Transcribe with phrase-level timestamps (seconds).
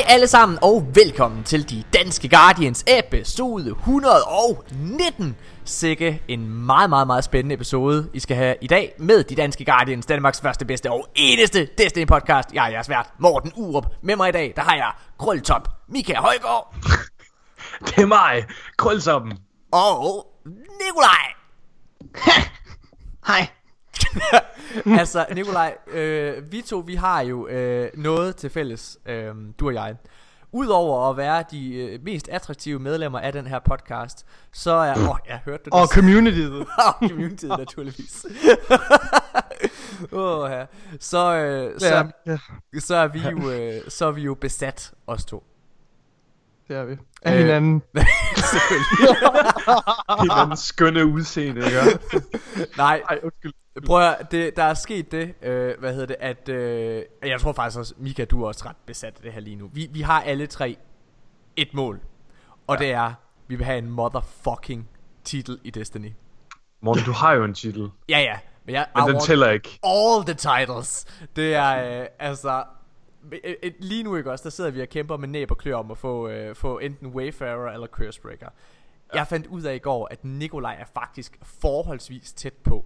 [0.00, 7.06] Hej alle sammen og velkommen til De Danske Guardians episode 119 Sikke en meget, meget,
[7.06, 10.90] meget spændende episode, I skal have i dag med De Danske Guardians, Danmarks første, bedste
[10.90, 12.52] og eneste Destiny podcast.
[12.52, 13.86] Jeg er jeres vært, Morten Urup.
[14.02, 16.74] Med mig i dag, der har jeg Krøltop, Mika Højgaard
[17.86, 18.44] Det er mig,
[18.76, 19.38] Krølsoppen.
[19.72, 21.32] og Nikolaj.
[23.28, 23.59] Hej.
[25.00, 29.74] altså, Nikolaj, øh, vi to, vi har jo øh, noget til fælles, øh, du og
[29.74, 29.96] jeg.
[30.52, 34.94] Udover at være de øh, mest attraktive medlemmer af den her podcast, så er...
[34.96, 35.72] Åh, oh, jeg hørte det.
[35.80, 36.60] Og communityet.
[36.60, 38.26] Og community naturligvis.
[40.12, 40.64] oh, ja.
[41.00, 42.02] Så, øh, så, Ja,
[42.74, 45.44] ja, så, er vi jo, øh, så er vi jo besat, os to.
[46.68, 46.96] det er vi.
[47.22, 47.38] Af Øh.
[47.38, 47.82] hinanden.
[48.36, 49.16] Selvfølgelig.
[50.22, 51.98] Det er den skønne udseende, ikke?
[52.76, 53.52] Nej, Ej, undskyld.
[53.86, 57.52] Prøv at, det, der er sket det, øh, hvad hedder det, at, øh, jeg tror
[57.52, 59.70] faktisk også, Mika, du er også ret besat af det her lige nu.
[59.72, 60.76] Vi, vi har alle tre
[61.56, 62.00] et mål,
[62.66, 62.84] og ja.
[62.84, 63.12] det er,
[63.46, 64.88] vi vil have en motherfucking
[65.24, 66.12] titel i Destiny.
[66.80, 69.78] Morten, du har jo en titel, Ja, ja, men jeg men I den tæller ikke.
[69.82, 71.06] all the titles.
[71.36, 72.64] Det er, øh, altså,
[73.32, 75.76] øh, øh, lige nu ikke også, der sidder vi og kæmper med næb og klør
[75.76, 78.48] om at få, øh, få enten Wayfarer eller Cursebreaker.
[79.14, 82.84] Jeg fandt ud af i går, at Nikolaj er faktisk forholdsvis tæt på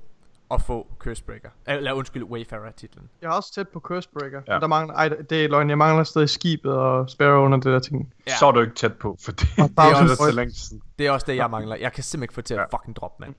[0.50, 1.48] at få Cursebreaker.
[1.66, 3.08] Eller undskyld, Wayfarer-titlen.
[3.22, 4.40] Jeg er også tæt på Cursebreaker.
[4.48, 4.58] Ja.
[4.58, 5.68] Der mangler, ej, det er løgn.
[5.70, 8.12] Jeg mangler stadig skibet og Sparrow under det der ting.
[8.26, 8.32] Ja.
[8.38, 10.82] Så er du ikke tæt på, for det, er også så længe siden.
[10.98, 11.76] Det er også det, jeg mangler.
[11.76, 12.76] Jeg kan simpelthen ikke få til at Ja.
[12.76, 13.34] fucking droppe, mand.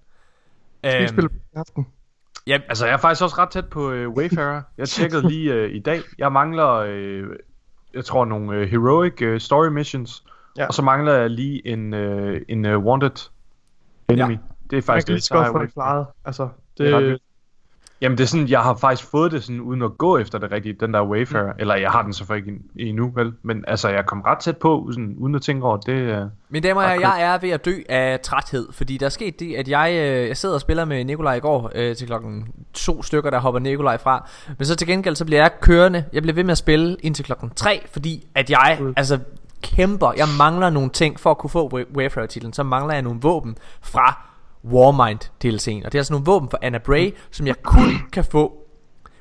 [0.84, 1.88] Skal vi Øhm, spille i aften?
[2.48, 4.62] ja, Altså, jeg er faktisk også ret tæt på uh, Wayfarer.
[4.78, 6.02] Jeg tjekkede lige uh, i dag.
[6.18, 6.84] Jeg mangler,
[7.24, 7.36] uh,
[7.94, 10.24] jeg tror, nogle uh, heroic uh, story missions.
[10.58, 10.68] Ja.
[10.68, 13.30] Og så mangler jeg lige en, uh, en uh, wanted
[14.10, 14.32] enemy.
[14.34, 14.38] Ja.
[14.64, 15.32] Det er Jeg faktisk kan lige det.
[15.32, 15.66] jeg Wayfarer.
[15.68, 16.08] klaret.
[16.26, 17.22] Altså, Det er ret det, vildt.
[18.02, 20.52] Jamen det er sådan, jeg har faktisk fået det sådan, uden at gå efter det
[20.52, 21.54] rigtige, den der Wayfarer.
[21.54, 21.60] Mm.
[21.60, 23.34] Eller jeg har den selvfølgelig ikke endnu, vel?
[23.44, 26.22] Men altså, jeg kom ret tæt på, sådan, uden at tænke over det.
[26.24, 26.30] Uh...
[26.50, 29.40] Mine damer og herrer, jeg er ved at dø af træthed, fordi der er sket
[29.40, 32.48] det, at jeg, øh, jeg sidder og spiller med Nikolaj i går øh, til klokken
[32.74, 34.30] to stykker, der hopper Nikolaj fra.
[34.58, 36.06] Men så til gengæld, så bliver jeg kørende.
[36.14, 38.94] Jeg bliver ved med at spille indtil klokken 3, fordi at jeg Ud.
[38.98, 39.20] altså
[39.64, 40.12] kæmper.
[40.18, 42.54] Jeg mangler nogle ting for at kunne få Wa- Wayfarer-titlen.
[42.54, 44.22] Så mangler jeg nogle våben fra
[44.72, 45.86] Warmind DLC'en.
[45.86, 48.54] Og det er altså nogle våben fra Anna Bray, som jeg kun kan få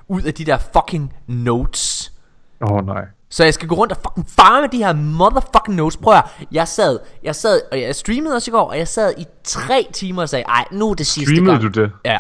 [0.09, 2.13] ud af de der fucking notes.
[2.61, 3.05] Åh oh, nej.
[3.31, 5.97] Så jeg skal gå rundt og fucking farme de her motherfucking notes.
[5.97, 9.15] Prøv at jeg sad, jeg sad, og jeg streamede også i går, og jeg sad
[9.19, 11.75] i tre timer og sagde, ej, nu er det sidste Streamede gang.
[11.75, 11.91] du det?
[12.05, 12.19] Ja,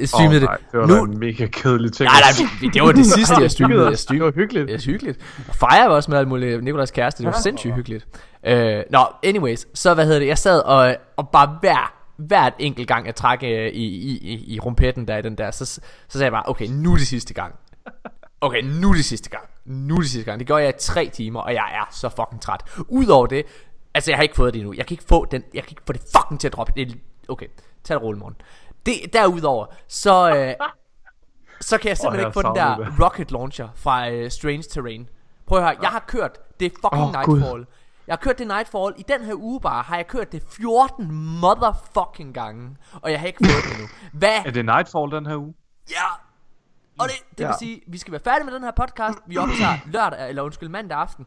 [0.00, 0.48] jeg streamede det.
[0.48, 2.10] nej, det var nu, en mega kedelig ting.
[2.10, 3.82] nej, nej, det- det var det sidste, jeg streamede.
[3.82, 4.24] Jeg det streamede.
[4.26, 4.68] var hyggeligt.
[4.68, 5.18] Det er hyggeligt.
[5.48, 6.64] Og Freja var også med alt muligt.
[6.64, 7.22] Nikolajs kæreste.
[7.22, 8.06] Det var sindssygt hyggeligt.
[8.46, 9.66] Øh, Nå, anyways.
[9.74, 10.26] Så hvad hedder det?
[10.26, 11.92] Jeg sad og, og bare hver,
[12.26, 15.50] hvert enkelt gang jeg trak øh, i, i, i, i rumpetten der i den der,
[15.50, 17.54] så, så sagde jeg bare, okay, nu er det sidste gang.
[18.40, 19.44] Okay, nu er det sidste gang.
[19.64, 20.38] Nu er det sidste gang.
[20.38, 22.60] Det gjorde jeg i tre timer, og jeg er så fucking træt.
[22.88, 23.46] Udover det,
[23.94, 24.74] altså jeg har ikke fået det endnu.
[24.76, 26.72] Jeg kan ikke få den, jeg kan ikke få det fucking til at droppe.
[26.76, 26.98] Det
[27.28, 27.46] okay,
[27.84, 28.36] tag det roligt morgen.
[28.86, 30.54] Det, derudover, så, øh,
[31.60, 33.04] så kan jeg simpelthen jeg ikke få den der det.
[33.04, 35.08] rocket launcher fra uh, Strange Terrain.
[35.46, 37.66] Prøv at høre, jeg har kørt det fucking Åh, Nightfall.
[38.10, 38.94] Jeg har kørt det Nightfall.
[38.98, 41.10] I den her uge bare har jeg kørt det 14
[41.40, 42.76] motherfucking gange.
[43.02, 43.88] Og jeg har ikke fået det endnu.
[44.12, 44.38] Hvad?
[44.46, 45.54] Er det Nightfall den her uge?
[45.90, 46.06] Ja!
[46.98, 47.52] Og det, det vil Ja.
[47.58, 49.18] sige, vi skal være færdige med den her podcast.
[49.26, 51.26] Vi optager lørdag, eller undskyld, mandag aften.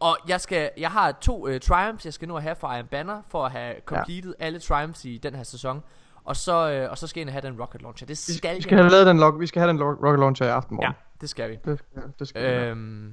[0.00, 3.22] Og jeg skal, jeg har to uh, triumphs, jeg skal nu have fra Iron Banner,
[3.28, 4.44] for at have completed ja.
[4.46, 5.82] alle triumphs i den her sæson.
[6.24, 8.06] Og så, uh, og så skal jeg have den rocket launcher.
[8.06, 8.62] Det Vi, skal vi jeg.
[8.62, 10.86] skal have lavet den log, vi skal have den log, rocket launcher i aften Ja,
[10.88, 10.94] morgen.
[11.20, 11.58] det skal vi.
[11.64, 12.66] Det, ja, det skal vi.
[12.66, 13.12] Øhm, ja.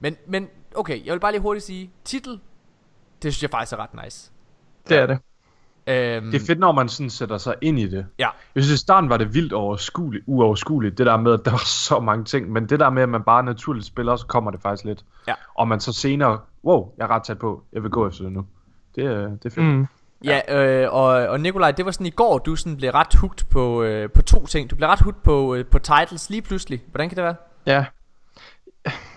[0.00, 2.40] Men, men, okay, jeg vil bare lige hurtigt sige, titel,
[3.22, 4.30] det synes jeg faktisk er ret nice.
[4.88, 5.18] Det er det.
[5.86, 8.06] Øhm, Det er fedt, når man sådan sætter sig ind i det.
[8.18, 8.28] Ja.
[8.54, 11.64] Jeg synes, i starten var det vildt overskueligt, uoverskueligt, det der med, at der var
[11.66, 12.52] så mange ting.
[12.52, 15.04] Men det der med, at man bare naturligt spiller, så kommer det faktisk lidt.
[15.28, 15.34] Ja.
[15.54, 18.32] Og man så senere, wow, jeg er ret tæt på, jeg vil gå efter det
[18.32, 18.46] nu.
[18.94, 19.66] Det, er- det er fedt.
[19.66, 19.86] Mm.
[20.24, 20.40] Ja,
[20.82, 23.82] øh, og, og Nikolaj, det var sådan i går, du sådan blev ret hooked på,
[23.82, 24.70] øh, på to ting.
[24.70, 26.82] Du blev ret hooked på, øh, på titles lige pludselig.
[26.90, 27.34] Hvordan kan det være?
[27.66, 27.84] Ja.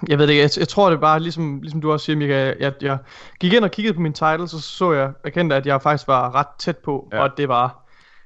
[0.07, 2.53] Jeg ved det ikke, jeg, jeg tror det bare, ligesom, ligesom du også siger, Mika,
[2.59, 2.97] jeg, jeg
[3.39, 6.35] gik ind og kiggede på min title, så så jeg, erkendte, at jeg faktisk var
[6.35, 7.17] ret tæt på, Ja.
[7.17, 7.21] ja.
[7.23, 7.79] og at det var,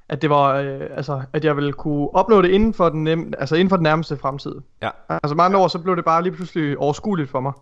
[0.08, 3.32] at det var, øh, altså, at jeg ville kunne opnå det inden for den, nem,
[3.38, 4.54] altså inden for den nærmeste fremtid.
[4.82, 4.90] Ja.
[5.10, 7.52] Altså mange år, så blev det bare lige pludselig overskueligt for mig.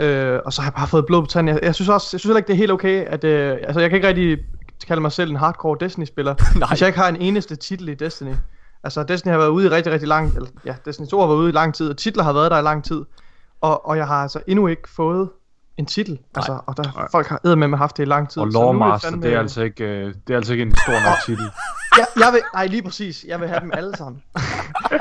[0.00, 1.54] Øh, og så har jeg bare fået blod på tanden.
[1.54, 3.80] Jeg, jeg synes også, jeg synes heller ikke, det er helt okay, at, øh, altså
[3.80, 4.38] jeg kan ikke rigtig
[4.86, 6.34] kalde mig selv en hardcore Destiny-spiller,
[6.68, 8.34] hvis jeg ikke har en eneste titel i Destiny.
[8.84, 11.36] Altså Destiny har været ude i rigtig, rigtig lang eller ja, Destiny 2 har været
[11.38, 13.04] ude i lang tid, og titler har været der i lang tid.
[13.60, 15.28] Og, og jeg har altså endnu ikke fået
[15.76, 16.18] en titel.
[16.34, 18.42] Altså, og der, folk har med haft det i lang tid.
[18.42, 20.92] Og er Lawmaster, fandme- det er altså ikke, øh, det er altså ikke en stor
[20.92, 21.44] nok titel.
[21.98, 23.24] Ja, jeg vil, ej, lige præcis.
[23.28, 24.22] Jeg vil have dem alle sammen.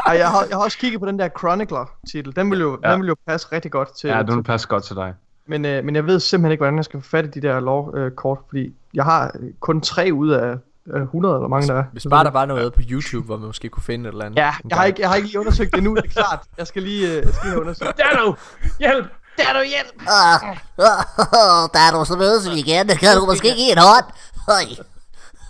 [0.07, 2.35] ej, jeg, har, jeg har også kigget på den der Chronicler-titel.
[2.35, 2.91] Den vil jo, Ja.
[2.91, 4.07] den vil jo passe rigtig godt til.
[4.09, 5.13] Ja, den passer godt til dig.
[5.47, 7.59] men, øh, men jeg ved simpelthen ikke, hvordan jeg skal få fat i de der
[7.59, 10.57] lov-kort, fordi jeg har øh, kun tre ud af øh,
[10.87, 11.83] 100 eller mange der er.
[11.91, 14.37] Hvis bare der var noget på YouTube, hvor man måske kunne finde et eller andet.
[14.39, 16.39] Ja, jeg har, ikke, jeg har ikke lige undersøgt det endnu, det er klart.
[16.57, 17.97] Jeg skal lige, øh, jeg skal lige have undersøgt.
[17.97, 18.33] Dano!
[18.79, 19.05] Hjælp!
[19.37, 20.01] Der er du hjælp!
[20.01, 22.87] Ah, ah, der er du så mødes vi igen.
[22.87, 24.05] Kan du måske give en hånd?
[24.47, 24.85] Øj,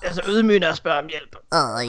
[0.01, 1.35] er så ydmygende at spørge om hjælp.
[1.51, 1.85] øj.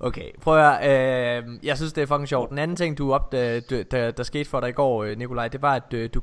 [0.00, 3.14] Okay, prøv at høre, øh, jeg synes det er fucking sjovt Den anden ting du
[3.14, 3.60] op, der,
[3.90, 6.20] der, der skete for dig i går, øh, Nikolaj Det var at øh, du,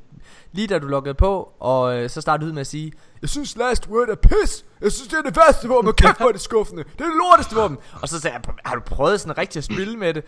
[0.52, 2.92] lige da du lukkede på Og øh, så startede du ud med at sige
[3.22, 6.18] Jeg synes last word er pis Jeg synes det er det værste våben Og kæft
[6.18, 8.82] hvor er det skuffende Det er det lorteste våben Og så sagde jeg Har du
[8.82, 10.24] prøvet sådan rigtig at spille med det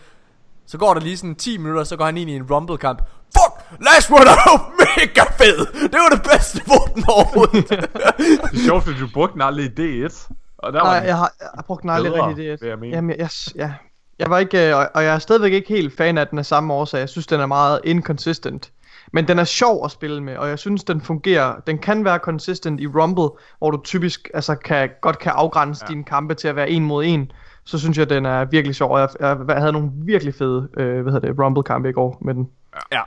[0.66, 3.02] så går der lige sådan 10 minutter, så går han ind i en rumble kamp.
[3.24, 3.80] Fuck!
[3.80, 5.66] Last Word er jo mega fed!
[5.88, 7.68] Det var det bedste våben overhovedet.
[8.52, 10.32] Det er sjovt, fordi du brugte den aldrig i D1.
[10.58, 12.60] Og der Nej, var jeg har, jeg har brugt den aldrig bedre, rigtig det.
[12.60, 12.96] vil jeg mene.
[12.96, 13.72] Jamen, jeg, jeg, ja.
[14.18, 16.46] jeg var ikke, øh, og, og jeg er stadigvæk ikke helt fan af den af
[16.46, 16.98] samme årsag.
[16.98, 18.72] Jeg synes, den er meget inconsistent.
[19.14, 21.60] Men den er sjov at spille med, og jeg synes, den fungerer.
[21.66, 23.28] Den kan være consistent i Rumble,
[23.58, 25.92] hvor du typisk altså, kan, godt kan afgrænse ja.
[25.92, 27.32] dine kampe til at være en mod en.
[27.64, 29.08] Så synes jeg, den er virkelig sjov, og jeg,
[29.48, 32.50] jeg havde nogle virkelig fede øh, hvad hedder det, Rumble-kampe i går med den.
[32.92, 33.00] ja.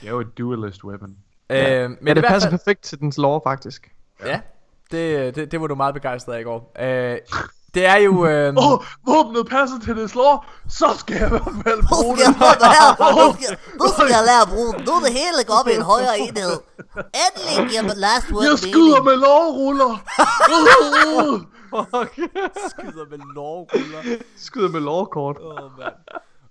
[0.00, 1.16] Det er jo et duelist weapon.
[1.50, 3.92] Øh, men Men i det hvert passer fald- perfekt til dens lore, faktisk.
[4.26, 4.40] Ja,
[4.90, 6.72] det, det, det var du meget begejstret af i går.
[6.80, 7.16] Øh,
[7.76, 8.14] det er jo...
[8.30, 8.76] Øh, Åh, oh,
[9.10, 10.34] våbnet passer til det slår,
[10.78, 12.42] så skal jeg i hvert fald Nu bruge skal jeg det.
[12.44, 12.88] få det her.
[13.18, 13.48] Nu skal,
[13.80, 14.80] nu skal jeg lære at bruge den.
[14.86, 16.54] Nu er det hele går op i en højere enhed.
[17.24, 19.92] Endelig giver man last word Jeg skyder med lovruller.
[22.70, 24.18] skyder med lovruller.
[24.36, 25.36] Skyder med lore-kort.
[25.40, 25.94] Åh, oh, mand.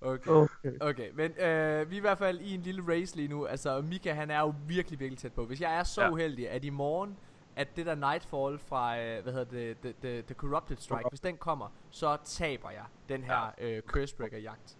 [0.01, 0.31] Okay.
[0.31, 0.71] Okay.
[0.81, 3.45] Okay, men øh, vi er i hvert fald i en lille race lige nu.
[3.45, 5.45] Altså, Mika han er jo virkelig, virkelig tæt på.
[5.45, 6.09] Hvis jeg er så Ja.
[6.09, 7.09] uheldig, at i morgen,
[7.55, 11.19] at det der Nightfall fra, øh, hvad hedder det, the, the, the Corrupted Strike, hvis
[11.19, 14.77] den kommer, så taber jeg den her øh, Cursebreaker-jagt.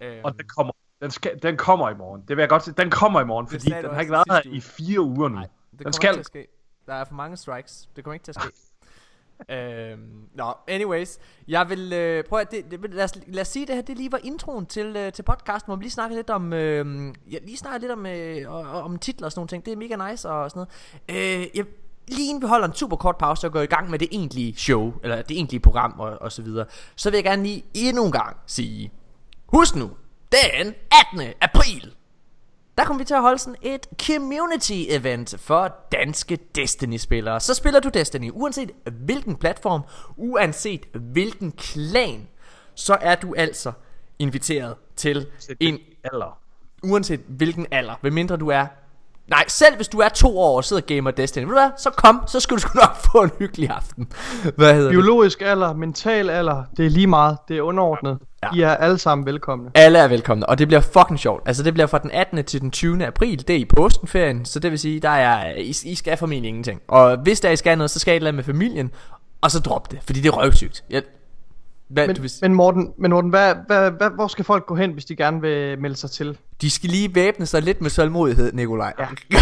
[0.00, 2.24] Øhm, Og den kommer, den, skal, den kommer i morgen.
[2.28, 2.74] Det vil jeg godt sige.
[2.78, 5.34] Den kommer i morgen, fordi den har ikke været her i fire uger nu.
[5.34, 5.48] Nej,
[5.78, 6.08] det den skal.
[6.08, 6.46] ikke til at ske.
[6.86, 7.88] Der er for mange strikes.
[7.96, 8.52] Det kommer ikke til at ske.
[9.54, 11.18] øhm, nå, anyways.
[11.48, 13.96] Jeg vil øh, prøve at det, det, lad, os, lad os sige det her, det
[13.96, 17.38] lige var introen til, øh, til podcasten, hvor vi lige snakkede lidt om, øh, ja,
[17.42, 19.64] lige snakkede lidt om, øh, om titler og sådan nogle ting.
[19.64, 20.66] Det er mega nice og sådan
[21.08, 21.40] noget.
[21.40, 21.64] Øh, jeg,
[22.08, 24.54] lige inden vi holder en super kort pause og går i gang med det egentlige
[24.56, 26.66] show, eller det egentlige program og, og så videre,
[26.96, 28.92] så vil jeg gerne lige endnu en gang sige,
[29.46, 29.90] husk nu,
[30.32, 30.74] den
[31.12, 31.32] 18.
[31.40, 31.94] april,
[32.78, 37.40] der kommer vi til at holde sådan et community event for danske Destiny-spillere.
[37.40, 39.82] Så spiller du Destiny, uanset hvilken platform,
[40.16, 42.28] uanset hvilken klan,
[42.74, 43.72] så er du altså
[44.18, 45.26] inviteret til
[45.60, 46.38] en, Alder.
[46.82, 48.66] uanset hvilken alder, medmindre du er
[49.30, 51.70] Nej, selv hvis du er to år og sidder og gamer Destiny, ved du hvad,
[51.78, 54.08] så kom, så skal du sgu nok få en hyggelig aften.
[54.56, 54.90] Hvad hedder det?
[54.90, 58.18] Biologisk alder, mental alder, det er lige meget, det er underordnet.
[58.42, 58.48] Ja.
[58.54, 59.70] I er alle sammen velkomne.
[59.74, 61.42] Alle er velkomne, og det bliver fucking sjovt.
[61.46, 62.44] Altså det bliver fra den 18.
[62.44, 63.06] til den 20.
[63.06, 66.48] april, det er i påskenferien, så det vil sige, der er, I, I skal formentlig
[66.48, 66.80] ingenting.
[66.88, 68.90] Og hvis der I skal noget, så skal I et eller andet med familien,
[69.40, 70.84] og så drop det, fordi det er røvsygt.
[70.90, 71.02] Jeg,
[71.88, 74.74] hvad, Men, du vil, men Morten, men Morten hvad, hvad, hvad, hvor skal folk gå
[74.74, 76.38] hen, hvis de gerne vil melde sig til?
[76.60, 78.92] de skal lige væbne sig lidt med sølvmodighed, Nikolaj.
[78.98, 79.06] Ja.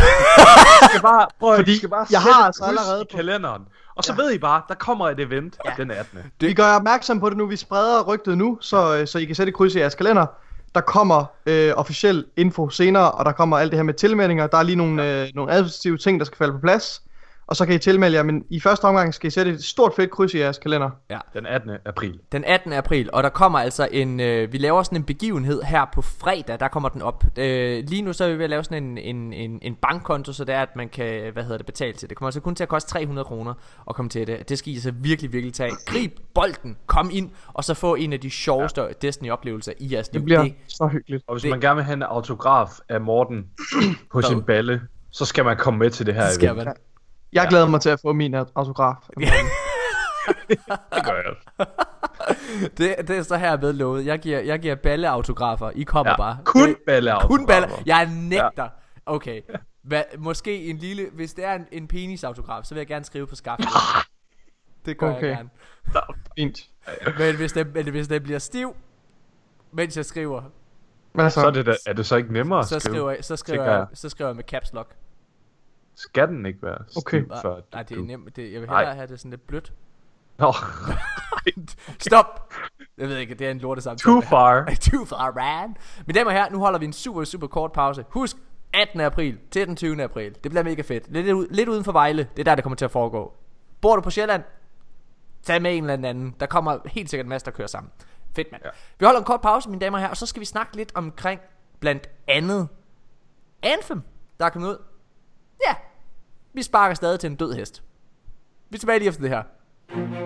[0.90, 3.62] skal bare, prøv, Fordi skal bare jeg har altså allerede på- kalenderen.
[3.96, 5.70] Og så ved I bare, der kommer et event ja.
[5.76, 6.18] den 18.
[6.40, 6.48] Det...
[6.48, 9.34] Vi gør opmærksom på det nu, vi spreder rygtet nu, så, øh, så I kan
[9.34, 10.26] sætte kryds i jeres kalender.
[10.74, 14.46] Der kommer øh, officiel info senere, og der kommer alt det her med tilmeldinger.
[14.46, 17.02] Der er lige nogle, øh, nogle administrative ting, der skal falde på plads.
[17.46, 19.92] Og så kan I tilmelde jer, men i første omgang skal I sætte et stort
[19.96, 20.90] fedt kryds i jeres kalender.
[21.10, 21.18] ja.
[21.34, 21.70] Den 18.
[21.86, 22.20] april.
[22.32, 22.72] Den 18.
[22.72, 26.60] april, og der kommer altså en, øh, vi laver sådan en begivenhed her på fredag,
[26.60, 27.24] der kommer den op.
[27.38, 30.32] Øh, lige nu så er vi ved at lave sådan en, en, en, en bankkonto,
[30.32, 32.08] så det er, at man kan, hvad hedder det, betale til det.
[32.10, 33.54] Det kommer altså kun til at koste 300 kroner
[33.88, 34.48] at komme til det.
[34.48, 35.70] Det skal I så virkelig, virkelig tage.
[35.86, 38.88] Grib bolden, kom ind, og så få en af de sjoveste ja.
[39.02, 40.18] Destiny-oplevelser i jeres liv.
[40.20, 41.24] Det bliver så hyggeligt.
[41.26, 41.50] Og hvis Det- det...
[41.50, 43.46] man gerne vil have en autograf af Morten
[44.12, 46.64] på sin balle, så skal man komme med til det her skal event.
[46.64, 46.74] man.
[47.34, 48.94] Jeg glæder mig til at få min autograf.
[50.48, 51.66] Det gør jeg.
[52.78, 54.06] Det, det er så her med lovet.
[54.06, 55.70] Jeg giver, jeg giver balleautografer.
[55.74, 56.38] I kommer Ja, bare.
[56.44, 57.36] kun Det- balleautografer.
[57.38, 57.68] Kun balle.
[57.86, 58.68] Jeg nægter.
[59.06, 59.40] Okay.
[59.82, 61.06] Hvad, måske en lille...
[61.12, 63.68] Hvis det er en, en penisautograf, så vil jeg gerne skrive på skaftet.
[64.86, 65.26] Det gør Okay.
[65.28, 65.48] jeg gerne.
[66.38, 66.58] Fint.
[67.18, 68.76] Men hvis det, men hvis det bliver stiv,
[69.72, 70.42] mens jeg skriver,
[71.12, 71.40] Hvad så?
[71.40, 72.94] Så er det, da, er det så ikke nemmere at så skrive?
[72.94, 73.86] skriver, jeg, så skriver, jeg.
[73.94, 74.94] så skriver jeg med caps lock.
[75.96, 77.20] Skal den ikke være Okay.
[77.22, 78.36] stiv før Nej, det er du- nemt.
[78.36, 78.78] Det, jeg vil Nej.
[78.78, 79.72] hellere have det sådan lidt blødt.
[80.38, 80.52] Nå,
[81.98, 82.52] Stop!
[82.98, 84.12] Jeg ved ikke, det er en lorte samtale.
[84.14, 84.64] too far.
[84.90, 85.76] Too far, man.
[86.06, 88.04] Mine damer og herrer, nu holder vi en super, super kort pause.
[88.08, 88.36] Husk,
[88.72, 89.00] 18.
[89.00, 90.02] april til den 20.
[90.02, 90.34] april.
[90.44, 91.12] Det bliver mega fedt.
[91.12, 92.28] Lidt, lidt uden for Vejle.
[92.36, 93.34] Det er der, det kommer til at foregå.
[93.80, 94.42] Bor du på Sjælland?
[95.42, 96.34] Tag med en eller anden.
[96.40, 97.92] Der kommer helt sikkert en masse, der kører sammen.
[98.36, 98.62] Fedt, mand.
[98.64, 98.70] Ja.
[98.98, 100.92] Vi holder en kort pause, mine damer og herrer, og så skal vi snakke lidt
[100.94, 101.40] omkring
[101.80, 102.68] blandt andet
[103.62, 104.02] Anthem,
[104.40, 104.82] der er kommet ud.
[105.68, 105.74] Ja,
[106.54, 107.82] vi sparker stadig til en død hest.
[108.70, 110.23] Vi er tilbage lige efter det her.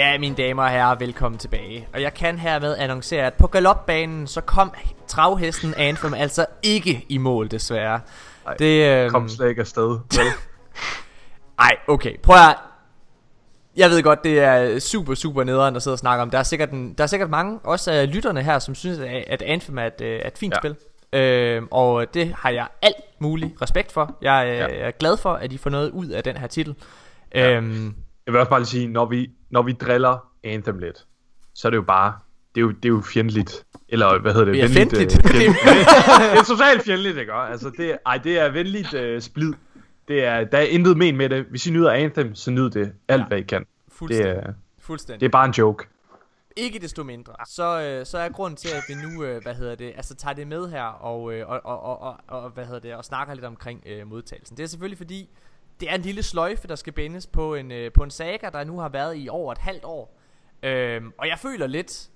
[0.00, 1.88] Ja, mine damer og herrer, velkommen tilbage.
[1.94, 4.72] Og jeg kan hermed annoncere, at på galopbanen, så kom
[5.06, 8.00] travhesten Anthem altså ikke i mål, desværre.
[8.46, 9.88] Ej, det øh, Kom slet ikke afsted.
[10.16, 10.26] Vel?
[11.58, 12.18] Ej, okay.
[12.22, 12.56] Prøv at...
[13.76, 16.30] Jeg ved godt, det er super, super nederen at sidde og snakke om.
[16.30, 19.42] Der er sikkert, en, der er sikkert mange, også af lytterne her, som synes, at
[19.42, 20.58] Anthem er et, øh, er et fint Ja.
[20.60, 20.76] spil.
[21.20, 24.16] Øh, og det har jeg alt mulig respekt for.
[24.22, 24.66] Jeg, øh, Ja.
[24.86, 26.74] er glad for, at I får noget ud af den her titel.
[27.34, 27.50] Ja.
[27.52, 27.94] Øhm,
[28.26, 31.06] Jeg vil også bare lige sige, når vi, når vi driller Anthem lidt,
[31.54, 32.18] så er det jo bare,
[32.54, 33.64] det er jo, det er jo fjendtligt.
[33.88, 34.56] Eller hvad hedder det?
[34.58, 35.14] Ja, Venligt, fjendtligt.
[35.24, 35.58] øh, fjendtligt.
[36.32, 37.32] det er totalt fjendtligt, ikke?
[37.32, 39.52] Altså, det, ej, det er venligt øh, splid.
[40.08, 41.44] Det er, der er intet men med det.
[41.50, 43.26] Hvis I nyder Anthem, så nyd det alt, Ja.
[43.26, 43.60] hvad I kan.
[43.60, 44.32] Det fuldstændig.
[44.32, 45.20] er, fuldstændig.
[45.20, 45.84] det er bare en joke.
[46.56, 49.74] Ikke desto mindre, så, øh, så er grunden til, at vi nu, øh, hvad hedder
[49.74, 52.80] det, altså tager det med her, og, øh, og, og, og, og, og, hvad hedder
[52.80, 54.56] det, og snakker lidt omkring øh, modtagelsen.
[54.56, 55.28] Det er selvfølgelig fordi,
[55.80, 58.64] det er en lille sløjfe, der skal bindes på en, øh, på en saga, der
[58.64, 60.20] nu har været i over et halvt år.
[60.62, 62.10] Øhm, og jeg føler lidt,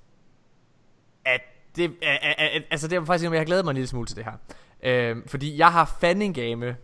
[1.25, 1.40] at
[1.76, 4.06] det, øh, øh, øh, altså det er faktisk, jeg har glædet mig en lille smule
[4.06, 4.33] til det her.
[4.83, 6.76] Øhm, fordi jeg har fandengame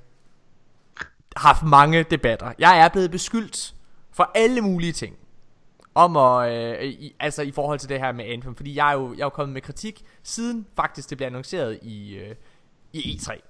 [1.37, 2.53] haft mange debatter.
[2.59, 3.75] Jeg er blevet beskyldt
[4.13, 5.17] for alle mulige ting
[5.95, 8.93] om at, øh, i, altså i forhold til det her med Anthem, fordi jeg er
[8.93, 12.35] jo, jeg er jo kommet med kritik siden faktisk det blev annonceret i, øh,
[12.93, 13.41] i E3,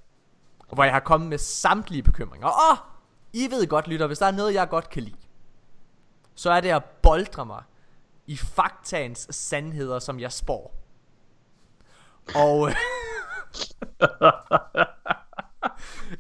[0.73, 2.47] hvor jeg har kommet med samtlige bekymringer.
[2.49, 2.79] Og
[3.33, 5.17] i ved godt, lytter, hvis der er noget, jeg godt kan lide,
[6.35, 7.63] så er det at boldre mig
[8.27, 10.75] i faktaens sandheder, som jeg spår.
[12.35, 12.75] Og øh,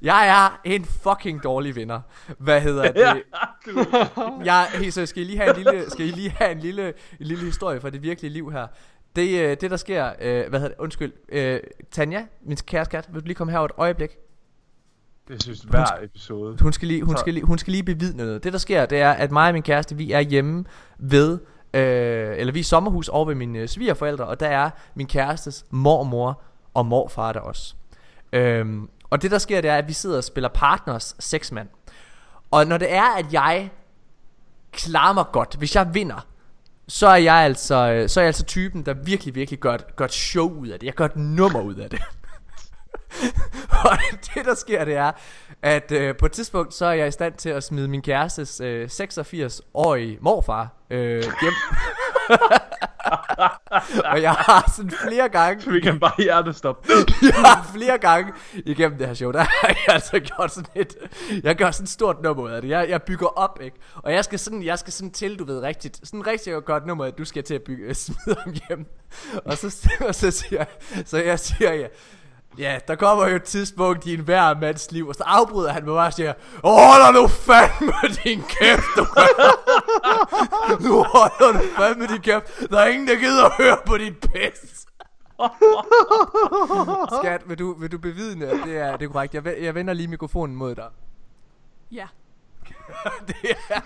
[0.02, 2.00] jeg er en fucking dårlig vinder.
[2.38, 3.22] Hvad hedder det?
[4.44, 6.86] Jeg, hey, så skal I lige have en lille, skal I lige have en lille,
[7.20, 8.66] en lille historie fra det virkelige liv her.
[9.16, 13.08] Det, øh, det der sker, øh, hvad hedder det, undskyld, øh, Tanja, min kæreste kat,
[13.12, 14.10] vil du lige komme her et øjeblik?
[15.30, 16.56] Det synes hver episode.
[16.62, 18.44] Hun skal lige, hun Så- skal lige, hun skal lige bevidne noget.
[18.44, 20.64] Det der sker, det er, at mig og min kæreste, vi er hjemme
[20.98, 21.38] ved,
[21.74, 25.06] øh, eller vi er i sommerhus over ved mine øh, svigerforældre, og der er min
[25.06, 26.42] kærestes mormor
[26.74, 27.74] og morfar der også.
[28.32, 31.68] Øhm, og det der sker, det er, at vi sidder og spiller partners seks mand.
[32.50, 33.70] Og når det er, at jeg
[34.72, 36.26] klarer mig godt, hvis jeg vinder,
[36.88, 39.96] så er jeg altså, øh, så er jeg altså typen, der virkelig, virkelig gør et,
[39.96, 40.86] gør et show ud af det.
[40.86, 42.00] Jeg gør et nummer ud af det.
[43.90, 43.98] og
[44.34, 45.12] det der sker det er
[45.62, 48.60] At øh, på et tidspunkt Så er jeg i stand til at smide min kærestes
[48.60, 51.54] øh, 86-årige morfar øh, hjem
[54.04, 56.86] Og jeg har sådan flere gange Vi kan bare hjertestop.
[57.22, 60.94] jeg har flere gange igennem det her show, der har jeg altså gjort sådan et,
[61.42, 62.68] jeg gør sådan et stort nummer ud af det.
[62.68, 63.76] Jeg, jeg bygger op, ikke?
[63.94, 67.04] Og jeg skal sådan, jeg skal sådan til, du ved rigtigt, sådan rigtig godt nummer,
[67.04, 68.86] at du skal til at bygge, smide ham hjem.
[69.44, 71.86] Og så, og så siger jeg, så jeg siger, ja,
[72.58, 75.94] Ja, der kommer jo et tidspunkt i enhver mands liv, og så afbryder han mig
[75.94, 76.32] bare og siger,
[76.64, 77.92] Hold nu fandme
[78.24, 79.06] din kæft, du.
[80.88, 82.70] nu holder du fandme din kæft.
[82.70, 84.86] Der er ingen, der gider at høre på dit pis.
[87.20, 89.34] Skat, vil du, vil du bevidne, at det er, det er korrekt?
[89.34, 90.88] Jeg, jeg vender lige mikrofonen mod dig.
[91.92, 92.06] Ja.
[93.28, 93.80] det er.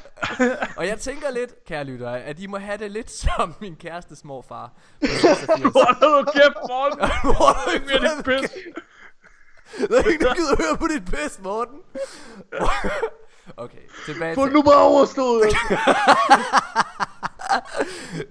[0.77, 4.25] Og jeg tænker lidt, kære lyttere, at I må have det lidt som min kærestes
[4.25, 4.71] morfar.
[5.01, 5.63] på 86.
[5.75, 6.99] Hold nu kæft, Morten.
[7.37, 8.51] Hvor er du fandme- pis.
[9.89, 11.79] Der er ingen, der gider høre på dit pis, Morten.
[13.57, 14.53] okay, tilbage Få til...
[14.55, 15.43] nu bare overstået.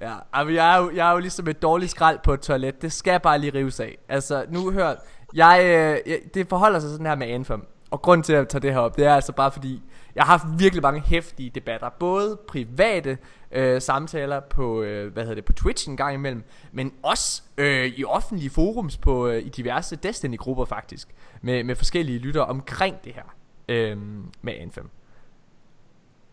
[0.02, 2.82] Ja, altså, jeg, er jo, jeg er jo ligesom et dårligt skrald på et toilet.
[2.82, 3.98] Det skal bare lige rives af.
[4.10, 4.96] Altså, nu hør.
[5.34, 7.66] Jeg, øh, jeg, det forholder sig sådan her med Anthem.
[7.92, 9.84] Og grunden til at jeg tager det her op, det er altså bare fordi,
[10.16, 11.90] jeg har haft virkelig mange hæftige debatter.
[11.90, 13.18] Både private
[13.52, 17.86] øh, samtaler på, øh, hvad hedder det, på Twitch en gang imellem, men også øh,
[17.86, 23.14] i offentlige forums på, øh, i diverse Destiny-grupper faktisk, med, med forskellige lyttere omkring det
[23.14, 23.36] her
[23.70, 23.98] øh,
[24.42, 24.90] med Anthem.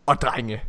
[0.06, 0.62] Og drenge,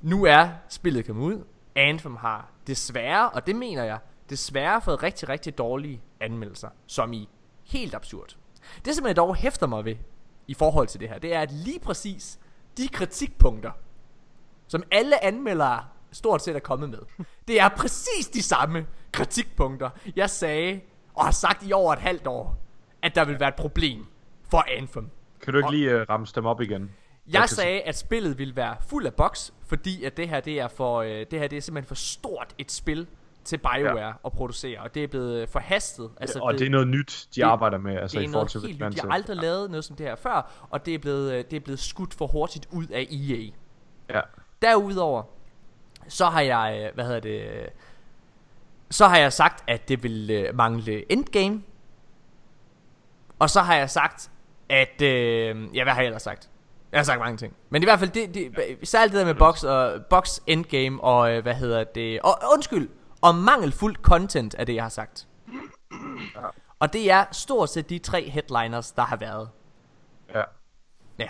[0.00, 1.44] nu er spillet kommet ud.
[1.76, 3.98] Anthem har desværre, og det mener jeg,
[4.30, 6.68] desværre fået rigtig, rigtig dårlige anmeldelser.
[6.86, 7.28] Som i
[7.66, 8.36] helt absurd.
[8.84, 9.96] Det som jeg dog hæfter mig ved
[10.48, 12.38] i forhold til det her, det er at lige præcis
[12.76, 13.70] de kritikpunkter,
[14.68, 16.98] som alle anmeldere stort set er kommet med.
[17.48, 20.80] Det er præcis de samme kritikpunkter, jeg sagde
[21.14, 22.58] og har sagt i over et halvt år,
[23.02, 24.06] at der vil være et problem
[24.50, 25.10] for Anthem.
[25.42, 26.90] Kan du ikke lige uh, ramse dem op igen?
[27.32, 30.68] Jeg sagde, at spillet ville være fuld af bugs, fordi at det her det er
[30.68, 33.06] for øh, det her det er simpelthen for stort et spil
[33.48, 34.12] til BioWare ja.
[34.24, 36.10] at producere, og det er blevet øh, forhastet.
[36.20, 38.32] Altså, og det, det er noget nyt, de det, arbejder med, altså det er i
[38.32, 38.92] forhold til helt nyt.
[38.92, 39.42] De har aldrig ja.
[39.42, 42.14] lavet noget som det her før, og det er blevet øh, det er blevet skudt
[42.14, 43.50] for hurtigt ud af EA.
[44.16, 44.20] Ja.
[44.62, 45.22] Derudover
[46.08, 47.66] så har jeg øh, hvad hedder det
[48.90, 51.62] så har jeg sagt at det vil mangle endgame.
[53.38, 54.30] Og så har jeg sagt
[54.68, 56.50] at øh, ja hvad har jeg ellers sagt?
[56.92, 57.56] Jeg har sagt mange ting.
[57.70, 61.40] Men i hvert fald, det, det, særligt det der med box, og, box endgame og
[61.40, 62.20] hvad hedder det...
[62.20, 62.88] Og undskyld,
[63.22, 65.28] og mangelfuldt content er det, jeg har sagt.
[66.36, 66.40] Ja.
[66.78, 69.48] Og det er stort set de tre headliners, der har været.
[70.34, 70.42] Ja.
[71.18, 71.28] Ja.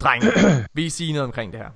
[0.00, 0.26] Drenge,
[0.74, 1.70] vil I sige noget omkring det her?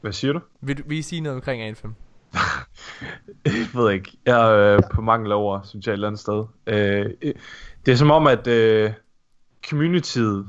[0.00, 0.40] Hvad siger du?
[0.60, 1.94] Vil, vil I sige noget omkring Anthem?
[3.44, 4.18] jeg ved ikke.
[4.26, 6.44] Jeg er øh, på mangel over, synes jeg, et eller andet sted.
[6.66, 7.34] Øh,
[7.86, 8.46] det er som om, at...
[8.46, 8.92] Øh,
[9.68, 10.46] communityet,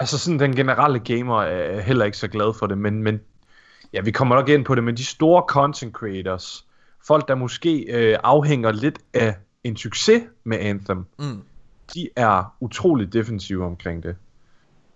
[0.00, 3.20] altså sådan den generelle gamer er heller ikke så glad for det, men, men
[3.94, 6.66] ja, vi kommer nok ind på det, men de store content creators,
[7.06, 9.34] folk der måske øh, afhænger lidt af
[9.64, 11.42] en succes med Anthem, mm.
[11.94, 14.16] de er utrolig defensive omkring det.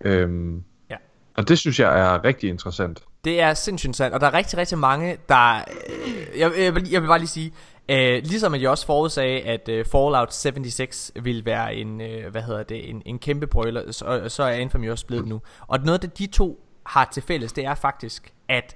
[0.01, 0.95] Øhm, ja.
[1.37, 3.03] Og det synes jeg er rigtig interessant.
[3.23, 5.55] Det er sindssygt interessant, og der er rigtig, rigtig mange, der...
[5.57, 7.53] Øh, jeg, jeg, vil, jeg vil bare lige sige,
[7.91, 12.41] Øh, ligesom at jeg også forudsagde, at øh, Fallout 76 ville være en, øh, hvad
[12.41, 15.41] hedder det, en, en kæmpe brøler, så, så er Anthem jo også blevet nu.
[15.67, 18.75] Og noget af de to har til fælles, det er faktisk, at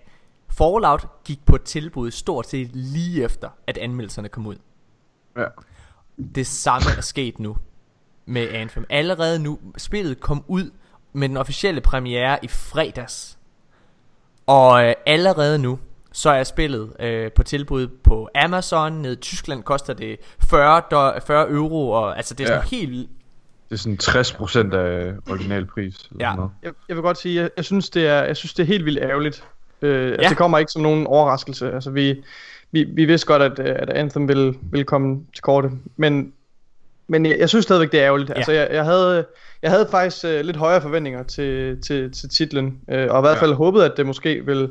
[0.57, 4.55] Fallout gik på tilbud stort set lige efter, at anmeldelserne kom ud.
[5.37, 5.45] Ja.
[6.35, 7.57] Det samme er sket nu
[8.25, 8.85] med Anthem.
[8.89, 10.71] Allerede nu, spillet kom ud
[11.13, 13.37] med den officielle premiere i fredags.
[14.47, 15.79] Og øh, allerede nu,
[16.11, 18.93] så er spillet øh, på tilbud på Amazon.
[18.93, 22.77] Nede i Tyskland koster det 40, do, 40 euro, og altså det er sådan ja.
[22.77, 23.09] helt
[23.69, 26.09] det er sådan 60% af originalpris.
[26.19, 26.35] Ja.
[26.63, 28.85] Jeg, jeg vil godt sige, jeg, jeg, synes, det er, jeg synes, det er helt
[28.85, 29.47] vildt ærgerligt.
[29.83, 30.29] Øh, altså, ja.
[30.29, 31.71] det kommer ikke som nogen overraskelse.
[31.73, 32.23] Altså, vi,
[32.71, 35.71] vi, vi vidste godt, at, at Anthem ville, ville komme til kortet.
[35.97, 36.33] Men,
[37.07, 38.29] men jeg, jeg synes stadigvæk, det er ærgerligt.
[38.29, 38.35] Ja.
[38.35, 39.25] Altså, jeg, jeg, havde,
[39.61, 42.79] jeg havde faktisk uh, lidt højere forventninger til, til, til titlen.
[42.87, 43.57] Uh, og i hvert fald ja.
[43.57, 44.69] håbet, at det måske ville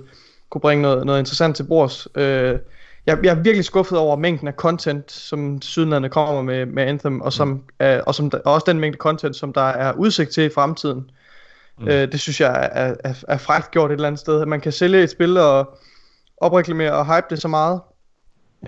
[0.50, 2.08] kunne bringe noget, noget interessant til bords.
[2.14, 2.58] Øh,
[3.06, 7.20] jeg, jeg er virkelig skuffet over mængden af content, som sydlandene kommer med, med Anthem,
[7.20, 7.62] og, som, mm.
[7.78, 11.10] er, og, som, og også den mængde content, som der er udsigt til i fremtiden.
[11.82, 11.88] Mm.
[11.88, 14.40] Øh, det synes jeg er, er, er frækt gjort et eller andet sted.
[14.40, 15.78] At man kan sælge et spil og
[16.36, 17.80] opreklamere og hype det så meget,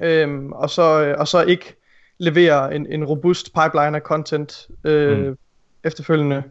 [0.03, 1.77] øhm, og, så, og så ikke
[2.19, 5.37] levere en, en robust pipeline af content øh, mm.
[5.85, 6.43] efterfølgende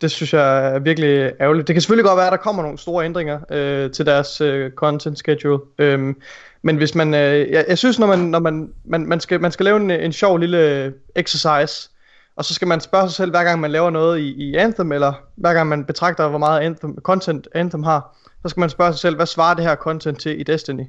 [0.00, 1.66] det synes jeg er virkelig ærgerligt.
[1.66, 4.70] Det kan selvfølgelig godt være, at der kommer nogle store ændringer øh, til deres øh,
[4.70, 5.58] content schedule.
[5.78, 6.20] Øhm,
[6.62, 9.52] men hvis man, øh, jeg, jeg synes, når man, når man, man, man, skal, man
[9.52, 11.90] skal lave en, en sjov lille exercise,
[12.36, 14.92] og så skal man spørge sig selv, hver gang man laver noget i, i Anthem,
[14.92, 18.92] eller hver gang man betragter, hvor meget Anthem, content Anthem har, så skal man spørge
[18.92, 20.84] sig selv, hvad svarer det her content til i Destiny?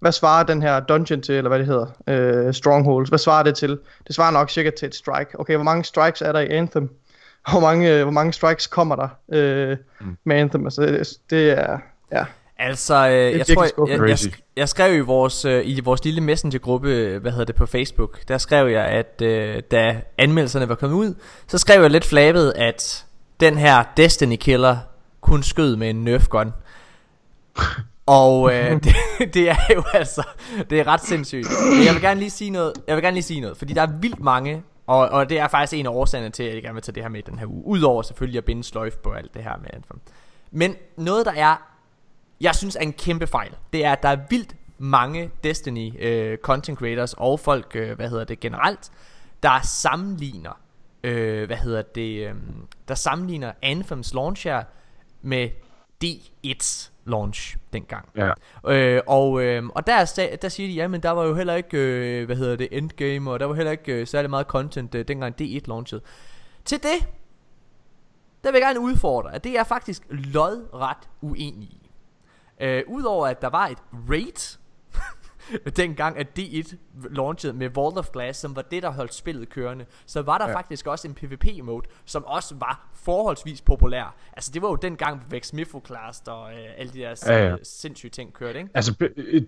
[0.00, 3.54] Hvad svarer den her dungeon til, eller hvad det hedder, øh, Strongholds, hvad svarer det
[3.54, 3.78] til?
[4.06, 5.40] Det svarer nok cirka til et strike.
[5.40, 6.90] Okay, hvor mange strikes er der i Anthem?
[7.50, 10.16] hvor mange, øh, hvor mange strikes kommer der øh, mm.
[10.24, 10.64] med Anthem.
[10.64, 11.78] Altså, det, det er,
[12.12, 12.24] ja.
[12.62, 14.18] Altså, øh, jeg tror, jeg, jeg, jeg,
[14.56, 18.38] jeg skrev i vores, øh, i vores lille messengergruppe, hvad hedder det, på Facebook, der
[18.38, 21.14] skrev jeg, at øh, da anmeldelserne var kommet ud,
[21.46, 23.04] så skrev jeg lidt flabet, at
[23.40, 24.76] den her Destiny Killer
[25.20, 26.52] kun skød med en Nerf gun.
[28.06, 28.94] Og øh, det,
[29.34, 30.22] det er jo altså,
[30.70, 31.48] det er ret sindssygt.
[31.76, 33.82] Men jeg vil gerne lige sige noget, jeg vil gerne lige sige noget, fordi der
[33.82, 36.74] er vildt mange og, og det er faktisk en af årsagerne til, at jeg gerne
[36.74, 37.66] vil tage det her med den her uge.
[37.66, 40.00] Udover selvfølgelig at binde sløjf på alt det her med Anthem.
[40.50, 41.71] Men noget, der er,
[42.42, 46.38] jeg synes er en kæmpe fejl, det er, at der er vildt mange Destiny øh,
[46.38, 48.92] content creators og folk, øh, hvad hedder det generelt,
[49.42, 50.60] der sammenligner,
[51.04, 52.34] øh, hvad hedder det, øh,
[52.88, 54.62] der sammenligner Anthems launch her
[55.22, 55.48] med
[56.04, 58.08] D1's launch dengang.
[58.16, 58.32] Ja.
[58.72, 62.26] Øh, og, øh, og der, der siger de, jamen der var jo heller ikke, øh,
[62.26, 65.34] hvad hedder det, endgame, og der var heller ikke øh, særlig meget content, øh, dengang
[65.42, 66.02] D1 launchede.
[66.64, 67.08] Til det,
[68.44, 71.81] der vil jeg gerne udfordre, at det er faktisk lodret uenig i.
[72.62, 73.78] Øh, Udover at der var et
[74.10, 74.58] raid,
[75.76, 76.76] dengang at D1
[77.10, 80.48] launchede med Vault of Glass, som var det, der holdt spillet kørende, så var der
[80.48, 80.56] ja.
[80.56, 84.14] faktisk også en PvP-mode, som også var forholdsvis populær.
[84.32, 87.52] Altså det var jo dengang Vex Mifoclast og øh, alle de der Ja, ja.
[87.52, 88.70] øh, sindssyge ting kørte, ikke?
[88.74, 88.94] Altså,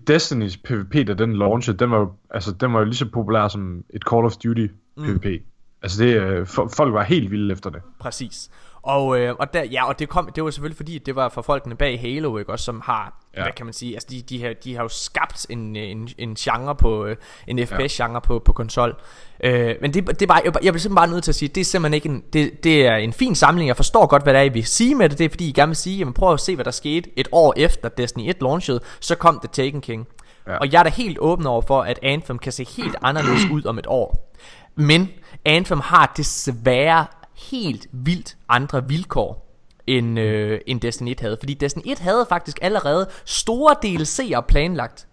[0.09, 3.47] Destiny's PvP, da den launchede, den var jo, altså, den var jo lige så populær
[3.47, 5.25] som et Call of Duty PvP.
[5.25, 5.45] Mm.
[5.81, 7.81] Altså, det, øh, fo- folk var helt vilde efter det.
[7.99, 8.49] Præcis.
[8.85, 11.41] Og, øh, og, der, ja, og det, kom, det var selvfølgelig fordi, det var for
[11.41, 12.51] folkene bag Halo, ikke?
[12.51, 13.39] Også, som har, ja.
[13.39, 13.45] Ja.
[13.45, 16.35] hvad kan man sige, altså de, de, har, de har jo skabt en, en, en
[16.35, 17.15] genre på, øh,
[17.47, 18.95] en FPS-genre på, på konsol.
[19.43, 21.49] Øh, men det, det er bare, jeg, jeg bliver simpelthen bare nødt til at sige,
[21.49, 24.33] det er simpelthen ikke en, det, det er en fin samling, jeg forstår godt, hvad
[24.33, 26.13] det er, I vil sige med det, det er fordi, I gerne vil sige, jamen
[26.13, 29.63] prøv at se, hvad der skete et år efter Destiny 1 launchede, så kom The
[29.63, 30.07] Taken King.
[30.47, 30.51] Ja.
[30.51, 30.57] Ja.
[30.57, 33.65] Og jeg er da helt åben over for, at Anthem kan se helt anderledes ud
[33.65, 34.33] om et år.
[34.75, 35.09] Men
[35.45, 37.05] Anthem har desværre
[37.37, 39.41] helt vildt andre vilkår
[39.87, 41.37] end, øh, end Destiny 1 havde.
[41.41, 45.07] Fordi Destiny 1 havde faktisk allerede store DLC'er planlagt.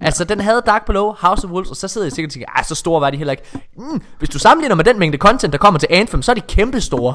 [0.00, 2.48] Altså den havde Dark Below, House of Wolves, og så sidder jeg sikkert og tænker,
[2.56, 3.42] "Ej, så store var de heller ikke.
[3.76, 6.40] Mm, hvis du sammenligner med den mængde content, der kommer til Anthem, så er de
[6.40, 7.14] kæmpe store.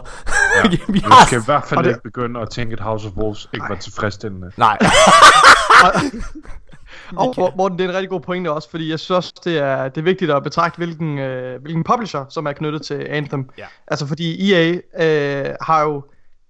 [0.63, 0.69] Ja.
[0.93, 1.25] Vi Du har...
[1.25, 3.75] skal i hvert fald det- ikke begynde at tænke, at House of Wolves ikke var
[3.75, 4.51] tilfredsstillende.
[4.57, 4.77] Nej,
[5.83, 5.91] Og
[7.13, 9.87] Mor- Morten, det er en rigtig god pointe også, fordi jeg synes også, det er,
[9.89, 13.49] det er vigtigt at betragte, hvilken, øh, hvilken publisher, som er knyttet til Anthem.
[13.57, 13.65] Ja.
[13.87, 16.03] Altså fordi EA øh, har jo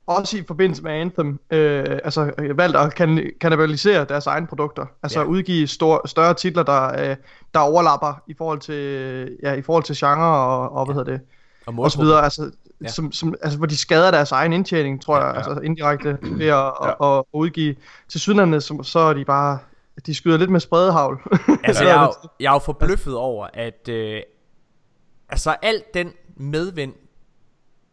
[0.08, 4.86] også i forbindelse med Anthem øh, altså, øh, valgt at kan, kannibalisere deres egne produkter.
[5.04, 5.24] Altså Ja.
[5.26, 5.30] ja.
[5.30, 7.15] udgive stor, større titler, der, øh,
[7.54, 11.22] der overlapper i forhold til, ja, i forhold til genre og, og hvad hedder det,
[11.65, 12.24] og og så videre.
[12.24, 12.86] Altså, Ja.
[12.86, 12.91] ja.
[12.91, 15.38] som, som, altså, hvor de skader deres egen indtjening, tror jeg, Ja.
[15.38, 16.89] altså indirekte ved at, ja.
[16.89, 17.76] at, at udgive.
[18.10, 19.58] Til sydlandene, så, så er de bare,
[20.05, 21.21] de skyder lidt med spredehavl.
[21.63, 24.21] Altså, Så jeg, er jo, jeg er jo forbløffet over, at øh,
[25.29, 26.93] altså alt den medvind,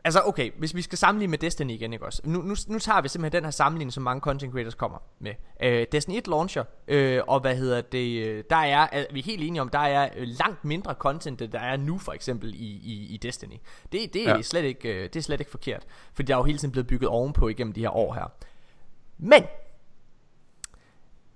[0.04, 2.22] altså okay, hvis vi skal sammenligne med Destiny igen, ikke også?
[2.24, 5.32] Nu, nu, nu tager vi simpelthen den her sammenligning, som mange content creators kommer med.
[5.62, 9.24] Øh, Destiny 1 launcher, øh, og hvad hedder det, øh, der er, er, vi er
[9.24, 12.54] helt enige om, der er øh, langt mindre content, end der er nu for eksempel
[12.54, 13.54] i, i, i Destiny.
[13.92, 14.42] Det, det, er Ja.
[14.42, 16.86] slet ikke, øh, det er slet ikke forkert, fordi der er jo hele tiden blevet
[16.86, 18.32] bygget ovenpå igennem de her år her.
[19.18, 19.42] Men,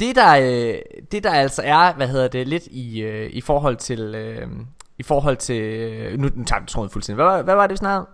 [0.00, 0.74] det der, øh,
[1.12, 4.46] det der altså er, hvad hedder det, lidt i, øh, i forhold til, øh,
[4.98, 7.72] i forhold til, øh, nu, nu tager vi tråden fuldstændig, hvad, var- hvad var det
[7.72, 8.06] vi snakkede?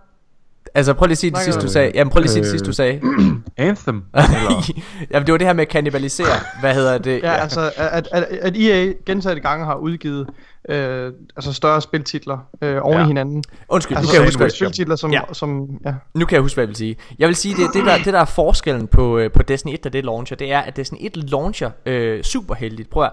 [0.75, 2.47] Altså prøv lige at sige det sidste du sagde, jamen prøv lige at sige det
[2.47, 3.01] Øh, sidste du sagde.
[3.57, 4.03] Anthem?
[4.13, 4.71] Eller?
[5.11, 6.27] jamen det var det her med at kannibalisere,
[6.59, 7.23] hvad hedder det?
[7.23, 10.29] Ja, altså at, at, at EA gentagne gange har udgivet
[10.69, 13.03] øh, altså større spiltitler øh, oven Ja.
[13.03, 13.43] i hinanden.
[13.69, 15.21] Undskyld, Altså nu kan jeg huske, hvad, spiltitler, som, Ja.
[15.33, 15.93] som ja.
[16.13, 16.95] nu kan jeg huske, hvad jeg vil sige.
[17.19, 19.83] Jeg vil sige, det, det, der, det der er forskellen på, øh, på Destiny 1,
[19.83, 22.89] da det launcher, det er, at Destiny 1 launcher øh, super heldigt.
[22.89, 23.11] Prøv at,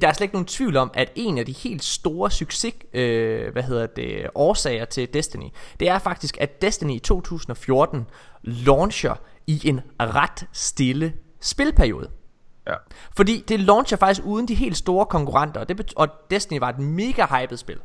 [0.00, 3.52] der er slet ikke nogen tvivl om, at en af de helt store succes, øh,
[3.52, 5.46] hvad hedder det, årsager til Destiny,
[5.80, 8.06] det er faktisk, at Destiny i 2014
[8.42, 9.14] launcher
[9.46, 12.08] i en ret stille spilperiode.
[12.66, 12.74] Ja.
[13.16, 16.78] Fordi det launcher faktisk uden de helt store konkurrenter, og, det og Destiny var et
[16.78, 17.78] mega hyped spil.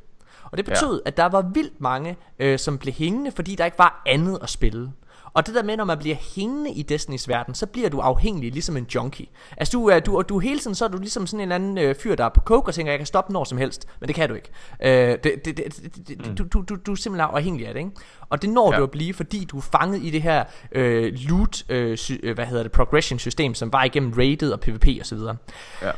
[0.43, 1.09] Og det betød, ja.
[1.09, 4.49] at der var vildt mange, øh, som blev hængende, fordi der ikke var andet at
[4.49, 4.91] spille.
[5.33, 8.51] Og det der med, når man bliver hængende i Destinys verden, så bliver du afhængig,
[8.51, 9.25] ligesom en junkie.
[9.57, 11.77] Altså du er, du, og du hele tiden, så er du ligesom sådan en anden
[11.77, 13.87] øh, fyr, der er på coke og tænker, jeg kan stoppe når som helst.
[13.99, 14.49] Men det kan du ikke.
[14.83, 16.35] Øh, det, det, det, det, mm.
[16.35, 17.91] du, du, du, du er simpelthen afhængig af det, ikke?
[18.29, 18.77] Og det når ja.
[18.77, 22.35] Du at blive, fordi du er fanget i det her øh, loot, øh, sy, øh,
[22.35, 25.35] hvad hedder det, progression system, som var igennem rated og PvP og så videre.
[25.81, 25.91] Ja.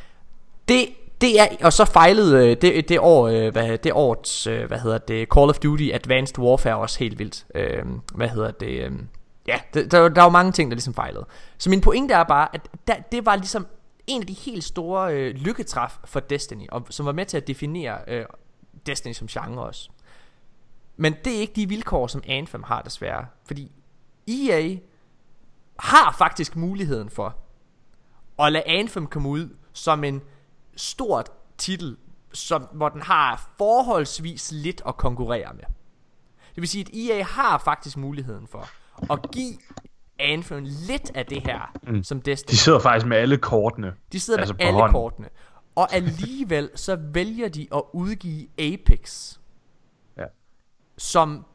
[0.67, 0.87] Det,
[1.21, 4.79] det er, og så fejlede øh, det, det år, øh, hvad, det årets, øh, hvad
[4.79, 7.45] hedder det, Call of Duty Advanced Warfare også helt vildt.
[7.55, 7.83] Øh,
[8.15, 8.91] hvad hedder det,
[9.47, 11.25] ja, det, der, der var mange ting, der ligesom fejlede.
[11.57, 13.67] Så min pointe er bare, at der, det var ligesom
[14.07, 17.47] en af de helt store øh, lykketræf for Destiny, og, som var med til at
[17.47, 18.25] definere øh,
[18.85, 19.89] Destiny som genre også.
[20.97, 23.25] Men det er ikke de vilkår, som Anthem har desværre.
[23.45, 23.71] Fordi
[24.27, 24.77] EA
[25.79, 27.37] har faktisk muligheden for
[28.39, 30.21] at lade Anthem komme ud som en
[30.75, 31.97] stort titel,
[32.33, 35.63] som, hvor den har forholdsvis lidt at konkurrere med.
[36.55, 38.69] Det vil sige, at EA har faktisk muligheden for
[39.09, 39.53] at give
[40.19, 42.03] Anthem lidt af det her, mm.
[42.03, 43.93] som Destiny De sidder faktisk med alle kortene.
[44.11, 44.93] de sidder altså med alle hånden.
[44.93, 45.27] kortene.
[45.75, 49.37] Og alligevel så vælger de at udgive Apex,
[50.17, 50.25] Ja.
[50.97, 51.45] som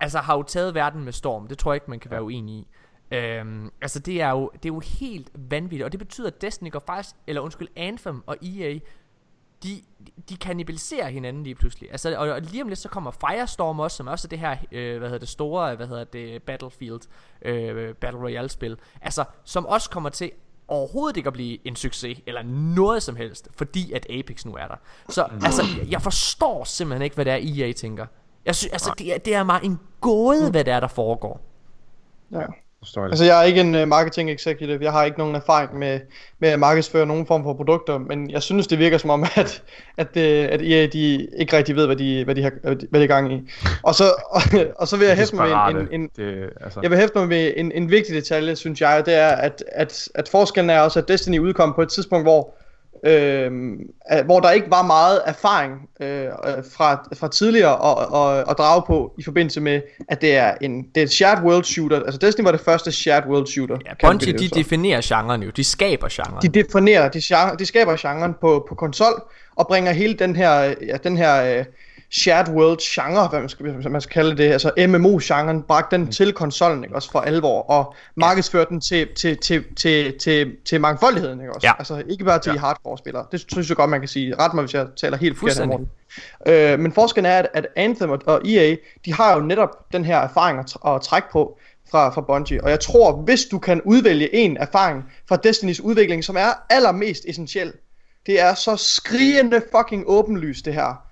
[0.00, 1.46] altså har jo taget verden med storm.
[1.48, 2.66] Det tror jeg ikke, man kan være uenig i.
[3.14, 6.70] Øhm, altså det er, jo, det er jo helt vanvittigt, og det betyder, at Destiny
[6.70, 8.78] går faktisk, eller undskyld, Anthem og EA,
[9.62, 9.82] de,
[10.28, 11.90] de kannibaliserer hinanden lige pludselig.
[11.90, 14.56] Altså, og, og lige om lidt så kommer Firestorm også, som også er det her,
[14.72, 17.00] øh, hvad hedder det, store, hvad hedder det, Battlefield,
[17.42, 18.76] øh, Battle Royale spil.
[19.02, 20.30] Altså, som også kommer til
[20.68, 22.42] overhovedet ikke at blive en succes, eller
[22.74, 24.76] noget som helst, fordi at Apex nu er der.
[25.08, 28.06] Så altså, jeg, jeg forstår simpelthen ikke, hvad det er, EA tænker.
[28.44, 31.40] Jeg synes, altså, det er, det er mig en gåde, hvad det er, der foregår.
[32.32, 32.46] Ja.
[32.82, 33.10] Forstår jeg.
[33.10, 34.78] Altså, jeg er ikke en uh, marketing executive.
[34.82, 36.00] Jeg har ikke nogen erfaring med,
[36.38, 39.62] med at markedsføre nogen form for produkter, men jeg synes, det virker som om, at,
[39.96, 43.04] at, uh, at EA, de ikke rigtig ved, hvad de, hvad de, har, hvad de,
[43.04, 43.50] er gang i.
[43.82, 44.04] Og så,
[44.36, 44.42] og,
[44.76, 47.18] og så vil jeg hæfte mig med en, en, en, det, altså, jeg vil hæfte
[47.18, 50.80] mig med en, en vigtig detalje, synes jeg, det er, at, at, at forskellen er
[50.80, 52.54] også, at Destiny udkom på et tidspunkt, hvor
[53.04, 53.50] øh,
[54.24, 56.30] hvor der ikke var meget erfaring øh, øh,
[56.72, 60.82] fra, fra tidligere at, at, at drage på i forbindelse med, at det er en
[60.82, 62.00] det er et shared world shooter.
[62.02, 63.76] Altså Destiny var det første shared world shooter.
[63.86, 65.50] Ja, Bungie, de definerer genren jo.
[65.50, 66.42] De skaber genren.
[66.42, 69.22] de definerer, de, genre, de skaber genren på, på konsol,
[69.56, 71.64] og bringer hele den her, ja, den her uh,
[72.12, 76.32] shared world genre, hvad man skal, man skal kalde det, altså MMO-genren, bragt den til
[76.32, 81.40] konsollen, ikke også, for alvor, og markedsført den til, til, til, til, til, til mangfoldigheden,
[81.40, 81.66] ikke også?
[81.66, 81.72] Ja.
[81.78, 82.58] Altså ikke bare til ja.
[82.58, 83.26] hardcore-spillere.
[83.32, 84.34] Det synes jeg godt, man kan sige.
[84.38, 85.68] Ret mig, hvis jeg taler helt forkert.
[85.68, 85.88] Morten.
[86.46, 90.04] Øh, men forskellen er, at, at Anthem og, og EA, de har jo netop den
[90.04, 91.58] her erfaring at, tr- at trække på
[91.90, 92.64] fra, fra Bungie.
[92.64, 97.24] Og jeg tror, hvis du kan udvælge en erfaring fra Destinys udvikling, som er allermest
[97.28, 97.72] essentiel,
[98.26, 101.09] det er så skrigende fucking åbenlyst det her.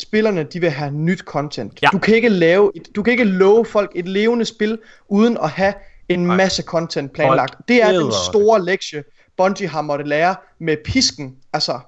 [0.00, 1.78] Spillerne, de vil have nyt content.
[1.82, 1.88] Ja.
[1.92, 5.50] Du kan ikke lave, et, du kan ikke love folk et levende spil, uden at
[5.50, 5.74] have
[6.08, 7.54] en masse content planlagt.
[7.54, 9.04] Folk Det er den store lektie,
[9.36, 11.36] Bungie har måttet lære med pisken.
[11.52, 11.78] Altså,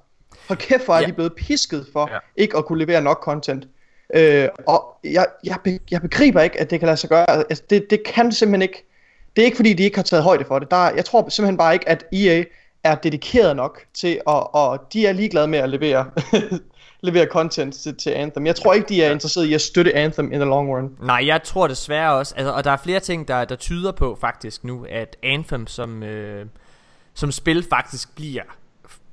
[0.47, 1.07] hold kæft, hvor er Ja.
[1.07, 2.17] de blevet pisket for Ja.
[2.35, 3.67] ikke at kunne levere nok content.
[4.15, 7.29] Øh, og jeg, jeg, be, jeg begriber ikke, at det kan lade sig gøre.
[7.29, 8.87] Altså, det, det kan simpelthen ikke.
[9.35, 10.71] Det er ikke fordi, de ikke har taget højde for det.
[10.71, 12.43] Der, er- jeg tror simpelthen bare ikke, at EA
[12.83, 16.05] er dedikeret nok til, at, og de er ligeglade med at levere,
[17.01, 18.45] levere content til, til Anthem.
[18.45, 20.95] Jeg tror ikke, de er interesseret i at støtte Anthem in the long run.
[21.01, 24.17] Nej, jeg tror desværre også, altså, og der er flere ting, der, der tyder på
[24.21, 26.45] faktisk nu, at Anthem som, øh,
[27.13, 28.43] som spil faktisk bliver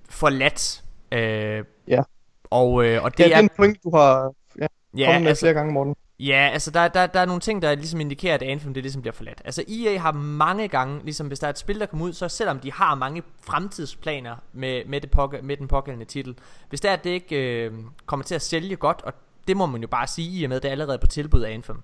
[0.08, 0.82] forladt.
[1.12, 2.02] Øh, Ja.
[2.50, 3.42] og, øh, og Det, ja, det er er...
[3.42, 5.94] en point, du har ja, Ja, kommet med altså, flere gange, Morten.
[6.20, 9.02] Ja, altså der, der, der er nogle ting, der ligesom indikerer, at Anthem det ligesom
[9.02, 9.42] bliver forladt.
[9.44, 12.28] Altså EA har mange gange, ligesom hvis der er et spil, der kommer ud, så
[12.28, 16.36] selvom de har mange fremtidsplaner med, med, det pågæ- med den pågældende titel,
[16.68, 17.72] hvis det er, at det ikke øh,
[18.06, 19.12] kommer til at sælge godt, og
[19.48, 21.40] det må man jo bare sige, i og med, at det er allerede på tilbud
[21.42, 21.82] af Anthem,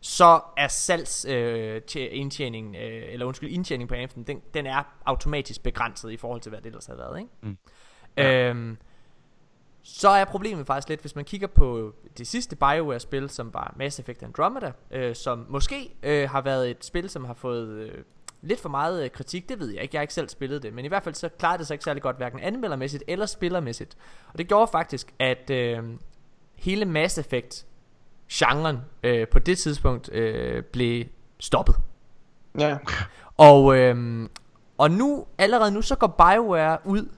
[0.00, 4.82] så er salgs øh, tje- indtjening, øh, eller undskyld, indtjening på Anthem, den, den er
[5.06, 7.30] automatisk begrænset i forhold til, hvad det ellers har været, ikke?
[7.42, 7.56] Mm.
[8.16, 8.78] Øhm,
[9.82, 13.98] så er problemet faktisk lidt, hvis man kigger på det sidste BioWare-spil, som var Mass
[13.98, 18.04] Effect Andromeda, øh, som måske øh, har været et spil, som har fået øh,
[18.42, 20.74] lidt for meget øh, kritik, det ved jeg ikke, jeg har ikke selv spillet det,
[20.74, 23.96] men i hvert fald så klarede det sig ikke særlig godt, hverken anmeldermæssigt eller spillermæssigt.
[24.32, 25.82] Og det gjorde faktisk, at øh,
[26.54, 27.66] hele Mass Effect
[28.32, 31.04] genren øh, på det tidspunkt øh, blev
[31.38, 31.76] stoppet.
[32.58, 32.78] Ja.
[33.36, 34.30] Og, øhm,
[34.78, 37.08] og nu, allerede nu, så går BioWare ud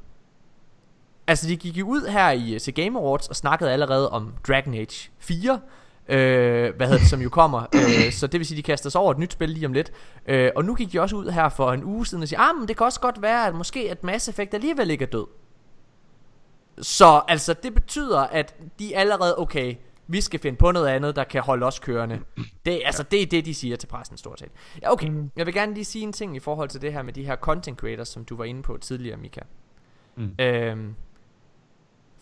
[1.27, 4.75] Altså de gik jo ud her i til Game Awards og snakkede allerede om Dragon
[4.75, 5.61] Age 4
[6.09, 9.01] øh, hvad hedder det, som jo kommer øh, Så det vil sige, de kaster sig
[9.01, 9.93] over et nyt spil lige om lidt
[10.27, 12.57] øh, Og nu gik de også ud her for en uge siden og siger Ah,
[12.57, 15.27] men det kan også godt være, at måske at Mass Effect alligevel ikke er død
[16.79, 19.75] Så altså, det betyder, at de allerede, okay
[20.07, 22.21] vi skal finde på noget andet, der kan holde os kørende.
[22.67, 24.51] Det, altså, det er det, de siger til pressen stort set.
[24.83, 25.13] Ja, okay.
[25.37, 27.37] Jeg vil gerne lige sige en ting i forhold til det her med de her
[27.37, 29.41] content creators, som du var inde på tidligere, Mika.
[30.17, 30.35] Mm.
[30.39, 30.95] Øhm,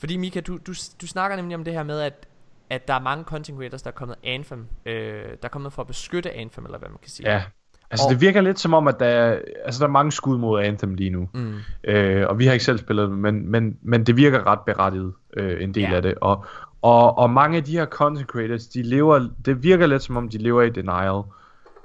[0.02, 2.26] fordi Mika, du, du, du snakker nemlig om det her med, at,
[2.70, 5.82] at der er mange content creators, der er kommet Anthem, øh, der er kommet for
[5.82, 7.30] at beskytte Anthem, eller hvad man kan sige.
[7.32, 7.42] Ja.
[7.90, 10.38] Altså, Og- det virker lidt som om, at der er, altså, der er mange skud
[10.38, 11.28] mod Anthem lige nu.
[11.34, 11.54] Mm.
[11.84, 15.12] Øh, og vi har ikke selv spillet det, men, men, men det virker ret berettiget,
[15.36, 15.94] øh, en del Ja.
[15.94, 16.14] af det.
[16.20, 16.44] Og,
[16.82, 20.28] og, og mange af de her content creators, de lever, det virker lidt som om,
[20.28, 21.22] de lever i denial.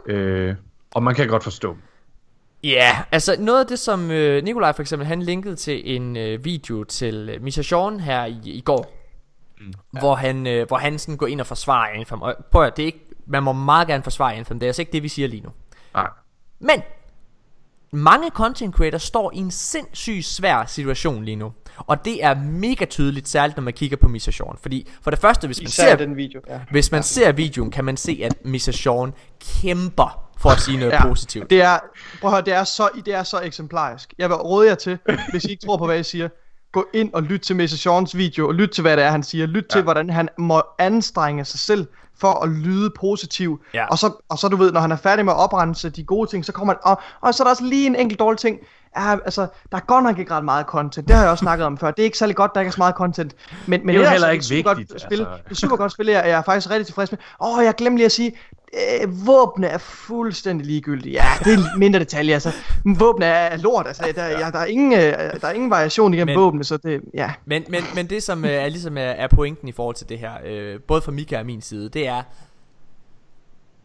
[0.06, 0.56] Øh,
[0.95, 1.82] og man kan godt forstå dem.
[2.63, 6.17] Ja, yeah, altså noget af det som øh, Nikolaj for eksempel Han linkede til en
[6.17, 8.93] øh, video til øh, Misha Sean her i, i går
[9.59, 9.99] mm, ja.
[9.99, 12.83] Hvor han øh, Hvor han sådan går ind og forsvarer Anthem Og prøv at, det
[12.83, 15.27] er ikke Man må meget gerne forsvare Anthem Det er altså ikke det vi siger
[15.27, 15.49] lige nu
[15.93, 16.07] Nej.
[16.59, 16.81] Men
[17.91, 22.85] mange content creators står i en sindssygt svær situation lige nu Og det er mega
[22.85, 25.83] tydeligt Særligt når man kigger på Misha Sean Fordi for det første hvis man Især
[25.83, 26.41] ser den video.
[26.47, 26.59] Ja.
[26.71, 30.91] Hvis man ser videoen kan man se at Misha Sean kæmper For at sige noget
[30.91, 31.08] ja.
[31.08, 31.80] positivt Det er,
[32.21, 34.13] prøv at høre, det er, så, det er så eksemplarisk.
[34.17, 35.00] Jeg vil råde jer til,
[35.32, 36.30] hvis I ikke tror på, hvad jeg siger,
[36.71, 37.62] gå ind og lyt til Mr.
[37.62, 39.45] Sean's video, og lyt til, hvad det er, han siger.
[39.45, 41.88] Lyt til, hvordan han må anstrenge sig selv
[42.19, 43.62] for at lyde positiv.
[43.73, 43.86] Ja.
[43.86, 46.30] Og, så, og så, du ved, når han er færdig med at oprense de gode
[46.30, 48.60] ting, så kommer han, og, og så er der også lige en enkelt dårlig ting.
[48.97, 51.08] Ja, altså, der er godt nok ikke ret meget content.
[51.08, 51.91] Det har jeg også snakket om før.
[51.91, 53.36] Det er ikke særlig godt, der ikke er så meget content.
[53.65, 55.19] Men, men Det er jo heller ikke vigtigt, Godt spil.
[55.19, 55.38] altså.
[55.43, 57.19] Det er super godt spil, jeg jeg er faktisk rigtig tilfreds med.
[57.41, 58.32] Åh, oh, jeg glemte lige at sige,
[58.73, 61.13] øh, våbne er fuldstændig ligegyldige.
[61.13, 62.51] Ja, det er mindre detaljer, altså.
[62.86, 64.03] Våbne er lort, altså.
[64.15, 64.99] Der, ja, der, er ingen, øh,
[65.41, 67.32] der er ingen variation igennem Men- våbne, så det, ja.
[67.45, 70.19] Men, men, men det som øh, er ligesom er, er pointen i forhold til det
[70.19, 72.23] her, øh, både fra Mika og min side, det er,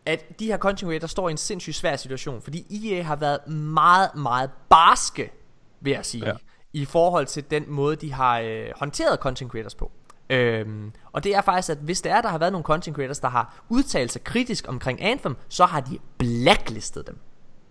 [0.06, 3.48] at de her content creators står i en sindssygt svær situation, fordi EA har været
[3.48, 5.32] meget, meget barske,
[5.80, 6.32] vil jeg sige, ja.
[6.72, 9.90] I forhold til den måde, de har øh, håndteret content creators på.
[10.30, 13.18] Øhm, og det er faktisk, at hvis det er, der har været nogle content creators,
[13.18, 17.18] der har udtalt sig kritisk omkring Anthem, så har de blacklistet dem.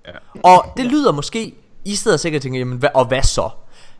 [0.08, 0.12] Ja.
[0.44, 3.50] Og det lyder måske, I sidder sikkert og tænker, jamen, hvad, og hvad så?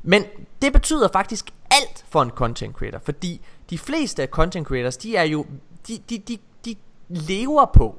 [0.04, 0.24] Men
[0.62, 5.16] det betyder faktisk alt for en content creator, fordi de fleste af content creators, de
[5.16, 5.46] er jo,
[5.88, 6.76] de, de, de, de
[7.10, 7.96] lever på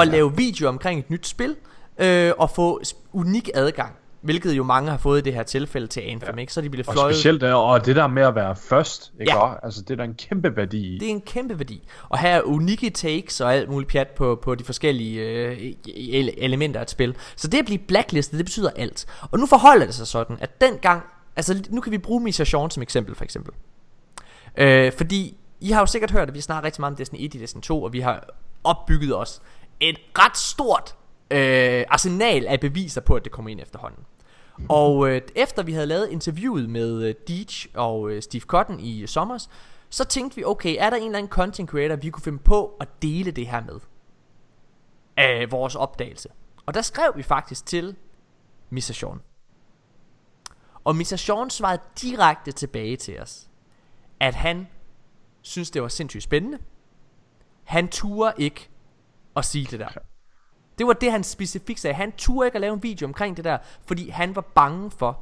[0.00, 1.56] at lave video omkring et nyt spil,
[1.98, 2.80] øh, og få
[3.12, 3.94] unik adgang.
[4.20, 6.40] Hvilket jo mange har fået i det her tilfælde til Anthem, ja.
[6.40, 6.52] ikke?
[6.52, 7.14] Så de bliver Og fløjet.
[7.14, 9.46] specielt der, og det der med at være først, ikke Ja.
[9.48, 9.54] ja.
[9.62, 10.98] Altså, det er der en kæmpe værdi i.
[10.98, 11.88] Det er en kæmpe værdi.
[12.08, 15.56] Og have unikke takes og alt muligt pjat på, på de forskellige øh,
[15.88, 17.16] ele- elementer af et spil.
[17.36, 19.06] Så det at blive blacklistet, det betyder alt.
[19.30, 21.02] Og nu forholder det sig sådan, at dengang...
[21.36, 23.54] Altså nu kan vi bruge Misha Sean som eksempel for eksempel.
[24.56, 27.34] Øh, fordi I har jo sikkert hørt, at vi snakker rigtig meget om Destiny 1
[27.34, 28.28] i Destiny 2, og vi har
[28.64, 29.42] opbygget os
[29.80, 30.96] et ret stort
[31.30, 34.04] øh, arsenal af beviser på, at det kommer ind efterhånden.
[34.68, 39.02] Og øh, efter vi havde lavet interviewet med øh, Deej og øh, Steve Cotton i
[39.02, 39.50] øh, sommers,
[39.90, 42.76] så tænkte vi, okay, er der en eller anden content creator, vi kunne finde på
[42.80, 43.80] at dele det her med?
[45.16, 46.28] Af vores opdagelse.
[46.66, 47.96] Og der skrev vi faktisk til
[48.70, 48.80] Mr.
[48.80, 49.20] Sean.
[50.84, 51.16] Og Mr.
[51.16, 53.48] Sean svarede direkte tilbage til os,
[54.20, 54.66] at han
[55.46, 56.58] synes det var sindssygt spændende.
[57.64, 58.68] Han turde ikke
[59.36, 59.88] at sige det der.
[60.78, 61.94] Det var det, han specifikt sagde.
[61.94, 65.20] Han turde ikke at lave en video omkring det der, fordi han var bange for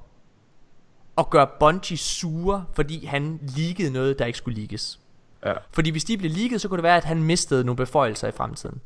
[1.18, 5.00] at gøre Bungie sure, fordi han leakede noget, der ikke skulle leakes.
[5.44, 5.52] Ja.
[5.72, 8.32] Fordi hvis de blev leaget, så kunne det være, at han mistede nogle beføjelser i
[8.32, 8.80] fremtiden.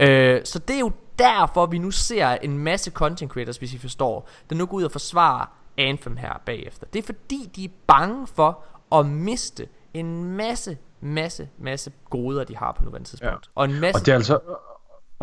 [0.00, 3.78] Øh, så det er jo derfor, vi nu ser en masse content creators, hvis I
[3.78, 5.46] forstår, der nu går ud og forsvarer
[5.76, 6.86] Anthem her bagefter.
[6.92, 12.56] Det er fordi, de er bange for at miste en masse, masse, masse goder, de
[12.56, 13.46] har på nuværende tidspunkt.
[13.46, 13.50] Ja.
[13.54, 14.00] Og en masse...
[14.00, 14.38] Og det er altså...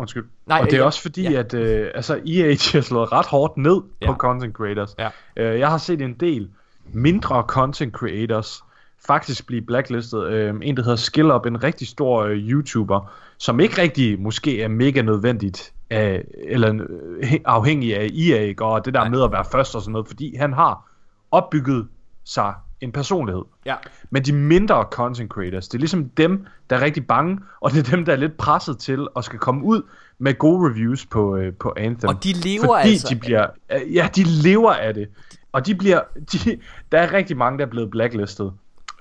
[0.00, 0.24] Undskyld.
[0.46, 1.38] Nej, og det er ja, også fordi, ja.
[1.38, 4.06] at øh, altså, EA har slået ret hårdt ned Ja.
[4.06, 4.94] på content creators.
[4.98, 5.08] Ja.
[5.36, 6.50] Øh, jeg har set en del
[6.92, 8.62] mindre content creators
[9.06, 10.26] faktisk blive blacklistet.
[10.26, 14.68] Øh, en, der hedder SkillUp, en rigtig stor øh, YouTuber, som ikke rigtig måske er
[14.68, 19.08] mega nødvendigt af, eller øh, hæ- afhængig af EA, og det der Nej.
[19.08, 20.90] med at være først og sådan noget, fordi han har
[21.30, 21.88] opbygget
[22.24, 23.42] sig en personlighed.
[23.66, 23.74] Ja.
[24.10, 27.78] Men de mindre content creators, det er ligesom dem, der er rigtig bange, og det
[27.78, 29.82] er dem, der er lidt presset til at skal komme ud
[30.18, 32.08] med gode reviews på, øh, på Anthem.
[32.08, 35.08] Og de lever fordi altså- de bliver, øh, ja, de lever af det.
[35.52, 36.00] Og de bliver,
[36.32, 36.58] de,
[36.92, 38.52] der er rigtig mange, der er blevet blacklistet,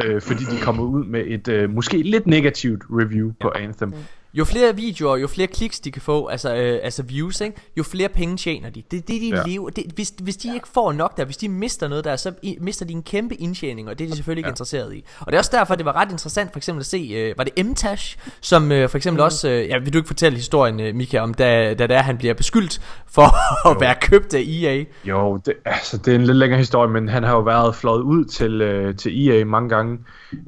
[0.03, 3.93] øh, fordi de kommer ud med et øh, måske lidt negativt review på Anthem.
[4.33, 7.61] Jo flere videoer, jo flere kliks de kan få, altså, øh, altså views, ikke?
[7.77, 8.83] jo flere penge tjener de.
[8.91, 9.35] Det er det, de ja.
[9.35, 9.43] Ja.
[9.47, 9.69] lever.
[9.69, 12.57] Det, hvis, hvis de ikke får nok der, hvis de mister noget der, så i,
[12.61, 14.51] mister de en kæmpe indtjening, og det er de selvfølgelig ikke ja.
[14.51, 15.05] interesseret i.
[15.19, 17.43] Og det er også derfor, det var ret interessant for eksempel at se, øh, var
[17.43, 19.25] det M-Tash, som øh, for eksempel mm.
[19.25, 22.01] også, øh, ja, vil du ikke fortælle historien, øh, Mika, om da, da det er,
[22.01, 23.35] han bliver beskyldt for
[23.69, 24.83] at være købt af EA?
[25.05, 28.01] Jo, det, altså, det er en lidt længere historie, men han har jo været fløjet
[28.01, 29.99] ud til, øh, til EA mange gange,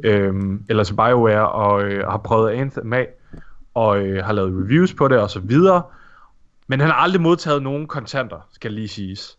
[0.03, 0.33] øh,
[0.69, 3.07] eller til BioWare, og øh, har prøvet Anthem af,
[3.73, 5.81] og øh, har lavet reviews på det, og så videre.
[6.67, 9.37] Men han har aldrig modtaget nogen kontanter, skal lige siges.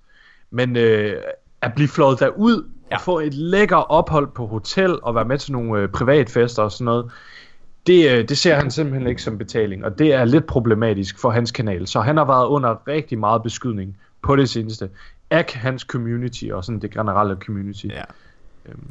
[0.50, 1.16] Men øh,
[1.60, 2.94] at blive fløjet derud, ja.
[2.96, 6.72] Og få et lækker ophold på hotel, og være med til nogle øh, privatfester og
[6.72, 7.10] sådan noget,
[7.86, 11.30] det, øh, det ser han simpelthen ikke som betaling, og det er lidt problematisk for
[11.30, 11.86] hans kanal.
[11.86, 14.90] Så han har været under rigtig meget beskydning på det seneste
[15.30, 17.86] af hans community og sådan det generelle community.
[17.86, 18.02] Ja.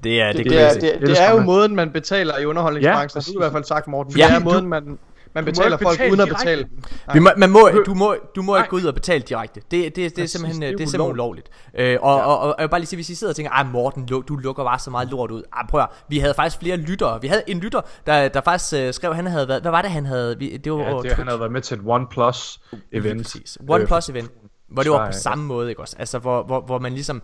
[0.04, 2.45] Det er, det, Det, det, er, det, det, Det er jo måden, man betaler i
[2.45, 3.17] underholdningsbranchen.
[3.17, 4.17] Ja, det har du i hvert fald sagt, Morten.
[4.17, 4.28] Ja.
[4.28, 4.99] Det er måden, man,
[5.34, 6.68] man må betaler ikke folk betale uden at betale.
[7.13, 8.60] Vi må, man må, du må, du må Nej.
[8.62, 9.62] ikke gå ud og betale direkte.
[9.72, 11.50] Det, det, det, er Præcis, simpelthen, det er det er simpelthen ulovligt.
[11.74, 12.26] Øh, og, Ja.
[12.26, 14.36] og, og, jeg vil bare lige sige, hvis I sidder og tænker, ej Morten, du
[14.36, 15.44] lukker bare så meget lort ud.
[15.54, 17.22] Ej, prøv at, vi havde faktisk flere lyttere.
[17.22, 19.92] Vi havde en lytter, der, der faktisk øh, skrev, han havde været, hvad var det
[19.92, 20.39] han havde?
[20.39, 22.60] Vi, det var Ja, det, han havde været med til et OnePlus
[22.92, 23.24] event.
[23.24, 23.58] Præcis.
[23.70, 24.32] OnePlus event.
[24.70, 25.96] Hvor det var på samme måde, ikke også?
[26.00, 27.22] Altså, hvor, hvor, hvor man ligesom...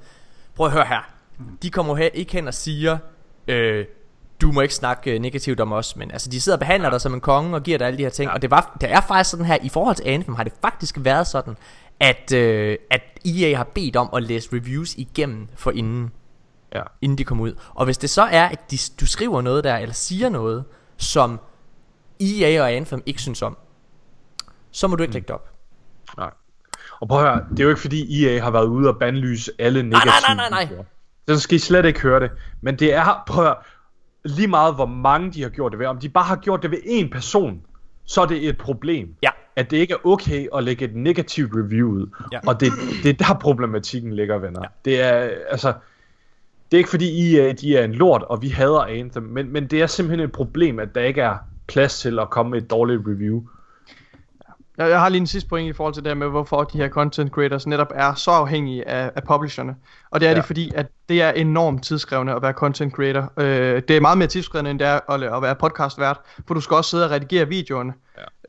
[0.55, 1.09] Prøv at høre her.
[1.61, 2.97] De kommer her, ikke hen og siger,
[3.47, 3.85] øh,
[4.41, 7.01] du må ikke snakke øh, negativt om os, men altså, de sidder og behandler dig
[7.01, 8.29] som en konge og giver dig alle de her ting.
[8.29, 8.33] Ja.
[8.33, 10.95] Og det, var, det er faktisk sådan her, i forhold til Anthem har det faktisk
[10.99, 11.57] været sådan,
[11.99, 16.11] at, øh, at EA har bedt om at læse reviews igennem for inden,
[16.75, 16.81] Ja.
[17.01, 17.53] inden de kommer ud.
[17.73, 20.63] Og hvis det så er, at de, du skriver noget der, eller siger noget,
[20.97, 21.39] som
[22.19, 23.57] EA og Anthem ikke synes om,
[24.71, 25.49] så må du ikke lægge det op.
[26.17, 26.31] Nej.
[27.01, 29.51] Og prøv at høre, det er jo ikke fordi EA har været ude og bandlyse
[29.59, 30.65] alle negative nej, nej, nej.
[30.65, 30.83] videoer.
[31.27, 32.31] Så skal I slet ikke høre det.
[32.61, 33.57] Men det er, prøv at høre,
[34.25, 35.87] lige meget hvor mange de har gjort det ved.
[35.87, 37.61] Om de bare har gjort det ved en person,
[38.05, 39.15] så er det et problem.
[39.23, 39.29] Ja.
[39.55, 42.07] At det ikke er okay at lægge et negativt review ud.
[42.31, 42.39] Ja.
[42.47, 42.71] Og det,
[43.03, 44.61] det er der problematikken ligger, venner.
[44.63, 44.67] Ja.
[44.85, 45.73] Det er, altså...
[46.71, 49.67] Det er ikke fordi EA, de er en lort, og vi hader Anthem, men, men
[49.67, 52.69] det er simpelthen et problem, at der ikke er plads til at komme med et
[52.69, 53.43] dårligt review.
[54.77, 56.77] Jeg, jeg har lige en sidste point i forhold til det her med, hvorfor de
[56.77, 59.75] her content creators netop er så afhængige af, af publisherne.
[60.11, 60.37] Og det er ja.
[60.37, 63.31] Det fordi, at det er enormt tidskrævende at være content creator.
[63.37, 66.61] Øh, det er meget mere tidskrævende, end det er at, at være podcastvært, for du
[66.61, 67.93] skal også sidde og redigere videoerne.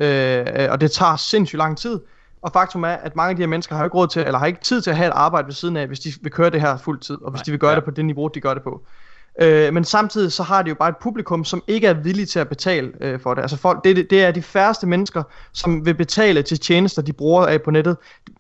[0.01, 0.65] Ja.
[0.67, 2.01] Øh, og det tager sindssygt lang tid.
[2.43, 4.47] Og faktum er, at mange af de her mennesker har ikke råd til, eller har
[4.47, 6.61] ikke tid til at have et arbejde ved siden af, hvis de vil køre det
[6.61, 7.77] her fuld tid, og hvis de vil gøre ja.
[7.77, 8.83] det på det niveau, de gør det på.
[9.43, 12.39] Øh, men samtidig så har de jo bare et publikum, som ikke er villige til
[12.39, 13.43] at betale øh, for det.
[13.43, 15.23] Altså folk, det, det- er de færreste mennesker,
[15.53, 17.97] som vil betale til tjenester, de bruger af på nettet.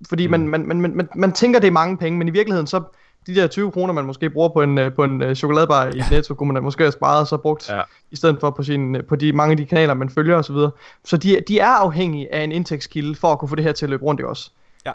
[0.09, 0.31] Fordi mm.
[0.31, 2.83] man, man, man, man, man, man tænker, det er mange penge, men i virkeligheden så
[3.27, 6.03] de der 20 kroner, man måske bruger på en, øh, på en øh, chokoladebar i
[6.11, 7.81] Netto, kunne man måske have sparet og så brugt, Ja.
[8.11, 10.57] i stedet for på, sin, på de mange af de kanaler, man følger osv.
[11.05, 13.87] Så de, de er afhængige af en indtægtskilde for at kunne få det her til
[13.87, 14.53] at løbe rundt i os.
[14.87, 14.93] Ja.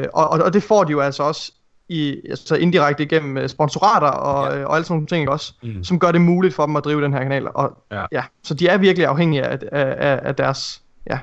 [0.00, 1.52] Øh, og, og, og det får de jo altså også
[1.88, 4.58] i, altså indirekte igennem øh, sponsorater og, Ja.
[4.60, 4.64] ja.
[4.66, 5.84] og alle sådan nogle ting også, Mm.
[5.84, 7.46] som gør det muligt for dem at drive den her kanal.
[7.54, 8.04] Og, Ja.
[8.12, 8.22] ja.
[8.42, 11.18] så de er virkelig afhængige af, af, af, deres, ja,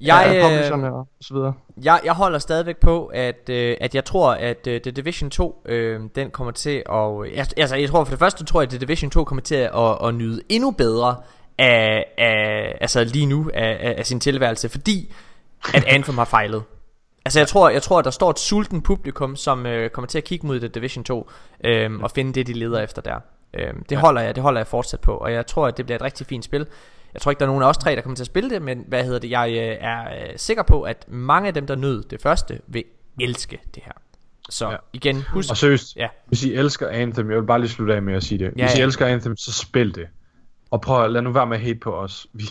[0.00, 0.44] Jeg, øh,
[0.94, 1.52] og så videre.
[1.82, 5.62] jeg, jeg holder stadigvæk på, at, øh, at jeg tror, at øh, The Division 2,
[5.66, 7.36] øh, den kommer til at...
[7.36, 9.54] Jeg, altså, jeg tror for det første, tror jeg, at The Division 2 kommer til
[9.54, 11.16] at, at, at nyde endnu bedre
[11.58, 15.14] af, af, altså lige nu af, af, af sin tilværelse, fordi
[15.74, 16.62] at Anthem har fejlet.
[17.28, 20.18] Altså jeg tror, jeg tror, at der står et sulten publikum, som øh, kommer til
[20.18, 21.30] at kigge mod The Division 2
[21.64, 23.20] øh, og finde det, de leder efter der.
[23.54, 25.96] Øh, det holder jeg, det holder jeg fortsat på, og jeg tror, at det bliver
[25.96, 26.66] et rigtig fint spil.
[27.14, 28.62] Jeg tror ikke, der er nogen af os tre, der kommer til at spille det,
[28.62, 31.74] men hvad hedder det, jeg øh, er øh, sikker på, at mange af dem, der
[31.76, 32.84] nød det første, vil
[33.20, 33.92] elske det her.
[34.50, 34.70] Så Ja.
[34.70, 34.76] ja.
[34.92, 35.50] igen, husk...
[35.50, 36.08] Og seriøst, Ja.
[36.26, 38.52] hvis I elsker Anthem, jeg vil bare lige slutte af med at sige det.
[38.56, 38.84] Ja, Hvis I ja.
[38.84, 40.06] elsker Anthem, så spil det.
[40.70, 42.26] Og prøv at lad nu være med at hate på os.
[42.32, 42.44] Vi,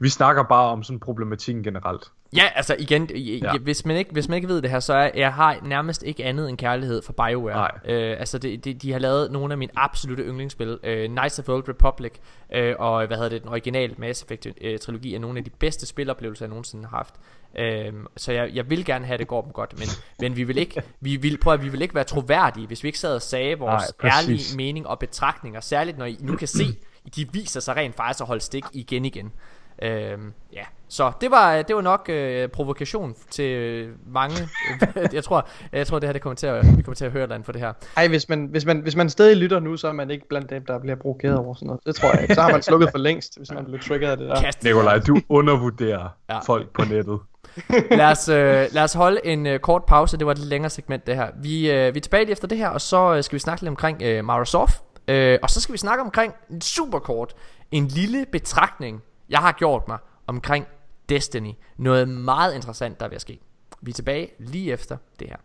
[0.00, 2.02] vi snakker bare om sådan problematikken generelt.
[2.36, 3.58] Ja, altså igen, ja.
[3.58, 6.24] Hvis, man ikke, hvis man ikke ved det her, så er, jeg har nærmest ikke
[6.24, 7.70] andet end kærlighed for BioWare.
[7.84, 7.94] Nej.
[7.94, 10.78] Øh, altså det, det, de har lavet nogle af mine absolute yndlingsspil.
[10.82, 12.12] Øh, Knights of the Old Republic
[12.54, 15.50] øh, og hvad hedder det, den originale Mass Effect øh, trilogi er nogle af de
[15.50, 17.14] bedste spiloplevelser, jeg nogensinde har haft.
[17.58, 19.88] Øh, så jeg, jeg vil gerne have, at det går dem godt, men,
[20.28, 22.88] men vi vil ikke, vi vil, prøv at vi vil ikke være troværdige, hvis vi
[22.88, 24.28] ikke sad og sagde vores Nej, præcis.
[24.28, 26.64] ærlige mening og betragtninger, særligt når I nu kan se,
[27.16, 29.32] de viser sig rent faktisk at holde stik igen igen.
[29.82, 34.34] Øhm, ja, så det var det var nok øh, provokation til øh, mange.
[35.12, 37.26] jeg tror jeg tror det her det kommer til at vi kommer til at høre
[37.26, 37.72] den for det her.
[37.96, 40.50] Ej, hvis man, hvis, man, hvis man stadig lytter nu, så er man ikke blandt
[40.50, 41.80] dem, der bliver provokeret over sådan noget.
[41.86, 42.34] Det tror jeg ikke.
[42.34, 44.40] Så har man slukket for længst, hvis man bliver triggeret af det der.
[44.40, 44.64] Kast.
[44.64, 46.34] Nikolaj, du undervurderer Ja.
[46.34, 46.38] ja.
[46.46, 47.18] folk på nettet.
[47.90, 50.18] lad os øh, lad os holde en øh, kort pause.
[50.18, 51.26] Det var et lidt længere segment det her.
[51.42, 53.62] Vi øh, vi er tilbage lige efter det her, og så øh, skal vi snakke
[53.62, 54.82] lidt omkring øh, Microsoft.
[55.08, 57.34] Øh, og så skal vi snakke omkring superkort,
[57.70, 60.66] en lille betragtning jeg har gjort mig omkring
[61.08, 61.52] Destiny.
[61.76, 63.38] Noget meget interessant der er ved at ske.
[63.80, 65.36] Vi er tilbage lige efter det her.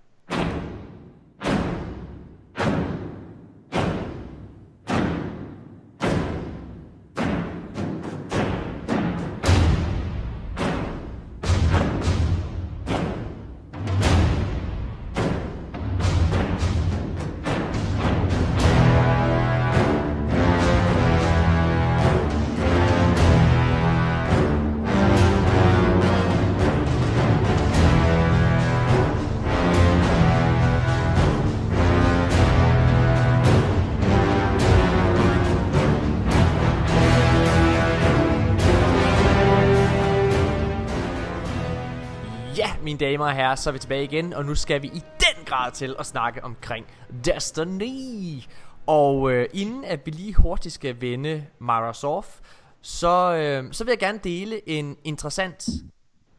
[42.97, 45.45] Mine damer og herrer, så er vi tilbage igen, og nu skal vi i den
[45.45, 46.85] grad til at snakke omkring
[47.25, 48.41] Destiny.
[48.87, 52.41] Og øh, inden at vi lige hurtigt skal vende Microsoft,
[52.81, 55.69] så, øh, så vil jeg gerne dele en interessant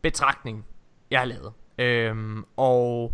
[0.02, 0.64] betragtning,
[1.10, 1.52] jeg har lavet.
[1.78, 3.12] Øhm, og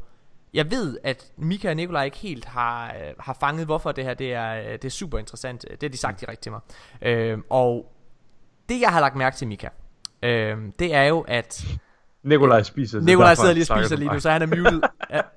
[0.54, 4.14] jeg ved, at Mika og Nikolaj ikke helt har, øh, har fanget, hvorfor det her
[4.14, 5.64] det er, øh, det er super interessant.
[5.70, 6.60] Øh, det har de sagt direkte til mig.
[7.02, 7.92] Øhm, og
[8.68, 9.68] det, jeg har lagt mærke til, Mika,
[10.22, 11.78] øhm, det er jo, at
[12.24, 12.98] Nikolaj spiser.
[12.98, 14.80] det, Nikolaj sidder lige og spiser lige nu, så han er muted.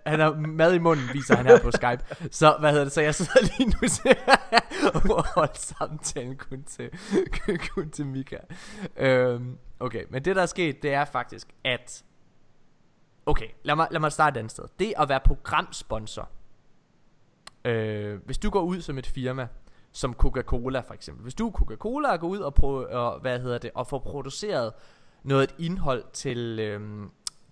[0.06, 2.30] Han har mad i munden, viser han her på Skype.
[2.32, 4.16] Så hvad hedder det, så jeg sidder lige nu til
[4.96, 6.90] og holder samtalen kun til,
[7.74, 8.38] kun til Mika.
[8.98, 12.04] Øhm, okay, men det der er sket, det er faktisk, at...
[13.26, 14.64] Okay, lad mig, lad mig starte et andet sted.
[14.80, 16.30] Det at være programsponsor.
[17.66, 19.48] Øh, hvis du går ud som et firma,
[19.92, 21.24] som Coca-Cola for eksempel.
[21.24, 24.74] Hvis du er Coca-Cola går ud og, pro- og, hvad hedder det, og får produceret
[25.28, 26.82] noget indhold til, øh,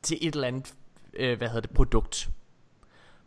[0.01, 0.73] til et eller andet
[1.13, 2.29] øh, hvad hedder det, produkt,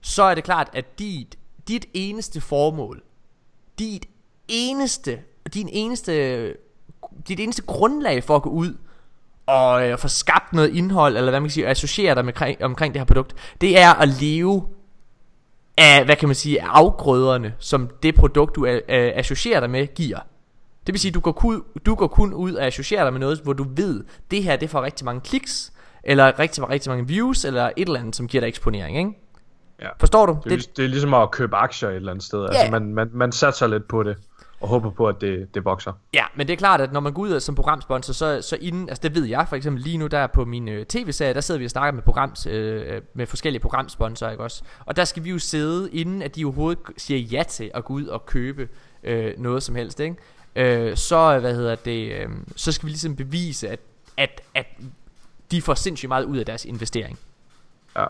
[0.00, 1.38] så er det klart, at dit,
[1.68, 3.02] dit eneste formål,
[3.78, 4.06] dit
[4.48, 5.20] eneste,
[5.54, 6.54] din eneste,
[7.28, 8.76] dit eneste grundlag for at gå ud
[9.46, 12.94] og øh, få skabt noget indhold, eller hvad man kan sige, associere dig med, omkring
[12.94, 14.68] det her produkt, det er at leve
[15.76, 19.70] af, hvad kan man sige, af afgrøderne, som det produkt, du øh, øh associerer dig
[19.70, 20.18] med, giver.
[20.88, 23.40] Det vil sige, du går, kun, du går kun ud og associerer dig med noget,
[23.44, 25.72] hvor du ved, det her det får rigtig mange kliks,
[26.04, 29.10] eller rigtig, rigtig mange views, eller et eller andet, som giver dig eksponering, ikke?
[29.80, 29.88] Ja.
[30.00, 30.38] Forstår du?
[30.44, 32.44] Det, det, det er ligesom at købe aktier et eller andet sted.
[32.44, 34.16] Altså, man, man, man satser lidt på det,
[34.60, 35.92] og håber på, at det, det vokser.
[36.14, 38.88] Ja, men det er klart, at når man går ud som programsponsor, så, så inden,
[38.88, 41.58] altså det ved jeg for eksempel lige nu, der på min øh, tv-serie, der sidder
[41.58, 44.62] vi og snakker med, programs, øh, med forskellige programsponsorer, ikke også?
[44.86, 47.94] Og der skal vi jo sidde, inden at de overhovedet siger ja til at gå
[47.94, 48.68] ud og købe
[49.04, 50.16] øh, noget som helst, ikke?
[50.58, 53.80] Øh, så, hvad hedder det, øh, så skal vi ligesom bevise, at,
[54.16, 54.66] at, at
[55.50, 57.18] de får sindssygt meget ud af deres investering.
[57.96, 58.06] Ja.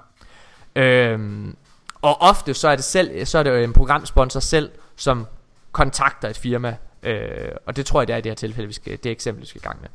[0.77, 1.57] Øhm,
[2.03, 5.27] og ofte så er det selv, så er det jo en programsponsor selv, som
[5.73, 8.73] kontakter et firma, øh, og det tror jeg det er i det her tilfælde, vi
[8.73, 9.89] skal, det eksempel vi skal i gang med.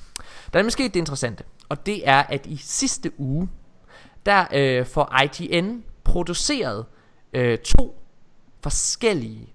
[0.53, 3.49] Der er måske det interessante, og det er at i sidste uge,
[4.25, 6.85] der øh, får IGN produceret
[7.33, 8.03] øh, to
[8.63, 9.53] forskellige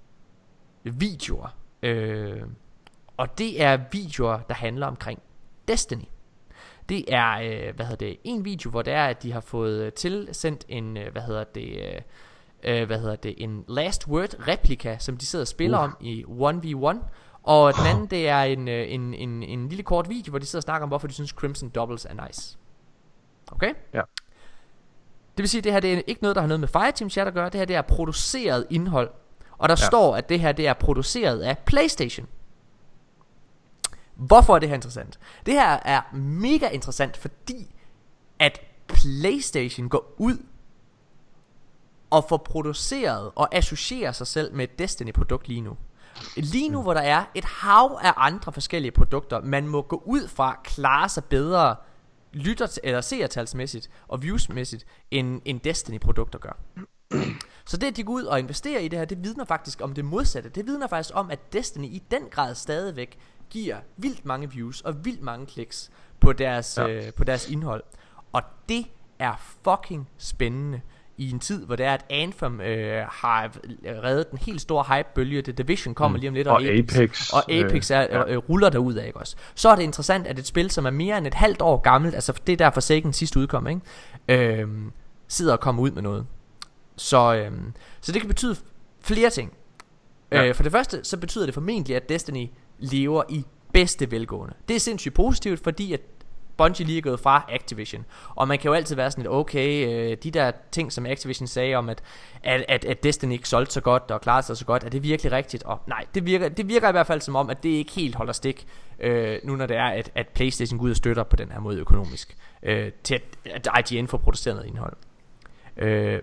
[0.83, 1.49] videoer,
[1.83, 2.43] øh,
[3.19, 5.23] og det er videoer, der handler omkring
[5.69, 6.05] Destiny.
[6.89, 9.83] Det er, øh, hvad hedder det, en video, hvor det er, at de har fået
[9.83, 12.01] øh, tilsendt en, øh, hvad hedder det, øh,
[12.63, 15.85] øh, hvad hedder det, en Last Word replika, som de sidder og spiller uh.
[15.85, 16.97] om i 1v1.
[17.43, 20.47] Og den anden, det er en, øh, en, en, en lille kort video, hvor de
[20.47, 22.59] sidder og snakker om, hvorfor de synes Crimson Doubles er nice.
[23.53, 23.75] Okay?
[23.95, 24.03] Ja.
[25.37, 27.11] Det vil sige, at det her det er ikke noget, der har noget med Fireteam
[27.11, 27.45] Chat at gøre.
[27.45, 29.11] Det her det er produceret indhold.
[29.59, 29.87] Og der ja.
[29.87, 32.27] står, at det her det er produceret af PlayStation.
[34.19, 35.19] Hvorfor er det her interessant?
[35.47, 37.75] Det her er mega interessant, fordi
[38.39, 40.37] at PlayStation går ud
[42.11, 45.77] og får produceret og associerer sig selv med et Destiny-produkt lige nu.
[46.37, 50.29] Lige nu, hvor der er et hav af andre forskellige produkter, man må gå ud
[50.29, 51.77] fra klare sig bedre
[52.33, 56.59] lytter eller seertalsmæssigt og viewsmæssigt, end, end Destiny-produkter gør.
[57.65, 59.95] Så det, at de går ud og investerer i det her, det vidner faktisk om
[59.95, 60.49] det modsatte.
[60.49, 63.19] Det vidner faktisk om, at Destiny i den grad stadigvæk
[63.51, 65.91] giver vildt mange views og vildt mange kliks
[66.21, 66.89] på deres, ja.
[66.89, 67.83] øh, på deres indhold.
[68.33, 68.87] Og det
[69.19, 70.81] er fucking spændende
[71.19, 73.51] i en tid, hvor det er, at Anthem øh, har
[74.05, 75.43] reddet den helt store hype-bølge.
[75.43, 76.21] The Division kommer mm.
[76.21, 79.07] lige om lidt, og, og Apex, Apex, og Apex er, øh, øh, ruller derud af,
[79.07, 79.37] ikke også?
[79.55, 82.15] Så er det interessant, at et spil, som er mere end et halvt år gammelt,
[82.15, 84.61] altså det er der Forsaken sidste udkom, ikke?
[84.61, 84.69] Øh,
[85.29, 86.27] sidder og kommer ud med noget.
[86.97, 87.53] Så, øh,
[88.01, 88.57] så det kan betyde
[89.01, 89.53] flere ting.
[90.33, 90.47] Ja.
[90.47, 92.49] Øh, for det første, så betyder det formentlig, at Destiny
[92.79, 94.55] lever i bedste velgående.
[94.69, 96.01] Det er sindssygt positivt, fordi at
[96.59, 98.05] Bungie lige er gået fra Activision.
[98.35, 101.47] Og man kan jo altid være sådan lidt, okay, øh, de der ting, som Activision
[101.47, 102.03] sagde om, at,
[102.43, 105.03] at, at, at Destiny ikke solgte så godt og klarede sig så godt, er det
[105.03, 105.63] virkelig rigtigt?
[105.63, 108.15] Og nej, det virker, det virker i hvert fald som om, at det ikke helt
[108.15, 108.67] holder stik,
[109.01, 111.61] øh, nu når det er, at, at Playstation går ud og støtter på den her
[111.61, 114.97] måde økonomisk, øh, til at, at IGN får produceret noget indhold.
[115.77, 116.23] Øh,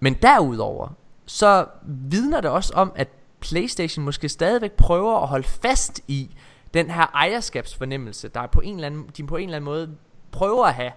[0.00, 0.88] men derudover,
[1.26, 3.08] så vidner det også om, at
[3.48, 6.36] PlayStation måske stadigvæk prøver at holde fast i
[6.74, 9.96] den her ejerskabsfornemmelse, der på en eller anden, de på en eller anden måde
[10.32, 10.92] prøver at have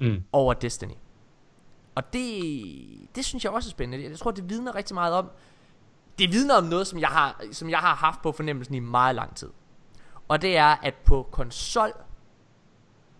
[0.00, 0.22] mm.
[0.32, 0.94] over Destiny.
[1.94, 2.52] Og det,
[3.14, 4.08] det synes jeg også er spændende.
[4.10, 5.30] Jeg tror, det vidner rigtig meget om,
[6.18, 9.14] det vidner om noget, som jeg har, som jeg har haft på fornemmelsen i meget
[9.14, 9.50] lang tid.
[10.28, 11.92] Og det er, at på konsol,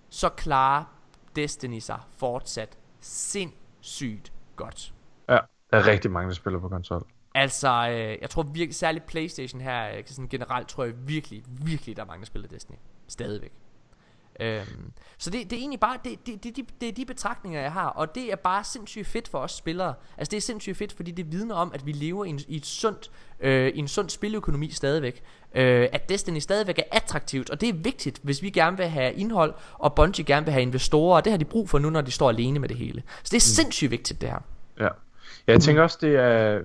[0.08, 0.84] så klarer
[1.36, 4.94] Destiny sig fortsat sindssygt godt.
[5.28, 5.38] Ja,
[5.70, 7.06] der er rigtig mange, der spiller på konsol.
[7.34, 11.96] Altså, øh, jeg tror virkelig, særligt Playstation her, øh, sådan generelt tror jeg virkelig, virkelig,
[11.96, 12.76] der er mange, der spiller Destiny.
[13.08, 13.52] Stadigvæk.
[14.40, 17.60] Øhm, så det, det er egentlig bare det, det, det, det, det er de betragtninger
[17.60, 20.76] jeg har Og det er bare sindssygt fedt for os spillere Altså det er sindssygt
[20.76, 23.10] fedt fordi det vidner om At vi lever i en, i et sundt,
[23.40, 25.22] øh, i en sund spiløkonomi stadigvæk
[25.54, 29.14] øh, At Destiny stadigvæk er attraktivt Og det er vigtigt hvis vi gerne vil have
[29.14, 32.00] indhold Og Bungie gerne vil have investorer Og det har de brug for nu når
[32.00, 33.54] de står alene med det hele Så det er mm.
[33.54, 34.38] sindssygt vigtigt det her
[34.80, 34.88] Ja,
[35.46, 36.60] jeg tænker også det er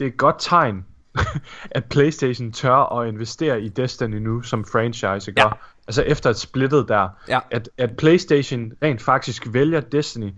[0.00, 0.84] det er et godt tegn,
[1.70, 5.40] at PlayStation tør at investere i Destiny nu som franchise, ikke?
[5.40, 5.48] Ja.
[5.86, 7.38] Altså efter et splittet der, ja.
[7.50, 10.30] at, at PlayStation rent faktisk vælger Destiny,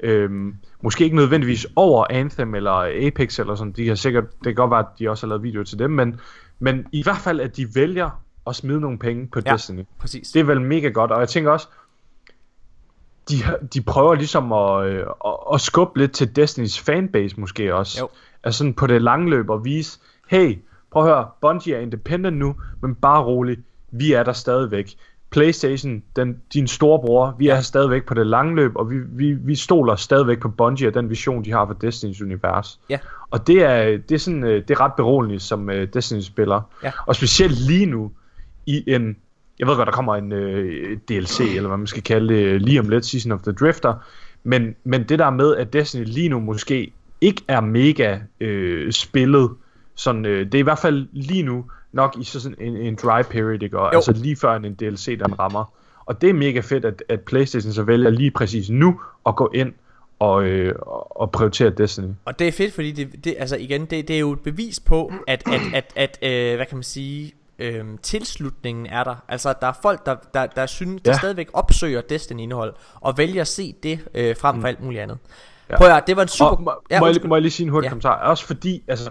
[0.00, 4.54] øhm, måske ikke nødvendigvis over Anthem eller Apex eller sådan, de har sikkert, det kan
[4.54, 6.20] godt være, at de også har lavet videoer til dem, men,
[6.58, 9.84] men i hvert fald, at de vælger at smide nogle penge på ja, Destiny.
[9.98, 10.30] præcis.
[10.30, 11.68] Det er vel mega godt, og jeg tænker også,
[13.30, 13.36] de,
[13.74, 18.00] de prøver ligesom at, øh, at, at skubbe lidt til Destinys fanbase måske også.
[18.00, 18.08] Jo
[18.44, 20.58] altså sådan på det lange løb og vise, hey,
[20.90, 23.58] prøv at høre, Bungie er independent nu, men bare rolig,
[23.90, 24.94] vi er der stadigvæk.
[25.30, 29.54] PlayStation, den, din storebror, vi er stadigvæk på det lange løb, og vi, vi, vi
[29.54, 32.80] stoler stadigvæk på Bungie og den vision, de har for Destiny's univers.
[32.90, 32.98] Ja.
[33.30, 36.60] Og det er, det er, sådan, øh, det er ret beroligende som uh, Destiny-spiller.
[36.82, 36.92] Ja.
[37.06, 38.10] Og specielt lige nu,
[38.66, 39.16] i en,
[39.58, 42.80] jeg ved godt, der kommer en øh, DLC, eller hvad man skal kalde det, lige
[42.80, 43.94] om lidt, Season of the Drifter,
[44.44, 49.50] men, men det der med, at Destiny lige nu måske ikke er mega øh, spillet.
[49.94, 53.22] Sådan, øh, det er i hvert fald lige nu nok i sådan en, en dry
[53.30, 53.78] period, ikke?
[53.78, 55.72] Og, altså lige før en DLC, den rammer.
[56.06, 59.50] Og det er mega fedt, at, at Playstation så vælger lige præcis nu at gå
[59.54, 59.72] ind
[60.18, 60.74] og, øh,
[61.10, 62.08] og prioritere Destiny.
[62.24, 64.80] Og det er fedt, fordi det, det altså igen, det, det er jo et bevis
[64.80, 69.14] på, at, at, at, at øh, hvad kan man sige, øh, tilslutningen er der.
[69.28, 71.18] Altså, der er folk, der, der, der synes, der Ja.
[71.18, 75.18] stadigvæk opsøger Destiny-indhold, og vælger at se det øh, frem for alt muligt andet.
[75.70, 75.76] Ja.
[75.76, 76.50] Prøv at høre, det var en super...
[76.50, 77.88] Og, må, må, jeg, må jeg lige sige en hurtig Ja.
[77.88, 77.90] ja.
[77.90, 78.14] kommentar?
[78.14, 79.10] Også fordi, altså,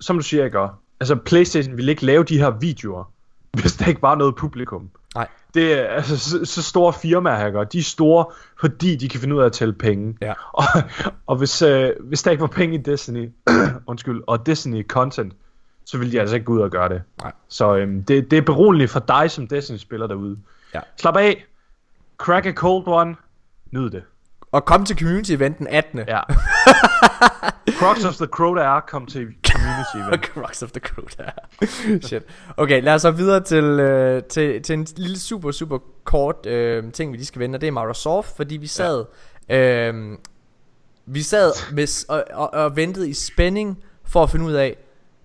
[0.00, 0.58] som du siger, ikke?
[1.00, 3.04] Altså, Playstation ville ikke lave de her videoer,
[3.60, 4.90] hvis der ikke var noget publikum.
[5.14, 5.28] Nej.
[5.54, 7.64] Det er altså så, så store firmaer her, gør.
[7.64, 8.26] de er store,
[8.60, 10.16] fordi de kan finde ud af at tælle penge.
[10.20, 10.32] Ja.
[10.52, 10.64] Og,
[11.26, 13.30] og hvis, øh, hvis der ikke var penge i Destiny,
[13.86, 15.32] undskyld, og Destiny content,
[15.84, 17.02] så ville de altså ikke gå ud og gøre det.
[17.22, 17.32] Nej.
[17.48, 20.38] Så øhm, det, det er beroligende for dig som Destiny-spiller derude.
[20.74, 20.80] Ja.
[20.96, 21.46] Slap af,
[22.18, 23.16] crack a cold one,
[23.70, 24.02] nyd det.
[24.52, 25.98] Og kom til community-event den 18.
[26.08, 26.20] Ja.
[27.80, 30.24] Crocs of the Crow, der er, kom til community event.
[30.34, 31.30] Crocs of the Crew der.
[32.06, 32.22] Shit.
[32.56, 36.92] Okay, lad os så videre til, øh, til, til en lille super, super kort øh,
[36.92, 39.04] ting, vi lige skal vende, og det er Microsoft, fordi vi sad,
[39.48, 39.88] ja.
[39.88, 40.18] øh,
[41.06, 44.76] vi sad med, og, og, og ventede i spænding for at finde ud af,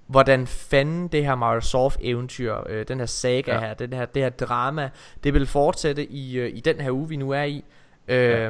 [0.08, 3.60] hvordan fanden det her Microsoft-eventyr, øh, den her saga ja.
[3.60, 3.68] Ja.
[3.68, 4.90] her, den her, det her drama,
[5.24, 7.64] det vil fortsætte i, øh, i den her uge, vi nu er i.
[8.08, 8.50] Øh, ja,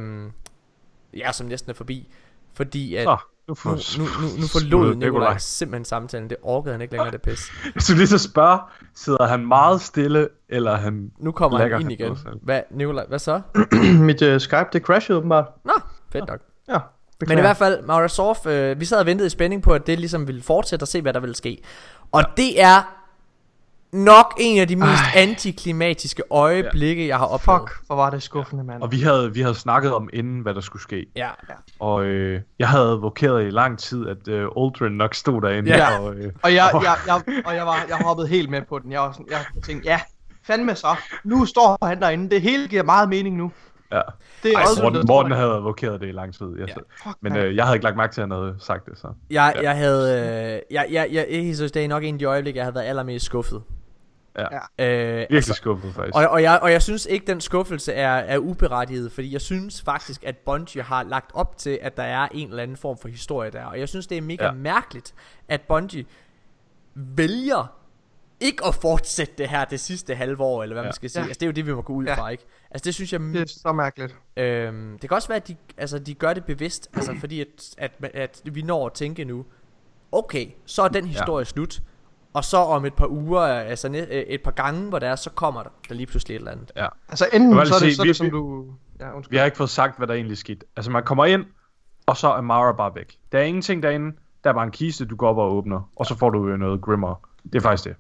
[1.32, 2.07] som næsten er forbi.
[2.53, 6.30] Fordi at Så, nu, nu, får, nu, nu, nu forlod Nikolaj simpelthen samtalen.
[6.30, 7.51] Det orkede han ikke længere, det pis.
[7.76, 8.59] Jeg skulle lige så spørge,
[8.95, 11.11] sidder han meget stille, eller er han...
[11.20, 12.18] Nu kommer han ind igen.
[12.41, 13.41] Hvad, Nikolaj, hvad så?
[14.07, 15.45] Mit uh, Skype, det crashede åbenbart.
[15.66, 15.74] Nå,
[16.11, 16.39] fedt nok.
[16.68, 16.78] Ja,
[17.28, 19.99] Men i hvert fald, Microsoft, øh, vi sad og ventede i spænding på, at det
[19.99, 21.63] ligesom ville fortsætte og se, hvad der ville ske.
[22.11, 23.05] Og det er
[23.96, 25.22] nok en af de mest Ej.
[25.22, 27.62] antiklimatiske øjeblikke, jeg har oplevet.
[27.62, 28.82] Fuck, hvor var det skuffende, mand.
[28.82, 31.06] Og vi havde, vi havde snakket om inden, hvad der skulle ske.
[31.16, 31.30] Ja,
[31.80, 35.76] Og øh, jeg havde advokeret i lang tid, at øh, Aldrin nok stod derinde.
[35.78, 36.00] Ja.
[36.00, 38.91] Og, øh, Og jeg, jeg, jeg, og jeg, var, jeg hoppede helt med på den.
[38.91, 40.00] Jeg, var sådan, jeg tænkte, ja,
[40.48, 40.88] fandme så.
[41.24, 42.30] Nu står han derinde.
[42.30, 43.52] Det hele giver meget mening nu.
[43.91, 44.02] ja.
[44.43, 46.46] Det er Ej, også Morten, Morten havde advokeret det i lang tid.
[46.60, 46.74] Jeg, Ja.
[47.06, 47.10] ja.
[47.10, 48.98] Fuck, Men øh, jeg havde ikke lagt mærke til, at han havde sagt det.
[48.98, 49.08] Så.
[49.30, 49.62] jeg, Ja.
[49.62, 50.14] jeg havde,
[50.56, 52.76] øh, jeg, jeg, jeg, jeg synes, det er nok en af de øjeblikke, jeg havde
[52.76, 53.62] været allermest skuffet.
[54.38, 54.46] Ja.
[54.86, 56.16] Øh, Virkelig altså, skuffet, faktisk.
[56.16, 59.82] Og, og, jeg, og jeg synes ikke, den skuffelse er, er uberettiget, fordi jeg synes
[59.82, 63.08] faktisk, at Bungie har lagt op til, at der er en eller anden form for
[63.08, 63.66] historie der.
[63.66, 64.52] Og jeg synes, det er mega ja.
[64.52, 65.14] Mærkeligt,
[65.50, 66.06] at Bungie
[66.96, 67.76] vælger
[68.40, 70.84] ikke at fortsætte det her det sidste halve år, eller hvad.
[70.84, 70.88] Ja.
[70.88, 71.22] man skal sige.
[71.22, 71.28] Ja.
[71.28, 72.14] Altså, det er jo det, vi må gå ud Ja.
[72.16, 72.46] fra, ikke?
[72.72, 73.20] Altså, det synes jeg...
[73.20, 74.16] det er så mærkeligt.
[74.38, 77.76] Øhm, det kan også være, at de, altså, de gør det bevidst, altså, fordi at,
[77.78, 79.46] at, at vi når at tænke nu,
[80.12, 81.44] okay, så er den historie ja.
[81.44, 81.82] slut,
[82.36, 85.30] og så om et par uger, altså øh, et par gange, hvor der er, så
[85.30, 86.72] kommer der, der lige pludselig et eller andet.
[86.76, 86.88] Ja.
[87.10, 88.66] Altså enten så er det, sige, så er vi- det som vi- du...
[89.00, 89.32] Ja, undskyld.
[89.32, 90.66] Vi har ikke fået sagt, hvad der egentlig skete.
[90.76, 91.46] Altså, man kommer ind,
[92.06, 93.16] og så er Mara bare væk.
[93.32, 94.16] Der er ingenting derinde.
[94.44, 95.90] Der er bare en kiste, du går op og åbner.
[95.96, 97.28] Og så får du jo noget grimmer.
[97.44, 97.96] Det er faktisk det.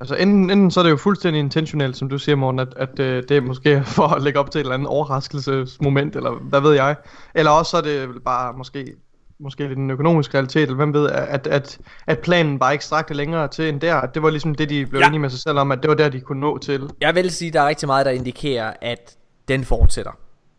[0.00, 2.98] Altså enten, enten så er det jo fuldstændig intentionelt, som du siger, Morten, at, at
[2.98, 6.60] øh, det er måske for at lægge op til et eller andet overraskelsesmoment, eller hvad
[6.60, 6.96] ved jeg.
[7.34, 8.94] Eller også så er det vel bare måske,
[9.40, 13.14] måske lidt en økonomisk realitet, eller hvem ved, at, at, at planen bare ikke strakte
[13.14, 14.06] længere til end der.
[14.06, 15.06] Det var ligesom det, de blev Ja.
[15.06, 16.90] enige med sig selv om, at det var der, de kunne nå til.
[17.00, 19.16] Jeg vil sige, at der er rigtig meget, der indikerer, at
[19.48, 20.12] den fortsætter.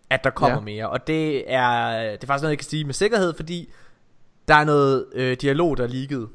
[0.10, 0.58] At der kommer.
[0.58, 0.64] Ja.
[0.64, 0.90] mere.
[0.90, 3.70] Og det er, det er faktisk noget, jeg kan sige med sikkerhed, fordi
[4.48, 6.28] der er noget øh, dialog, der er ligget.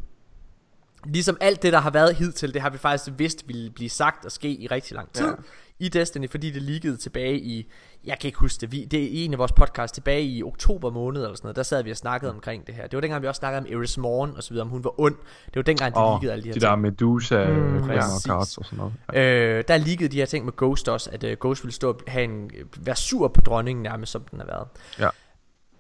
[1.05, 4.25] Ligesom alt det, der har været hidtil, det har vi faktisk vidst ville blive sagt
[4.25, 5.27] og ske i rigtig lang tid.
[5.27, 5.33] Ja.
[5.81, 5.85] Ja.
[5.87, 7.71] I Destiny, fordi det liggede tilbage i,
[8.05, 10.91] jeg kan ikke huske det, vi, det er en af vores podcasts tilbage i oktober
[10.91, 12.83] måned eller sådan noget, der sad vi og snakkede omkring det her.
[12.83, 15.01] Det var dengang, vi også snakkede om Eris Morn og så videre, om hun var
[15.01, 15.15] ond.
[15.47, 16.71] Det var dengang, de Og liggede alle de her de ting.
[16.71, 18.27] der Medusa, Mm, præcis.
[18.27, 18.33] ja.
[18.33, 18.93] cards og sådan noget.
[19.13, 19.57] Ja.
[19.59, 22.01] Øh, der liggede de her ting med Ghost også, at uh, Ghost ville stå og
[22.07, 24.67] have en, være sur på dronningen nærmest, som den har været.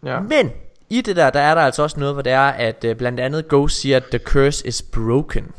[0.04, 0.20] Ja.
[0.20, 0.50] Men
[0.90, 3.20] i det der, der er der altså også noget, hvor det er, at uh, blandt
[3.20, 5.52] andet Ghost siger, at the curse is broken.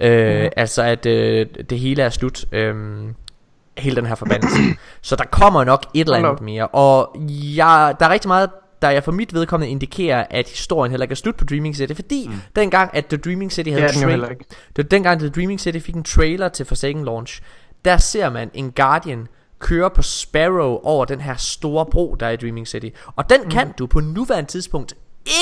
[0.00, 0.50] Øh, Mhm.
[0.56, 1.12] Altså at uh,
[1.70, 2.44] det hele er slut.
[2.70, 3.14] Um,
[3.78, 4.56] hele den her forbandelse.
[5.02, 6.66] Så der kommer nok et eller andet mere.
[6.66, 7.16] Og
[7.56, 8.50] jeg, der er rigtig meget
[8.82, 11.94] der jeg for mit vedkommende indikerer, at historien heller ikke er slut på Dreaming City,
[11.94, 12.34] fordi mm.
[12.56, 14.44] dengang, at The Dreaming City havde er den jo tra- heller ikke.
[14.48, 17.40] det var dengang, The Dreaming City fik en trailer til Forsaken launch.
[17.84, 19.26] Der ser man en Guardian
[19.58, 22.88] køre på Sparrow over den her store bro, der er i Dreaming City.
[23.16, 24.94] Og den kan du på nuværende tidspunkt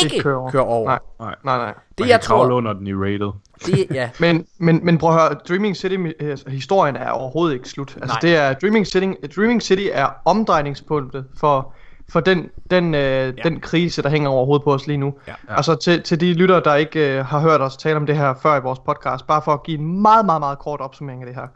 [0.03, 0.43] ikke Ikke køre over.
[0.43, 0.51] over.
[0.51, 0.89] Køre over.
[0.89, 0.99] Nej.
[1.21, 1.35] Nej.
[1.45, 1.75] Nej, nej.
[1.99, 3.31] Det Man jeg tror, under den i rated.
[3.67, 7.69] det, ja, Men, men, men prøv at høre, Dreaming City, øh, historien er overhovedet ikke
[7.69, 7.97] slut.
[7.97, 8.19] Altså Nej.
[8.21, 9.07] det er, Dreaming City,
[9.37, 11.73] Dreaming City er omdrejningspunktet for,
[12.09, 13.31] for den, den, øh, ja.
[13.45, 15.15] den krise, der hænger over hovedet på os lige nu.
[15.27, 15.35] Ja.
[15.49, 15.57] Ja.
[15.57, 18.35] Altså til, til de lyttere, der ikke øh, har hørt os tale om det her
[18.43, 21.27] før i vores podcast, bare for at give en meget, meget, meget kort opsummering af
[21.27, 21.47] det her.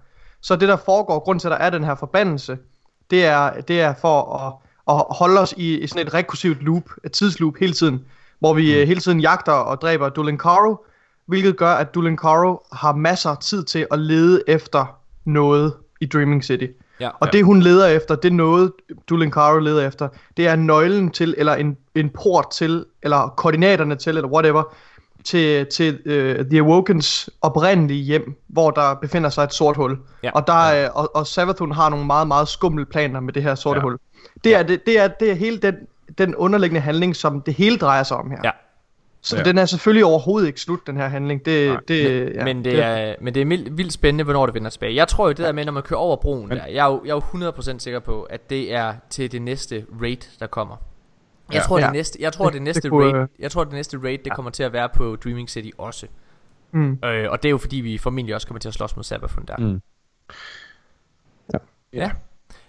[0.41, 2.59] Så det der foregår, grund til at der er den her forbandelse,
[3.11, 4.53] det er, det er for at,
[4.95, 8.05] at holde os i, i sådan et rekursivt loop, et tidsloop hele tiden,
[8.39, 8.87] hvor vi mm.
[8.87, 10.85] hele tiden jagter og dræber Dulinkaro,
[11.27, 16.45] hvilket gør, at Dulinkaro har masser af tid til at lede efter noget i Dreaming
[16.45, 16.67] City.
[17.01, 17.11] Ja.
[17.21, 18.73] Og det hun leder efter, det er noget,
[19.09, 23.97] Dulin Caro leder efter, det er nøglen til, eller en, en port til, eller koordinaterne
[23.97, 24.63] til, eller whatever,
[25.25, 29.99] til, til uh, The Awokens oprindelige hjem, hvor der befinder sig et sort hul.
[30.23, 30.31] Ja.
[30.35, 33.55] Og, der er, og, og Savathun har nogle meget, meget skumle planer med det her
[33.55, 33.83] sorte Ja.
[33.83, 33.99] hul.
[34.45, 35.75] Det er, det, det, er, det er hele den,
[36.19, 38.39] den underliggende handling, som det hele drejer sig om her.
[38.45, 38.51] Ja.
[39.21, 39.43] Så Ja.
[39.43, 41.45] den er selvfølgelig overhovedet ikke slut, den her handling.
[41.45, 41.81] Det, Nej.
[41.89, 44.95] det, ja, men, det er, men det er vildt, vildt spændende, hvornår det vender tilbage.
[44.95, 46.91] Jeg tror jo det der med, når man kører over broen Men- der, jeg er,
[46.93, 50.47] jo, jeg er jo 100% sikker på, at det er til det næste raid, der
[50.47, 50.77] kommer.
[51.49, 51.61] Jeg Ja.
[51.61, 51.85] tror, Ja.
[51.85, 53.99] det næste, jeg tror, Det- det næste det kunne, raid, øh, jeg tror, det næste
[54.05, 56.07] raid, det kommer til at være på Dreaming City også.
[56.73, 56.99] Mm.
[57.05, 59.45] Øh, og det er jo fordi, vi formentlig også kommer til at slås mod Sabafun
[59.49, 59.57] der.
[59.57, 59.81] Mm.
[61.93, 62.11] Ja.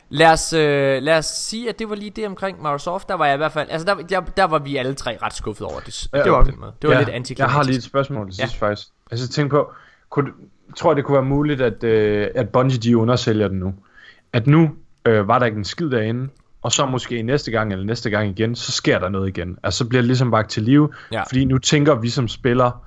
[0.10, 3.10] Lad os, øh, lad os sige, at det var lige det omkring Microsoft.
[3.10, 5.34] Der var jeg i hvert fald, altså der, der, der var vi alle tre ret
[5.34, 6.08] skuffet over det.
[6.14, 6.72] Ja, det var den måde.
[6.82, 7.56] Det var ja, lidt Jeg antiklimatisk.
[7.56, 8.46] har lige et spørgsmål til Ja.
[8.46, 8.88] sidst faktisk.
[9.12, 9.72] Altså tænk på,
[10.10, 10.32] kunne,
[10.78, 13.74] tror jeg det kunne være muligt, at, øh, at Bungie de undersælger den nu?
[14.34, 14.70] At nu
[15.06, 16.30] øh, var der ikke en skid derinde,
[16.62, 19.58] og så måske næste gang eller næste gang igen, så sker der noget igen.
[19.64, 21.22] Altså så bliver det ligesom vagt til live, Ja.
[21.24, 22.86] fordi nu tænker vi som spiller,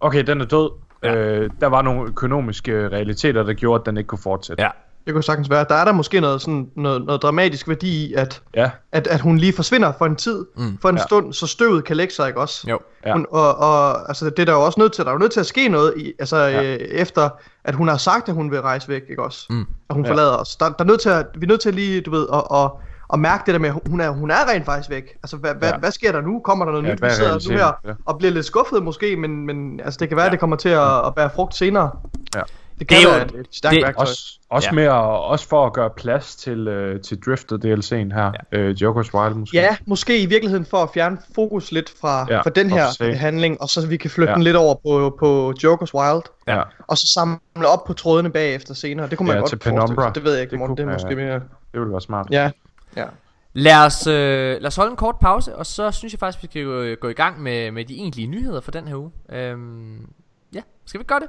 [0.00, 0.70] okay, den er død.
[1.02, 1.14] Ja.
[1.14, 4.62] Øh, der var nogle økonomiske realiteter, der gjorde, at den ikke kunne fortsætte.
[4.62, 4.70] Ja,
[5.06, 5.66] Det kunne sagtens være.
[5.68, 9.20] Der er der måske noget, sådan, noget, noget dramatisk værdi i, at, Ja, at, at
[9.20, 10.78] hun lige forsvinder for en tid, Mm.
[10.82, 11.02] for en Ja.
[11.02, 12.66] stund, så støvet kan lægge sig, ikke også?
[12.70, 12.78] jo.
[13.06, 13.12] Ja.
[13.12, 15.32] Hun, og, og altså, det er der jo også nødt til, der er jo nødt
[15.32, 16.62] til at ske noget, i, altså, Ja.
[16.62, 17.28] øh, efter
[17.64, 19.46] at hun har sagt, at hun vil rejse væk, ikke også?
[19.50, 19.60] Mm.
[19.90, 20.10] At hun Ja.
[20.10, 20.56] forlader os.
[20.56, 22.70] Der, der er nødt til at, vi er nødt til lige, du ved, at, at,
[23.12, 25.04] at mærke det der med, at hun er, hun er rent faktisk væk.
[25.22, 25.76] Altså, hvad, Ja.
[25.76, 26.40] hvad sker der nu?
[26.44, 27.02] Kommer der noget Ja, nyt?
[27.02, 27.92] Vi er sidder nu her Ja.
[28.04, 30.28] og bliver lidt skuffet måske, men, men altså, det kan være, Ja.
[30.28, 31.90] at det kommer til at, at bære frugt senere.
[32.34, 32.40] Ja.
[32.78, 34.00] Det kan Det er være jo- et, stærkt det- værktøj.
[34.02, 34.74] også, også, Ja.
[34.74, 38.32] med at, også for at gøre plads til, øh, til Drifted DLC'en her.
[38.52, 38.58] Ja.
[38.58, 39.56] Øh, Joker's Wild måske.
[39.56, 43.14] Ja, måske i virkeligheden for at fjerne fokus lidt fra, Ja, fra den her se.
[43.14, 44.34] handling, og så vi kan flytte Ja.
[44.34, 46.62] den lidt over på, på Joker's Wild, Ja.
[46.86, 49.08] og så samle op på trådene bagefter senere.
[49.08, 50.10] Det kunne man Ja, godt til Penumbra.
[50.10, 50.76] Det ved jeg ikke, Det Morten.
[50.76, 51.34] Det, kunne- er måske mere...
[51.34, 52.26] Det ville være smart.
[52.30, 52.50] Ja,
[52.96, 53.04] ja.
[53.52, 54.14] Lad os, øh,
[54.60, 57.08] lad os holde en kort pause, og så synes jeg faktisk, vi skal gå, gå
[57.08, 59.10] i gang med, med de egentlige nyheder for den her uge.
[59.32, 60.06] Øhm,
[60.54, 61.28] ja, skal vi ikke gøre det?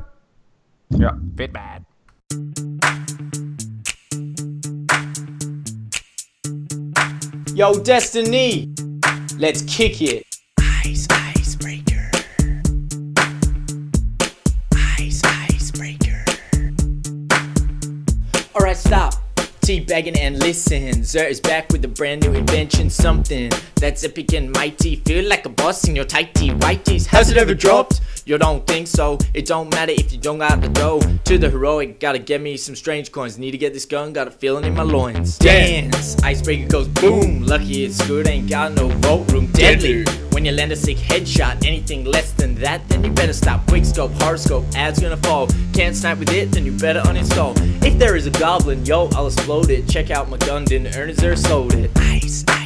[0.89, 1.17] Ja.
[1.35, 1.85] Fedt, man.
[7.55, 8.73] Yo, Destiny,
[9.37, 10.23] let's kick it.
[10.83, 12.11] Ice, icebreaker.
[14.99, 16.25] Ice, icebreaker.
[18.55, 19.13] Alright, stop.
[19.61, 21.03] Teabagging and listen.
[21.03, 22.89] Zer is back with a brand new invention.
[22.89, 24.97] Something that's epic and mighty.
[24.97, 26.87] Feel like a boss in your tight tee, white.
[27.07, 28.01] Has it ever dropped?
[28.27, 29.19] You don't think so?
[29.35, 30.99] It don't matter if you don't got the dough.
[31.25, 33.37] To the heroic, gotta get me some strange coins.
[33.37, 35.37] Need to get this gun, got a feeling in my loins.
[35.37, 37.43] Dance, icebreaker goes boom.
[37.43, 39.45] Lucky it's good, ain't got no vote room.
[39.51, 40.05] Deadly.
[40.31, 43.63] When you land a sick headshot, anything less than that, then you better stop.
[43.67, 45.47] Quick scope, hard scope, ads gonna fall.
[45.73, 47.53] Can't snipe with it, then you better uninstall.
[47.85, 49.87] If there is a goblin, yo, I'll explode it.
[49.87, 51.91] Check out my gun, didn't earn it, there sold it.
[51.95, 52.64] Ice, icebreaker.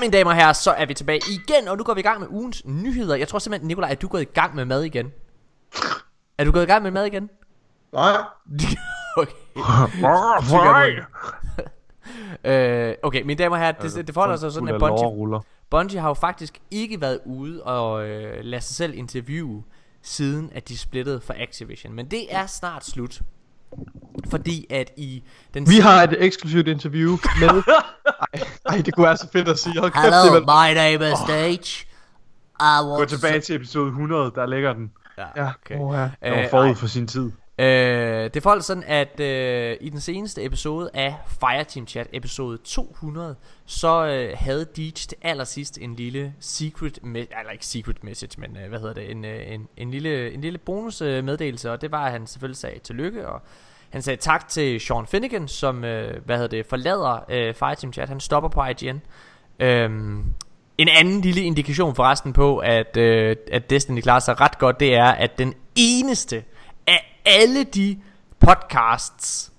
[0.00, 2.20] Mine damer og herrer, så er vi tilbage igen, og nu går vi i gang
[2.20, 3.16] med ugens nyheder.
[3.16, 5.12] Jeg tror simpelthen, Nikolaj, at du er gået i gang med mad igen.
[6.38, 7.30] Er du gået i gang med mad igen?
[7.92, 8.16] Nej.
[9.16, 9.32] okay.
[12.44, 15.40] Øh, okay, mine damer og herrer, det, det forholder sig sådan, at Bungie.
[15.70, 19.62] Bungie har jo faktisk ikke været ude og øh, lade sig selv interviewe,
[20.02, 21.92] siden at de splittede for Activision.
[21.92, 23.20] Men det er snart slut.
[24.30, 25.22] Fordi at i
[25.54, 27.10] den Vi har et eksklusivt interview
[27.40, 27.48] med...
[28.32, 29.80] Ej, ej, det kunne være så fedt at sige.
[29.80, 31.86] Hold kæft, Hello, vel- my name is Stage.
[32.60, 34.90] I Gå tilbage til episode 100, der ligger den.
[35.36, 35.78] Ja, okay.
[35.78, 36.00] oh, ja.
[36.28, 37.30] Den var Øh, forud for sin tid.
[37.60, 42.58] Øh, det forholder altså sådan, at øh, i den seneste episode af Fireteam Chat, episode
[42.64, 43.36] 200,
[43.66, 48.56] så øh, havde Deej til allersidst en lille secret, me- eller ikke secret message, men
[48.56, 51.80] øh, hvad hedder det, en, øh, en, en lille, en lille bonus øh, meddelelse, og
[51.80, 53.42] det var, at han selvfølgelig sagde tillykke, og
[53.90, 58.08] han sagde tak til Sean Finnegan, som, øh, hvad hedder det, forlader øh, Fireteam Chat,
[58.08, 59.00] han stopper på IGN.
[59.60, 60.24] Øhm,
[60.78, 64.94] en anden lille indikation forresten på, at, øh, at Destiny klarer sig ret godt, det
[64.94, 66.44] er, at den eneste
[67.28, 67.98] alle de
[68.40, 69.52] podcasts,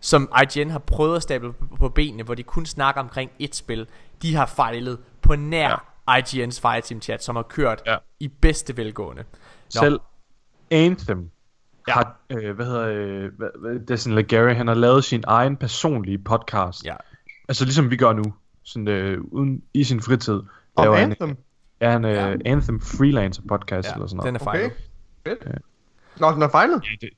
[0.00, 3.86] som IGN har prøvet at stable på, benene, hvor de kun snakker omkring et spil,
[4.22, 6.20] de har fejlet på nær ja.
[6.20, 7.92] IGN's Fireteam Chat, som har kørt ja.
[7.92, 7.98] Ja.
[8.20, 9.22] i bedste velgående.
[9.74, 9.80] Nå.
[9.80, 10.00] Selv
[10.70, 11.30] Anthem
[11.88, 11.92] Ja.
[11.98, 12.02] ja.
[12.04, 16.84] har, øh, hvad hedder øh, Destin Legary, han har lavet sin egen personlige podcast.
[16.84, 16.94] Ja.
[17.48, 20.32] Altså ligesom vi gør nu, sådan, øh, uden, i sin fritid.
[20.76, 21.36] Om laver han, Anthem.
[21.80, 22.28] Ja, han øh, Ja.
[22.28, 22.36] ja.
[22.44, 24.40] Anthem Freelancer podcast Ja, eller sådan den noget.
[24.40, 24.72] er fejlet.
[25.26, 25.36] Okay.
[25.46, 25.58] Fedt.
[26.20, 26.82] Nå, den er fejlet.
[26.84, 27.10] Ja, det,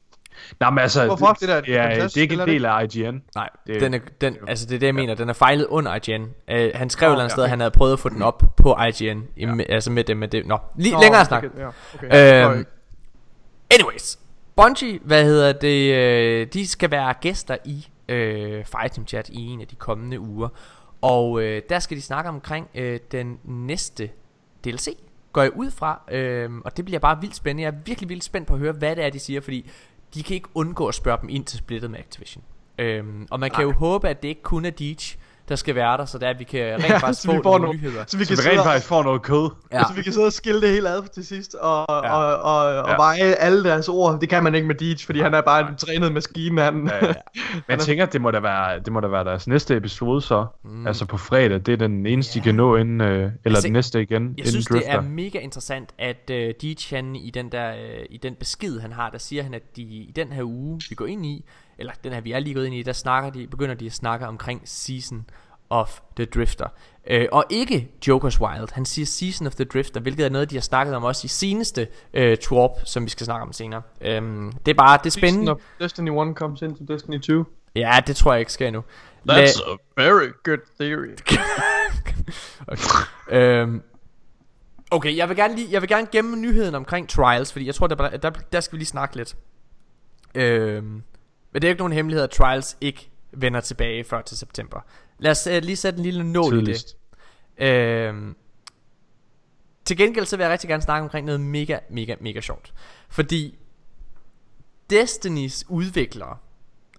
[0.61, 1.27] Nej, men altså, Hvorfor?
[1.41, 3.23] Det der er et ja, det er ikke en det del af IGN.
[3.35, 5.67] Nej, Det- det, den er, den, altså det er det jeg mener, den er fejlet
[5.67, 6.23] under IGN.
[6.23, 6.29] Uh,
[6.75, 8.23] han skrev Nå, et eller andet ja, sted, at han havde prøvet at få den
[8.23, 9.55] op på IGN, ja.
[9.55, 10.47] med, altså med det, med det.
[10.47, 11.45] Nå, lige Nå, længere det snak.
[11.59, 12.51] Ja, okay.
[12.55, 12.67] Øhm,
[13.71, 14.19] anyways,
[14.57, 19.61] Bungie, hvad hedder det, øh, de skal være gæster i øh, Fighting Chat i en
[19.61, 20.49] af de kommende uger.
[21.03, 24.11] Og øh, der skal de snakke omkring øh, den næste
[24.65, 24.89] DLC,
[25.37, 26.01] går jeg ud fra.
[26.11, 27.63] Øh, og det bliver bare vildt spændende.
[27.63, 29.71] Jeg er virkelig vildt spændt på at høre, hvad det er, de siger, fordi
[30.15, 32.45] de kan ikke undgå at spørge dem ind til splittet med Activision.
[32.79, 34.97] Øhm, og man kan jo håbe, at det ikke kun er Deej,
[35.49, 37.51] der skal være der, så der vi kan rent Ja, faktisk så vi få får
[37.51, 38.05] nogle nogle- nyheder.
[38.07, 39.51] Så vi Så kan vi sidde rent faktisk får noget kød.
[39.73, 39.83] Ja.
[39.89, 42.07] Så vi kan sidde og skille det hele ad til sidst, og, Ja.
[42.07, 42.13] ja.
[42.17, 42.97] og, og, og Ja.
[42.97, 44.21] veje alle deres ord.
[44.21, 46.61] Det kan man ikke med Deej, fordi han er bare en trænet maskine.
[46.61, 46.87] Han.
[46.93, 47.13] Ja, ja.
[47.55, 50.47] Men jeg tænker, det må da være, det må da være deres næste episode så.
[50.65, 50.87] Mm.
[50.87, 51.61] Altså på fredag.
[51.67, 54.31] Det er den eneste, de kan nå inden, øh, eller Altså, den næste igen, Jeg
[54.39, 54.91] inden synes, Drifter.
[54.91, 58.81] det er mega interessant, at uh, Deej han i den der uh, i den besked
[58.81, 61.45] han har, der siger han, at de i den her uge vi går ind i,
[61.79, 63.93] eller den her vi er lige gået ind i, der snakker de, begynder de at
[63.93, 65.27] snakke omkring Season
[65.71, 66.67] of the Drifter.
[67.11, 68.73] Uh, og ikke Joker's Wild.
[68.73, 71.29] Han siger Season of the Drifter, hvilket er noget, de har snakket om også i
[71.29, 73.83] seneste uh, Twarp, som vi skal snakke om senere.
[74.19, 75.45] Um, det er bare, det er spændende.
[75.45, 77.45] Når Destiny 1 comes into Destiny 2.
[77.75, 78.85] Ja, det tror jeg ikke sker endnu.
[79.31, 81.09] That's a very good theory.
[82.73, 83.39] okay.
[83.39, 83.83] øhm,
[84.91, 87.87] okay, jeg vil gerne lige, jeg vil gerne gemme nyheden omkring Trials, fordi jeg tror,
[87.87, 89.37] der, der, der skal vi lige snakke lidt.
[90.35, 91.03] Øhm,
[91.57, 94.81] men det er jo ikke nogen hemmelighed, at Trials ikke vender tilbage før til september.
[95.19, 96.65] Lad os uh, lige sætte en lille nål i det.
[96.65, 96.97] Tidligst.
[97.59, 98.37] Øhm,
[99.85, 102.75] til gengæld så vil jeg rigtig gerne snakke omkring noget mega, mega, mega sjovt.
[103.09, 103.59] Fordi
[104.91, 106.37] Destinys udviklere,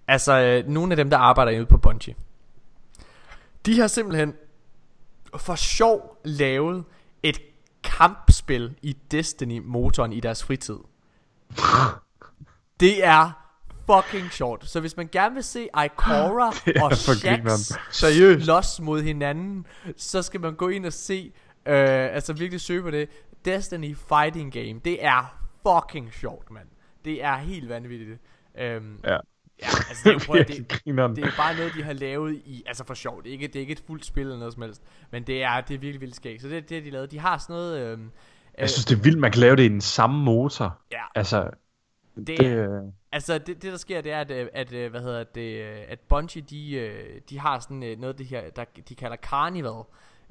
[0.08, 2.14] altså øh, nogle af dem, der arbejder ude på Bungie,
[3.66, 4.34] de har simpelthen
[5.36, 6.84] for sjov lavet
[7.22, 7.40] et
[7.82, 10.78] kampspil i Destiny-motoren i deres fritid.
[12.80, 13.47] Det er
[13.92, 14.68] fucking sjovt.
[14.68, 17.72] Så hvis man gerne vil se Ikora Det er og Shax.
[17.90, 18.44] Seriøst.
[18.44, 19.66] slås mod hinanden,
[19.96, 21.32] så skal man gå ind og se,
[21.66, 21.74] øh,
[22.14, 23.08] altså virkelig søge på det,
[23.44, 24.80] Destiny Fighting Game.
[24.84, 26.66] Det er fucking sjovt, mand.
[27.04, 28.20] Det er helt vanvittigt.
[28.58, 29.16] Øhm, Ja.
[29.62, 30.48] Ja, altså det, er- prøv, det,
[31.16, 33.22] det er bare noget, de har lavet i, altså for sjov.
[33.22, 34.82] Det er ikke, det er ikke et fuldt spil eller noget som helst.
[35.12, 36.42] Men det er, det er virkelig vildt skægt.
[36.42, 37.10] Så det, det har de lavet.
[37.10, 37.78] De har sådan noget...
[37.92, 38.10] Øhm,
[38.58, 40.78] Jeg synes, det er vildt, man kan lave det i den samme motor.
[40.92, 41.02] Ja.
[41.14, 41.50] Altså,
[42.26, 42.68] det, det, øh,
[43.12, 45.98] Altså det, det der sker det er at, øh, at øh, hvad hedder det at
[46.08, 46.90] Bungie de
[47.30, 49.82] de har sådan noget af det her der de kalder Carnival.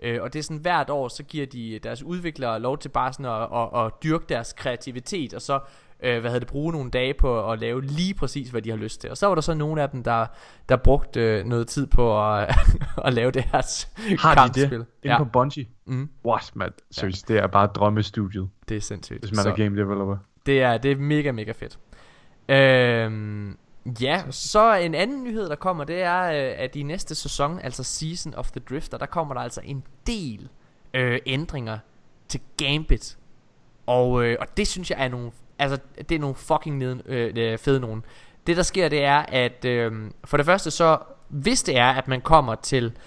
[0.04, 3.14] Øh, og det er sådan hvert år så giver de deres udviklere lov til bare
[3.14, 5.60] sådan at, at, at dyrke deres kreativitet og så
[6.04, 8.78] øh, hvad hedder det bruge nogle dage på at lave lige præcis hvad de har
[8.78, 9.10] lyst til.
[9.10, 10.26] Og så var der så nogle af dem der
[10.70, 12.56] der brugte øh, noget tid på at,
[13.06, 14.64] at lave det her s- har de kampspil.
[14.64, 15.68] det inde Ja, på Bungie?
[15.86, 16.10] Mm.
[16.26, 16.70] What, man?
[16.92, 19.20] Seriøst, det er bare drømmestudiet, det er sindssygt.
[19.20, 20.18] hvis man Så- er game developer.
[20.48, 21.80] Det er, det er mega, mega fedt.
[22.50, 23.58] Øhm,
[24.02, 27.84] ja, så en anden nyhed, der kommer, det er, øh, at i næste sæson, altså
[27.84, 30.50] Season of the Drifter, der kommer der altså en del
[30.94, 31.78] øh, ændringer
[32.28, 33.18] til Gambit.
[33.86, 35.80] Og, øh, og det synes jeg er nogle, altså
[36.10, 38.06] det er nogle fucking neden, øh, øh, fede nogen.
[38.48, 42.08] Det der sker, det er, at øh, for det første så, hvis det er, at
[42.08, 42.98] man kommer til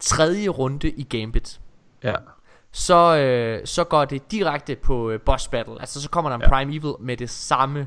[0.00, 1.60] tredje runde i Gambit,
[2.04, 2.14] Ja.
[2.74, 5.74] Så, øh, så går det direkte på øh, boss battle.
[5.80, 6.48] Altså så kommer der en Ja.
[6.48, 7.86] Prime Evil med det samme.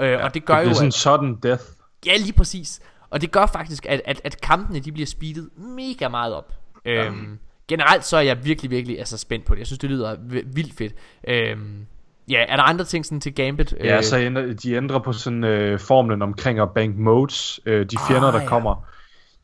[0.00, 1.62] Øh, ja, og det gør det jo, er sådan at, sudden death.
[2.06, 2.80] ja lige præcis.
[3.10, 6.52] Og det gør faktisk, at, at, at kampene de bliver speedet mega meget op.
[6.84, 9.58] Øhm, generelt så er jeg virkelig, virkelig altså, spændt på det.
[9.58, 10.16] Jeg synes, det lyder
[10.54, 10.92] vildt fedt.
[11.28, 11.86] Øhm,
[12.30, 13.74] ja, er der andre ting sådan til Gambit?
[13.84, 17.60] Ja, Øh, så ændrer, de ændrer på sådan øh, formlen omkring at bank modes.
[17.66, 18.48] Øh, de fjender, Ah, der ja.
[18.48, 18.84] kommer.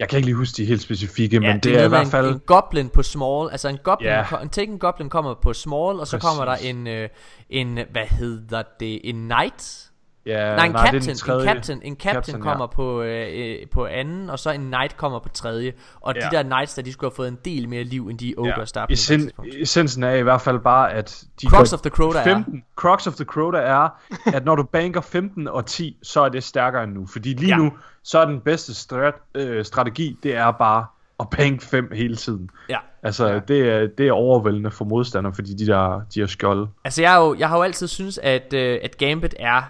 [0.03, 2.27] Jeg kan ikke lige huske de helt specifikke, Ja, men det, er i hvert fald...
[2.27, 4.25] en, en goblin på small, altså en goblin, Ja.
[4.33, 4.43] yeah.
[4.43, 6.29] en taken goblin kommer på small, og så Præcis.
[6.29, 7.09] kommer der en, øh,
[7.51, 9.91] en, hvad hedder det, en knight,
[10.27, 11.43] Ja, Nej, en det er den captain, tredje.
[11.51, 12.43] en captain, en captain, Captain, ja.
[12.43, 15.73] kommer på, øh, øh, på anden, og så en knight kommer på tredje.
[16.01, 16.21] Og Ja.
[16.21, 18.73] de der knights, der de skulle have fået en del mere liv, end de ogres,
[18.73, 21.91] der er på Essen, essensen er i hvert fald bare, at de Crux of the
[21.91, 23.89] Crota er- 15, Crux of the Crota er,
[24.35, 27.07] at når du banker 15 og 10, så er det stærkere end nu.
[27.07, 27.55] Fordi lige Ja.
[27.57, 27.63] ja.
[27.63, 27.73] nu,
[28.05, 30.87] så er den bedste strat, øh, strategi, det er bare
[31.21, 32.51] at bank 5 hele tiden.
[32.69, 32.79] Ja.
[33.03, 33.39] Altså, ja.
[33.39, 36.69] det, er, det er overvældende for modstandere, fordi de der, de har skjold.
[36.85, 39.63] Altså jeg, er jo, jeg har jo altid synes at, øh, at Gambit er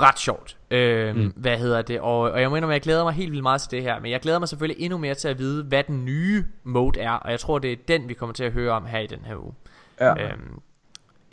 [0.00, 0.56] ret sjovt.
[0.70, 1.32] Øh, mm.
[1.36, 2.00] Hvad hedder det?
[2.00, 4.00] Og, og jeg mener, at jeg glæder mig helt vildt meget til det her.
[4.00, 7.10] Men jeg glæder mig selvfølgelig endnu mere til at vide, hvad den nye mode er.
[7.10, 9.20] Og jeg tror, det er den, vi kommer til at høre om her i den
[9.24, 9.54] her uge.
[10.00, 10.32] Ja.
[10.32, 10.60] Øhm,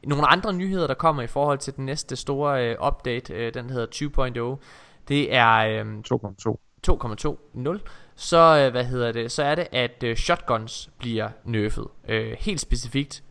[0.03, 3.69] nogle andre nyheder, der kommer i forhold til den næste store øh, update, øh, den
[3.69, 4.63] hedder 2.0,
[5.07, 6.57] det er øhm, 2,2.
[6.87, 7.79] 2.2.0,
[8.15, 11.85] så øh, hvad hedder det, så er det at øh, shotguns bliver nerfed.
[12.07, 13.23] Øh, helt specifikt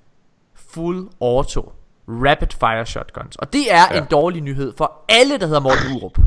[0.55, 1.73] full auto
[2.09, 3.37] rapid fire shotguns.
[3.37, 3.99] Og det er ja.
[3.99, 6.19] En dårlig nyhed for alle der hedder Morten Urup.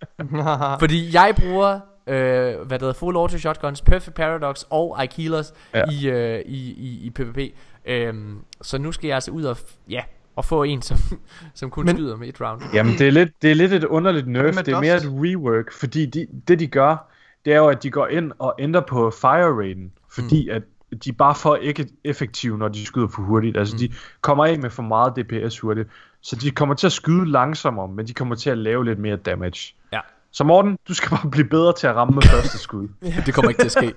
[0.80, 5.84] Fordi jeg bruger, øh, hvad det hedder, Full Auto Shotguns, Perfect Paradox og Aikilos Ja.
[5.90, 7.38] i, øh, i, i, i PvP.
[7.86, 9.56] Øhm, så nu skal jeg altså ud og,
[9.90, 10.00] ja,
[10.36, 10.98] og få en, som,
[11.54, 12.62] som kun Men- skyder med et round.
[12.74, 14.56] Jamen, det er lidt, det er lidt et underligt nerf.
[14.56, 17.10] Det er mere et rework, fordi de, det de gør,
[17.44, 20.56] det er jo, at de går ind og ændrer på fire raten, fordi mm.
[20.56, 20.62] at
[21.04, 23.56] de er bare for ikke effektive, når de skyder for hurtigt.
[23.56, 23.78] Altså, mm.
[23.78, 25.88] de kommer af med for meget DPS hurtigt.
[26.22, 29.16] Så de kommer til at skyde langsommere, men de kommer til at lave lidt mere
[29.16, 29.74] damage.
[29.92, 30.00] Ja.
[30.32, 32.88] Så Morten, du skal bare blive bedre til at ramme med første skud.
[33.26, 33.94] Det kommer ikke til at ske.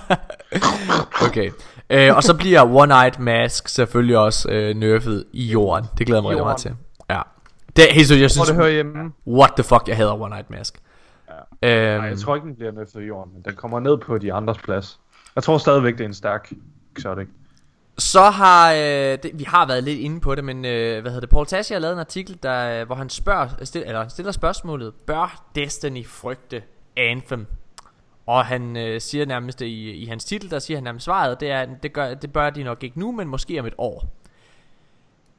[1.28, 1.50] okay.
[1.90, 5.86] Øh, og så bliver One-Eyed Mask selvfølgelig også øh, nerfed i jorden.
[5.98, 6.74] Det glæder mig rigtig meget til.
[7.10, 7.20] Ja.
[7.76, 9.12] Det, hey, så jeg Hvor synes, det hører hjemme.
[9.26, 10.82] what the fuck, jeg hader One-Eyed Mask.
[11.62, 11.92] Ja.
[11.92, 14.18] Øhm, Nej, jeg tror ikke, den bliver nerfed i jorden, men den kommer ned på
[14.18, 15.00] de andres plads.
[15.36, 16.52] Jeg tror stadigvæk, det er en stærk
[16.96, 17.28] exotic.
[17.98, 18.78] Så har øh,
[19.22, 21.30] det, vi har været lidt inde på det, men øh, hvad hedder det?
[21.30, 24.94] Paul Tassi har lavet en artikel, der, øh, hvor han spørger, stil, eller stiller spørgsmålet:
[24.94, 26.62] Bør Destiny frygte
[26.96, 27.46] Anthem?
[28.26, 31.50] Og han øh, siger nærmest i, i hans titel, der siger han nærmest svaret, det
[31.50, 34.08] er, det, gør, det bør de nok ikke nu, men måske om et år.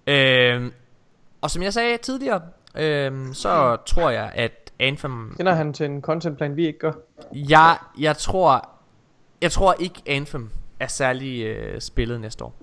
[0.07, 0.71] Øh,
[1.41, 2.41] og som jeg sagde tidligere,
[2.75, 6.91] øh, så tror jeg, at Anthem Kender han til en contentplan, vi ikke gør?
[7.33, 8.72] jeg, jeg tror
[9.43, 12.55] Jeg tror ikke Anthem er særlig øh, spillet næste år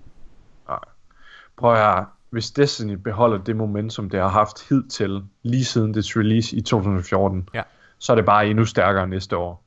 [1.57, 6.17] Prøv at høre, hvis Destiny beholder det momentum, det har haft hidtil, lige siden dets
[6.17, 7.63] release i 2014, Ja.
[7.99, 9.63] så er det bare endnu stærkere næste år.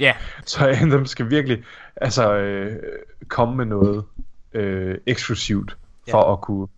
[0.00, 0.14] Ja,
[0.46, 1.64] Så Anthem skal virkelig
[1.96, 2.82] altså, øh,
[3.28, 4.04] komme med noget
[4.52, 5.76] øh, eksklusivt,
[6.10, 6.32] for ja.
[6.32, 6.68] at kunne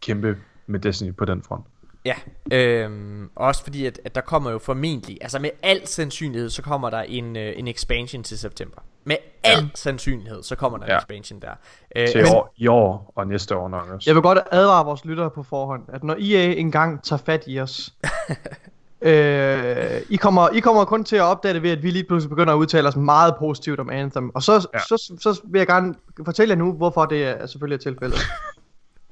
[0.00, 1.66] kæmpe med Destiny på den front.
[2.04, 2.14] Ja
[2.52, 6.90] øhm, Også fordi at, at der kommer jo formentlig Altså med al sandsynlighed Så kommer
[6.90, 10.98] der en, øh, en expansion til september Med al sandsynlighed Så kommer der en Ja.
[10.98, 11.50] expansion der
[11.96, 14.10] øh, Til men- år, i år og næste år nok også.
[14.10, 17.60] Jeg vil godt advare vores lyttere på forhånd, at når EA engang tager fat i
[17.60, 17.94] os,
[19.02, 22.28] øh, I, kommer, I kommer kun til at opdage det ved, at vi lige pludselig
[22.30, 24.30] begynder at udtale os meget positivt om Anthem.
[24.34, 24.58] Og så, Ja.
[24.74, 24.78] ja.
[24.78, 25.94] så, så vil jeg gerne
[26.24, 28.18] fortælle jer nu, hvorfor det er selvfølgelig er tilfældet.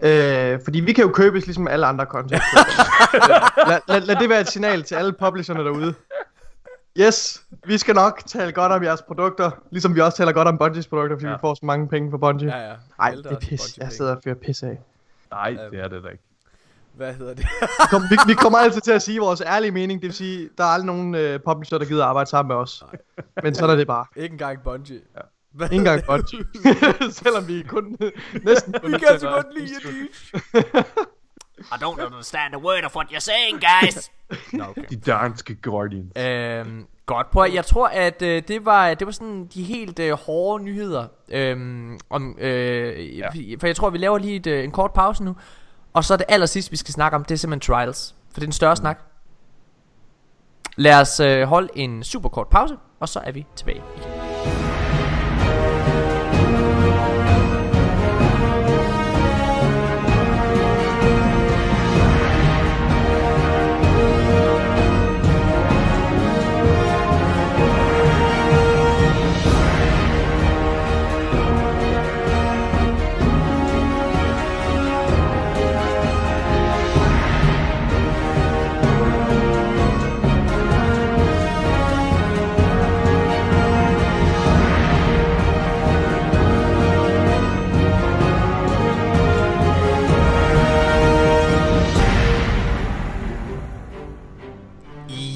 [0.02, 2.42] øh, fordi vi kan jo købes ligesom alle andre content.
[3.68, 5.94] lad, lad, lad det være et signal til alle publisherne derude.
[7.00, 10.58] Yes, vi skal nok tale godt om jeres produkter, ligesom vi også taler godt om
[10.58, 11.32] Bungies produkter, fordi Ja.
[11.32, 12.56] vi får så mange penge for Bungie.
[12.56, 13.78] Ja ja Ej, det er pis.
[13.78, 14.78] Jeg sidder og fyrer pis af.
[15.30, 16.22] Nej, det er det da ikke.
[16.94, 17.46] Hvad hedder det?
[17.60, 20.48] Vi, kom, vi, vi kommer altid til at sige vores ærlige mening, det vil sige,
[20.58, 22.84] der er aldrig nogen øh, publisher, der gider arbejde sammen med os.
[23.42, 24.04] Men sådan er det bare.
[24.16, 25.20] Ikke engang Bungie ja.
[25.52, 26.44] Hvad Ikke engang Bungie.
[27.22, 27.96] Selvom vi kun
[28.46, 28.74] næsten...
[28.84, 30.82] Vi kan så godt lide jer,
[31.62, 34.10] I don't understand a word of what you're saying, guys.
[34.52, 34.82] Nå, okay.
[34.90, 36.12] De danske Guardians.
[36.16, 39.98] Øhm, godt, prøv at, jeg tror at øh, det var det var sådan de helt
[39.98, 43.28] øh, hårde nyheder øhm, om øh, ja.
[43.60, 45.36] for jeg tror vi laver lige et, øh, en kort pause nu
[45.92, 48.42] og så det aller sidste vi skal snakke om det er simpelthen trials for det
[48.42, 48.76] er den større mm.
[48.76, 49.00] snak.
[50.76, 54.19] Lad os øh, holde en super kort pause og så er vi tilbage igen.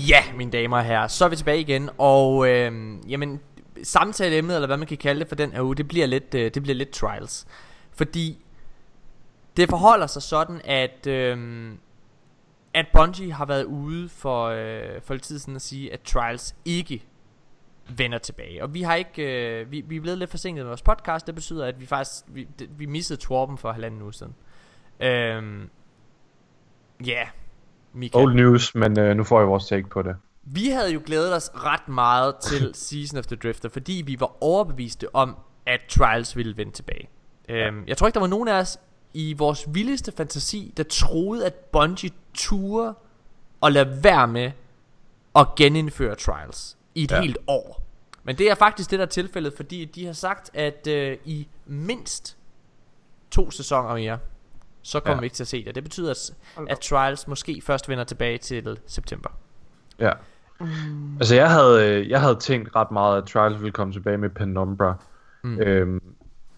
[0.09, 3.41] Ja, mine damer og herrer, så er vi tilbage igen, og øh, jamen,
[3.83, 6.55] samtaleemnet, eller hvad man kan kalde det for den her uge, det bliver lidt, øh,
[6.55, 7.47] det bliver lidt trials.
[7.93, 8.45] Fordi
[9.57, 11.71] det forholder sig sådan, at, øh,
[12.75, 16.55] at Bungie har været ude for, øh, for lidt tid siden at sige, at trials
[16.65, 17.05] ikke
[17.89, 18.63] vender tilbage.
[18.63, 19.23] Og vi har ikke,
[19.61, 22.25] øh, vi, vi er blevet lidt forsinket med vores podcast, det betyder, at vi faktisk,
[22.29, 24.35] vi, det, vi missede Torben for halvanden uge siden.
[25.01, 25.71] Øhm,
[27.07, 27.27] ja, yeah,
[27.95, 28.25] Michael.
[28.25, 30.17] Old news, men øh, nu får jeg vores take på det.
[30.43, 34.37] Vi havde jo glædet os ret meget til Season of the Drifter, fordi vi var
[34.41, 35.37] overbeviste om,
[35.67, 37.09] at Trials ville vende tilbage.
[37.49, 37.67] Ja.
[37.67, 38.79] Øhm, jeg tror ikke, der var nogen af os
[39.15, 42.95] i vores vildeste fantasi, der troede, at Bungie turde
[43.61, 44.51] og lade være med
[45.35, 47.21] at genindføre Trials i et ja.
[47.21, 47.83] Helt år.
[48.25, 51.49] Men det er faktisk det, der er tilfældet, fordi de har sagt, at øh, i
[51.67, 52.37] mindst
[53.31, 54.19] to sæsoner mere,
[54.85, 55.21] så kommer ja.
[55.21, 55.75] Vi ikke til at se det.
[55.75, 56.33] Det betyder,
[56.69, 59.31] at, Trials måske først vender tilbage til september.
[59.99, 60.13] Ja.
[61.21, 64.31] Altså jeg havde, øh, jeg havde tænkt ret meget, at Trials ville komme tilbage med
[64.31, 64.95] Penumbra.
[65.43, 65.59] Mm.
[65.61, 66.03] Øhm,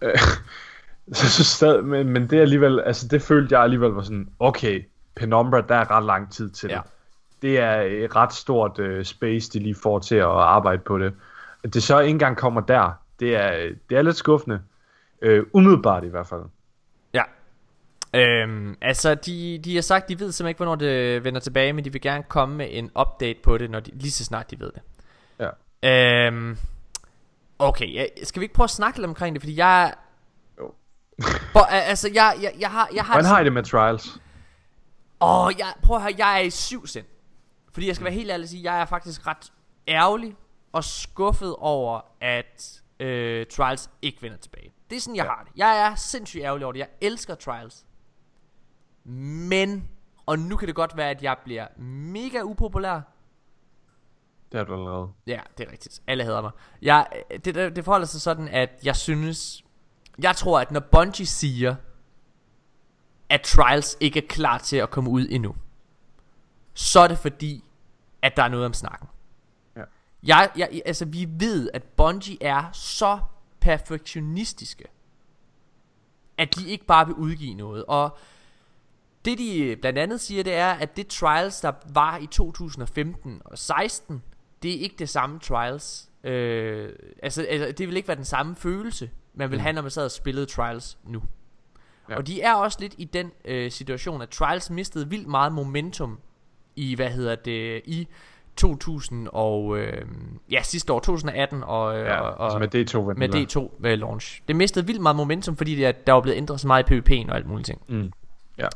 [0.01, 0.17] øh,
[1.13, 4.85] så, så stadig, men, men det alligevel, altså det følte jeg alligevel var sådan, okay,
[5.15, 6.75] Penumbra, der er ret lang tid til Ja.
[6.75, 6.83] det.
[7.41, 11.13] det er et ret stort øh, space, de lige får til at arbejde på det.
[11.63, 14.61] At det så ikke engang kommer der, det er, det er lidt skuffende.
[15.21, 16.41] Øh, umiddelbart i hvert fald.
[18.17, 21.85] Øhm, altså, de, de har sagt, de ved simpelthen ikke, hvornår det vender tilbage, men
[21.85, 24.59] de vil gerne komme med en update på det, når de, lige så snart de
[24.59, 24.81] ved det.
[25.83, 26.27] Ja.
[26.27, 26.57] Øhm,
[27.59, 29.93] okay, ja, skal vi ikke prøve at snakke lidt omkring det, fordi jeg...
[30.59, 30.73] Jo.
[31.53, 32.89] Bo, altså, jeg, jeg, jeg har...
[32.95, 34.19] Jeg har Hvordan har I det med Trials?
[35.21, 37.05] Åh, jeg, prøv at høre, jeg er i syv sind.
[37.73, 39.51] Fordi jeg skal være helt ærlig at sige, jeg er faktisk ret
[39.87, 40.35] ærgerlig
[40.71, 44.73] og skuffet over, at øh, Trials ikke vender tilbage.
[44.89, 45.29] Det er sådan, jeg ja.
[45.29, 45.51] har det.
[45.55, 46.79] Jeg er sindssygt ærgerlig over det.
[46.79, 47.85] Jeg elsker Trials.
[49.09, 49.89] Men,
[50.25, 53.01] og nu kan det godt være, at jeg bliver mega upopulær.
[54.51, 55.09] Det er du allerede.
[55.27, 56.01] Ja, det er rigtigt.
[56.07, 56.51] Alle hader mig.
[56.81, 57.07] Jeg,
[57.45, 59.63] det, det, forholder sig sådan, at jeg synes...
[60.21, 61.75] Jeg tror, at når Bungie siger,
[63.29, 65.55] at Trials ikke er klar til at komme ud endnu,
[66.73, 67.63] så er det fordi,
[68.21, 69.09] at der er noget om snakken.
[69.75, 69.83] Ja.
[70.23, 73.19] Jeg, jeg, altså, vi ved, at Bungie er så
[73.59, 74.85] perfektionistiske,
[76.37, 77.85] at de ikke bare vil udgive noget.
[77.85, 78.17] Og
[79.25, 83.57] det de blandt andet siger, det er, at det Trials, der var i 2015 og
[83.57, 84.23] 16,
[84.63, 86.09] det er ikke det samme Trials.
[86.23, 86.89] Øh,
[87.23, 90.05] altså, altså, det vil ikke være den samme følelse, man vil have, når man sad
[90.05, 91.21] og spillede Trials nu.
[92.09, 92.15] Ja.
[92.15, 96.19] Og de er også lidt i den øh, situation, at Trials mistede vildt meget momentum
[96.75, 98.07] i, hvad hedder det, i
[98.55, 100.05] 2000 og, øh,
[100.51, 103.45] ja, sidste år, 2018 og, øh, Ja, og, og med D2 med vanilla.
[103.45, 104.41] D2 med launch.
[104.47, 106.93] Det mistede vildt meget momentum, fordi det, at der var blevet ændret så meget i
[106.93, 107.81] PvP'en og alt muligt ting.
[107.87, 108.11] Mm.
[108.57, 108.67] Ja.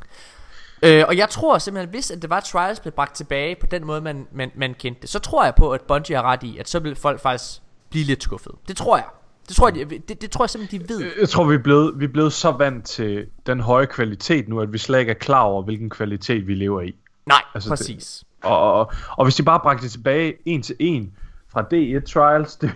[0.82, 3.86] Øh, og jeg tror simpelthen, hvis at det var Trials blev bragt tilbage på den
[3.86, 6.58] måde, man, man, man kendte det, så tror jeg på, at Bungie har ret i,
[6.58, 8.52] at så vil folk faktisk blive lidt skuffet.
[8.68, 9.06] Det tror jeg.
[9.48, 11.12] Det tror jeg, det, det tror jeg simpelthen, de ved.
[11.20, 14.60] Jeg tror, vi er, blevet, vi er blevet så vant til den høje kvalitet nu,
[14.60, 16.94] at vi slet ikke er klar over, hvilken kvalitet vi lever i.
[17.26, 18.24] Nej, altså, præcis.
[18.42, 21.12] Og, og, og hvis de bare bragte det tilbage en til en
[21.52, 22.72] fra D1 Trials, det,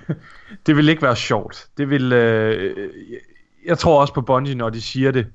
[0.66, 1.68] det vil ikke være sjovt.
[1.78, 2.88] Det vil, øh,
[3.66, 5.26] jeg tror også på Bungie, når de siger det,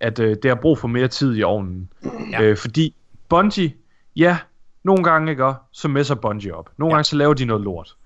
[0.00, 1.88] at øh, det har brug for mere tid i ovnen.
[2.32, 2.42] Ja.
[2.42, 2.94] Øh, fordi
[3.28, 3.74] Bungie,
[4.16, 4.38] ja,
[4.84, 6.70] nogle gange ikke, så messer Bungie op.
[6.78, 6.96] Nogle ja.
[6.96, 7.96] gange så laver de noget lort.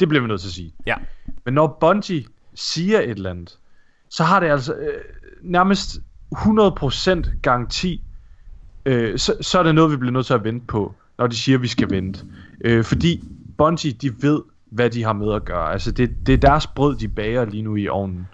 [0.00, 0.74] Det bliver vi nødt til at sige.
[0.86, 0.94] Ja.
[1.44, 2.24] Men når Bungie
[2.54, 3.58] siger et eller andet,
[4.08, 5.02] så har det altså øh,
[5.42, 5.98] nærmest
[6.34, 8.02] 100% garanti,
[8.86, 11.36] øh, så, så er det noget, vi bliver nødt til at vente på, når de
[11.36, 12.26] siger, at vi skal vente.
[12.64, 13.24] Øh, fordi
[13.58, 15.72] Bungie, de ved, hvad de har med at gøre.
[15.72, 18.28] Altså, det, det er deres brød, de bager lige nu i ovnen.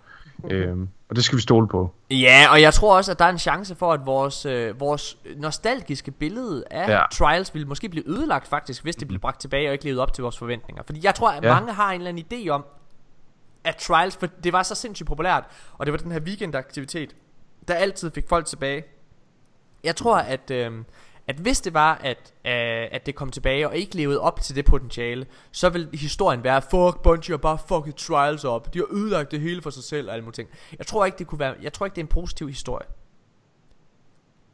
[0.50, 0.76] Øh,
[1.12, 1.94] og det skal vi stole på.
[2.10, 5.18] Ja, og jeg tror også, at der er en chance for, at vores, øh, vores
[5.36, 7.02] nostalgiske billede af ja.
[7.12, 10.12] Trials ville måske blive ødelagt faktisk, hvis det blev bragt tilbage og ikke levede op
[10.12, 10.82] til vores forventninger.
[10.86, 11.44] Fordi jeg tror, at.
[11.44, 11.54] Ja.
[11.54, 12.64] mange har en eller anden idé om,
[13.64, 15.44] at Trials, for det var så sindssygt populært,
[15.78, 17.16] og det var den her weekendaktivitet,
[17.68, 18.84] der altid fik folk tilbage.
[19.84, 20.72] Jeg tror, at, øh,
[21.32, 24.56] at hvis det var, at, øh, at det kom tilbage og ikke levede op til
[24.56, 28.74] det potentiale, så vil historien være, fuck Bungie har bare fucket Trials op.
[28.74, 30.48] De har ødelagt det hele for sig selv og alle mulige ting.
[30.78, 32.86] Jeg tror ikke, det kunne være, jeg tror ikke, det er en positiv historie.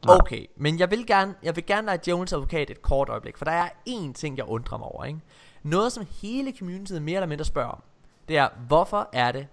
[0.08, 3.44] Okay, men jeg vil gerne, jeg vil gerne lade Jones advokat et kort øjeblik, for
[3.44, 5.20] der er én ting, jeg undrer mig over, ikke?
[5.62, 7.82] Noget, som hele communityet mere eller mindre spørger om,
[8.28, 9.46] det er, hvorfor er det,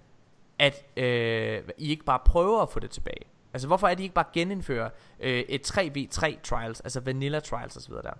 [0.60, 3.26] at øh, I ikke bare prøver at få det tilbage?
[3.56, 4.90] Altså, hvorfor er det, I ikke bare genindfører
[5.20, 7.94] øh, et 3v3 trials, altså vanilla trials osv.
[7.94, 8.14] der?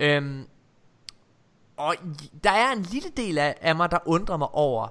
[0.00, 0.44] Øhm,
[1.76, 1.94] og
[2.44, 4.88] der er en lille del af, af mig, der undrer mig over,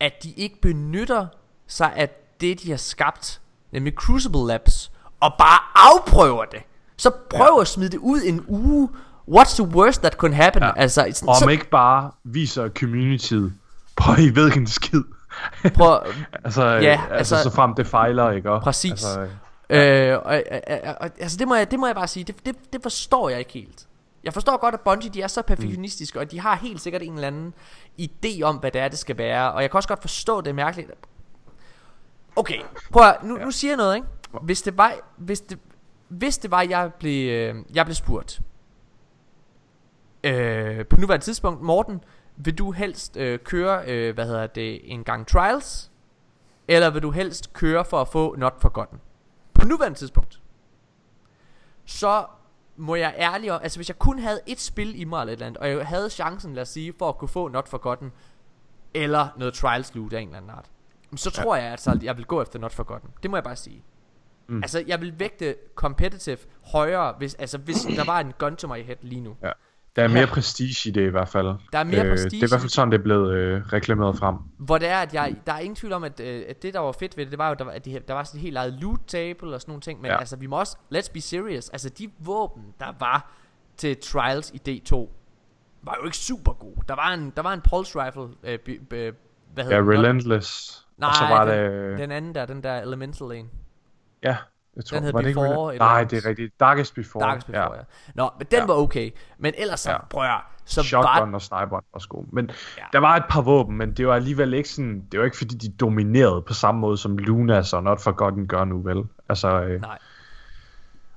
[0.00, 1.26] at de ikke benytter
[1.66, 2.10] sig af
[2.40, 3.40] det, de har skabt,
[3.72, 6.62] nemlig Crucible Labs, og bare afprøver det.
[6.96, 7.60] Så prøv ja.
[7.60, 8.88] at smide det ud en uge.
[9.30, 10.62] What's the worst that could happen?
[10.62, 10.72] Ja.
[10.76, 13.52] Altså, sådan, Og så, om ikke bare viser communityet,
[13.96, 15.02] på I ved ikke en skid.
[15.74, 16.00] Prøv,
[16.44, 18.50] altså, Ja, ja, altså- altså, så frem det fejler, ikke?
[18.50, 18.90] Og, Præcis.
[18.90, 19.26] Altså,
[19.72, 22.72] Øh, og, og, og, altså det må, jeg, det må jeg bare sige, det, det,
[22.72, 23.88] det forstår jeg ikke helt.
[24.24, 26.20] Jeg forstår godt, at Bungie de er så perfektionistiske, mm.
[26.20, 27.54] og de har helt sikkert en eller anden
[28.00, 29.52] idé om, hvad det er, det skal være.
[29.52, 30.90] Og jeg kan også godt forstå, det er mærkeligt.
[32.36, 32.60] Okay,
[32.92, 34.06] prøv at, nu, nu siger jeg noget, ikke?
[34.42, 35.58] Hvis det var, hvis det,
[36.08, 38.40] hvis det var, jeg blev, øh, jeg blev spurgt.
[40.24, 42.04] Øh, på nuværende tidspunkt, Morten,
[42.44, 45.90] vil du helst øh, køre, øh, hvad hedder det, en gang trials?
[46.68, 49.00] Eller vil du helst køre for at få not forgotten?
[49.54, 50.40] På nuværende tidspunkt
[51.84, 52.26] Så
[52.76, 55.36] må jeg ærlig om- Altså hvis jeg kun havde et spil i mig eller et
[55.36, 58.12] eller andet Og jeg havde chancen lad os sige For at kunne få not forgotten
[58.94, 60.70] Eller noget trials loot af en eller anden art
[61.16, 63.84] Så tror jeg at jeg vil gå efter not forgotten Det må jeg bare sige.
[64.48, 64.62] Mm.
[64.62, 66.38] Altså jeg vil vægte competitive
[66.72, 69.52] højere hvis, Altså hvis der var en gun to my head lige nu ja.
[69.96, 71.46] Der er mere prestige i det i hvert fald.
[71.72, 73.62] Der er mere øh, prestige Det er i hvert fald sådan, det er blevet øh,
[73.72, 74.36] reklameret frem.
[74.58, 76.80] Hvor det er, at jeg, der er ingen tvivl om, at, øh, at det, der
[76.80, 78.42] var fedt ved det, det var jo, der var, at de, der var sådan et
[78.42, 80.00] helt eget loot table og sådan nogle ting.
[80.00, 80.12] Men ja.
[80.12, 80.18] Ja.
[80.18, 83.32] altså, vi må også, let's be serious, altså de våben, der var
[83.76, 85.08] til Trials i D2
[85.82, 86.74] var jo ikke super god.
[86.88, 89.12] Der var en, der var en pulse rifle, øh, by, by, hvad
[89.56, 89.90] Ja, hedder den?
[89.90, 90.80] Relentless.
[90.96, 91.98] Nej, og så var den, det...
[91.98, 93.50] den anden der, den der Elemental en.
[94.22, 94.36] Ja,
[94.80, 96.60] jeg tror, Den hed var det ikke Before Relent- eller Nej, det er rigtigt.
[96.60, 97.24] Darkest Before.
[97.26, 97.76] Darkest Before, ja.
[97.76, 97.82] ja.
[98.14, 98.66] Nå, men den Ja.
[98.66, 99.10] var okay.
[99.38, 99.96] Men ellers så, Ja.
[100.20, 101.34] høre, så Shotgun var...
[101.36, 102.26] og sniper var gode.
[102.32, 102.52] Men Ja.
[102.78, 102.86] ja.
[102.92, 105.54] der var et par våben, men det var alligevel ikke sådan, det var ikke fordi
[105.54, 109.02] de dominerede på samme måde som Lunas og Not Forgotten gør nu, vel?
[109.28, 109.98] Altså, øh, Nej,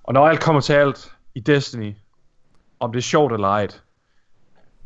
[0.03, 1.95] og når alt kommer til alt i Destiny,
[2.79, 3.67] om det er sjovt eller ej,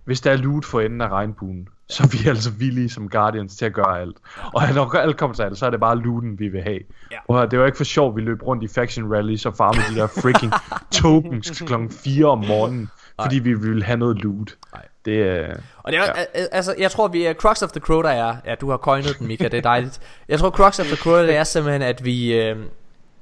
[0.04, 3.56] hvis der er loot for enden af regnbuen, så er vi altså villige som Guardians
[3.56, 4.18] til at gøre alt.
[4.54, 6.80] Og når alt kommer til alt, så er det bare looten, vi vil have.
[7.12, 7.18] Ja.
[7.28, 10.00] Og det var ikke for sjovt, vi løb rundt i faction rallies og farmede de
[10.00, 10.54] der freaking
[11.02, 12.90] tokens klokken 4 om morgenen,
[13.22, 14.56] fordi vi ville have noget loot.
[14.74, 14.86] Nej.
[15.06, 15.56] Det er...
[15.78, 16.46] Og det er, ja.
[16.52, 18.36] altså, jeg tror, vi er Crux of the Crow, der er...
[18.46, 20.02] Ja, du har coined den, Mika, det er dejligt.
[20.30, 22.34] Jeg tror, Crux of the Crow, det er simpelthen, at vi...
[22.34, 22.58] Øh,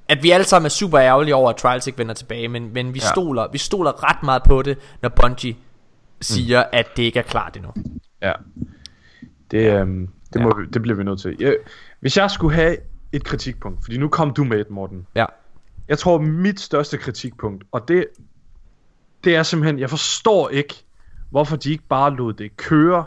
[0.10, 2.94] at vi alle sammen er super ærgerlige over, at Trials ikke vender tilbage, men, men
[2.94, 3.12] vi, Ja.
[3.12, 5.56] stoler, vi stoler ret meget på det, når Bungie
[6.22, 6.70] siger, mm.
[6.72, 7.72] at det ikke er klart endnu.
[8.28, 8.34] Ja.
[9.52, 11.36] Det, øhm, det, må vi, det bliver vi nødt til.
[11.40, 11.58] Jeg,
[12.00, 12.78] hvis jeg skulle have
[13.12, 15.08] et kritikpunkt, fordi nu kom du med et, Morten.
[15.16, 15.26] Ja.
[15.88, 18.08] Jeg tror, mit største kritikpunkt, og det,
[19.24, 20.74] det er simpelthen, jeg forstår ikke,
[21.30, 23.06] hvorfor de ikke bare lod det køre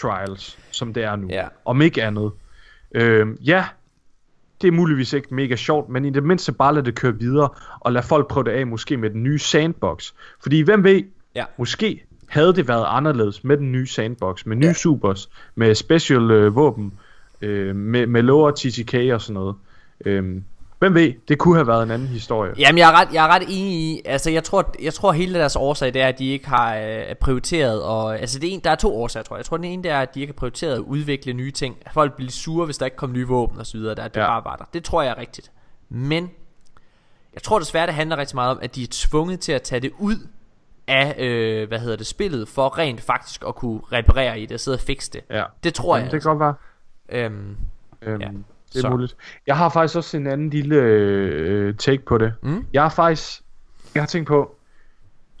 [0.00, 1.28] trials, som det er nu.
[1.30, 1.48] Ja.
[1.64, 2.32] Om ikke andet.
[2.94, 3.64] Øhm, ja,
[4.62, 7.48] det er muligvis ikke mega sjovt, men i det mindste bare lad det køre videre,
[7.80, 10.12] og lad folk prøve det af, måske med den nye sandbox.
[10.42, 11.02] Fordi hvem ved,
[11.34, 11.44] Ja.
[11.58, 14.72] måske havde det været anderledes med den nye sandbox, med nye ja.
[14.72, 16.92] supers, med special øh, våben,
[17.40, 19.54] øh, med, med lower TTK og sådan noget.
[20.04, 20.44] Øhm,
[20.78, 22.52] hvem ved, det kunne have været en anden historie.
[22.58, 25.38] Jamen, jeg er ret, jeg er ret enig i, altså jeg tror, jeg tror hele
[25.38, 28.60] deres årsag, det er, at de ikke har øh, prioriteret, og altså det er en,
[28.64, 29.38] der er to årsager, tror jeg.
[29.38, 31.76] Jeg tror, den ene, det er, at de ikke har prioriteret at udvikle nye ting.
[31.92, 34.26] Folk bliver sure, hvis der ikke kommer nye våben og så videre, der, det Ja.
[34.26, 34.64] bare var der.
[34.72, 35.50] Det tror jeg er rigtigt.
[35.88, 36.30] Men,
[37.34, 39.80] jeg tror desværre, det handler rigtig meget om, at de er tvunget til at tage
[39.80, 40.16] det ud
[40.86, 44.60] af, øh, hvad hedder det, spillet, for rent faktisk at kunne reparere i det og
[44.60, 45.20] sidde og fikse det.
[45.30, 45.44] Ja.
[45.64, 46.12] Det tror Jamen, jeg.
[46.12, 46.54] det kan godt være.
[47.08, 47.56] Øhm,
[48.02, 48.26] Øhm, Ja.
[48.26, 48.32] ja.
[48.72, 48.90] Det er Så.
[48.90, 49.16] muligt.
[49.46, 52.32] Jeg har faktisk også en anden lille øh, take på det.
[52.42, 52.66] Mm.
[52.72, 53.42] Jeg har faktisk,
[53.94, 54.56] jeg har tænkt på,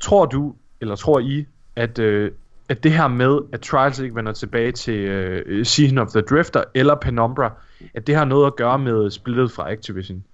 [0.00, 1.46] tror du, eller tror I,
[1.76, 2.30] at, øh,
[2.68, 6.64] at det her med, at Trials ikke vender tilbage til øh, Season of the Drifter
[6.74, 7.52] eller Penumbra,
[7.94, 10.24] at det har noget at gøre med splittet fra Activision?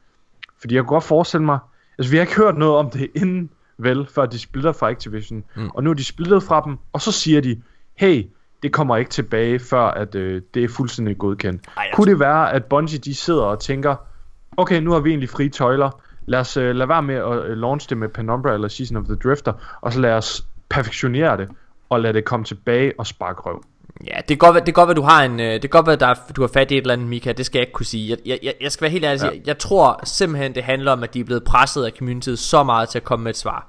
[0.60, 1.58] Fordi jeg kunne godt forestille mig,
[1.98, 3.50] altså vi har ikke hørt noget om det inden,
[3.82, 5.68] vel, før de splitter fra Activision, Mm.
[5.74, 7.62] og nu er de splittet fra dem, og så siger de,
[7.96, 8.26] hey,
[8.62, 11.66] det kommer ikke tilbage, før at øh, det er fuldstændig godkendt.
[11.76, 13.96] Ej, jeg Kunne det være, at Bungie de sidder og tænker,
[14.56, 17.56] okay, nu har vi egentlig frie tøjler, lad os øh, lade være med at øh,
[17.56, 21.48] launch det med Penumbra eller Season of the Drifter, og så lad os perfektionere det,
[21.88, 23.62] og lade det komme tilbage og sparke røv.
[24.06, 25.70] Ja, det kan godt være, det kan godt være du har en, øh, det kan
[25.70, 27.62] godt være, der er, du har fat i et eller andet, Mika, det skal jeg
[27.62, 28.18] ikke kunne sige.
[28.26, 29.26] Jeg, jeg, jeg, skal være helt ærlig, ja.
[29.26, 32.62] Jeg, jeg tror simpelthen, det handler om, at de er blevet presset af communityet så
[32.62, 33.66] meget til at komme med et svar.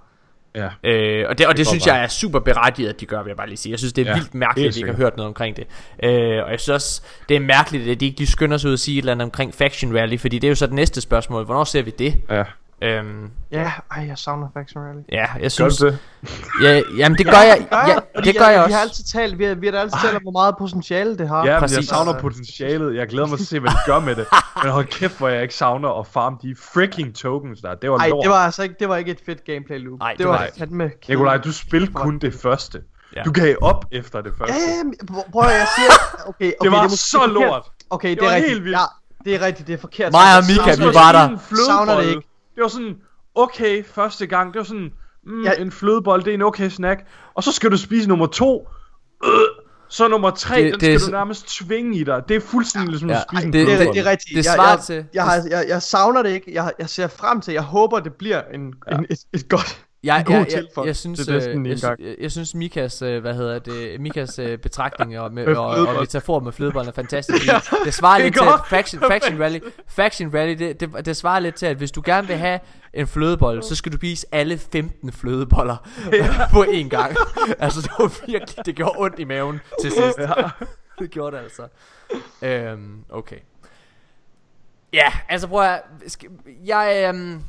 [0.55, 0.69] Ja.
[0.83, 3.23] Øh, og det, og det, kan synes godt jeg er super berettiget, at de gør,
[3.23, 3.71] vil jeg bare lige sige.
[3.71, 5.67] Jeg synes, det er ja, vildt mærkeligt, at de ikke har hørt noget omkring det.
[6.03, 8.73] Øh, og jeg synes også, det er mærkeligt, at de ikke lige skynder sig ud
[8.73, 11.01] og sige et eller andet omkring Faction Rally, fordi det er jo så det næste
[11.01, 11.45] spørgsmål.
[11.45, 12.15] Hvornår ser vi det?
[12.29, 12.43] Ja.
[12.83, 15.01] Øhm, Ja, ej, jeg savner Faction Rally.
[15.11, 15.77] ja, jeg Gør synes...
[15.77, 15.97] du det?
[16.63, 18.23] Ja, jamen, det gør jeg, Gør ja, jeg?
[18.25, 18.75] Det gør jeg Vi også.
[18.75, 21.27] har altid talt, vi har, vi har da altid talt om, hvor meget potentiale det
[21.29, 21.37] har.
[21.37, 21.89] Ja, men jeg præcis.
[21.89, 22.95] savner potentialet.
[22.95, 24.25] Jeg glæder mig til at se, hvad de gør med det.
[24.63, 27.75] Men hold kæft, hvor jeg ikke savner at farme de freaking tokens der.
[27.75, 28.23] Det var Ej, lort.
[28.23, 29.99] det var altså ikke, det var ikke et fedt gameplay loop.
[30.01, 30.91] Ej, det, det var fandme.
[31.09, 32.81] Nikolaj, du spillede kun det første.
[33.15, 33.21] Ja.
[33.23, 34.53] Du gav op efter det første.
[34.53, 35.91] Ja, ja, prøv- at jeg siger...
[36.27, 37.33] Okay, okay, det var måske så forkert.
[37.33, 37.65] lort.
[37.89, 38.63] Okay, det, var er helt rigtigt.
[38.63, 38.77] vildt.
[38.77, 38.85] Ja,
[39.31, 40.11] det er rigtigt, det er forkert.
[40.11, 40.95] Mig og Mika, vi det.
[40.95, 41.37] var der.
[41.67, 42.21] Savner det ikke.
[42.61, 42.95] Det var sådan,
[43.35, 44.89] okay, første gang, det var sådan,
[45.25, 45.51] mm, Ja.
[45.57, 45.61] ja.
[45.61, 46.99] en flødebold, det er en okay snack.
[47.33, 48.67] Og så skal du spise nummer to.
[49.25, 49.31] Øh,
[49.89, 52.23] så nummer tre, Det- det, den det skal du nærmest tvinge i dig.
[52.27, 53.95] Det er fuldstændig ligesom Ja, at spise en det- Det, er, flødebold.
[53.95, 54.29] det er rigtigt.
[54.37, 56.53] Det jeg, svarer jeg, til- Jeg, har, jeg, jeg savner det ikke.
[56.53, 58.97] Jeg, jeg ser frem til, jeg håber, det bliver en, ja.
[58.97, 59.85] en, et, et godt...
[60.03, 62.55] Jeg, en god jeg, jeg, tilføjelse jeg, synes, til Destiny øh, jeg, jeg, jeg synes
[62.55, 66.87] Mikas, øh, hvad hedder det, Mikas øh, betragtninger med, Med og, og, metafor med flødebold
[66.87, 67.47] er fantastisk.
[67.47, 68.61] ja, det svarer det lidt til, godt.
[68.61, 72.01] at faction, faction Rally, faction rally det, det, det svarer lidt til, at hvis du
[72.05, 72.59] gerne vil have
[72.93, 75.89] en flødebold, så skal du spise alle 15 flødeboller
[76.53, 77.15] på én gang.
[77.59, 80.19] altså, det var virkelig, det gjorde ondt i maven til sidst.
[80.99, 81.67] det gjorde det altså.
[82.41, 83.37] Øhm, okay.
[84.93, 85.81] Ja, altså prøv at,
[86.65, 87.43] jeg, øhm,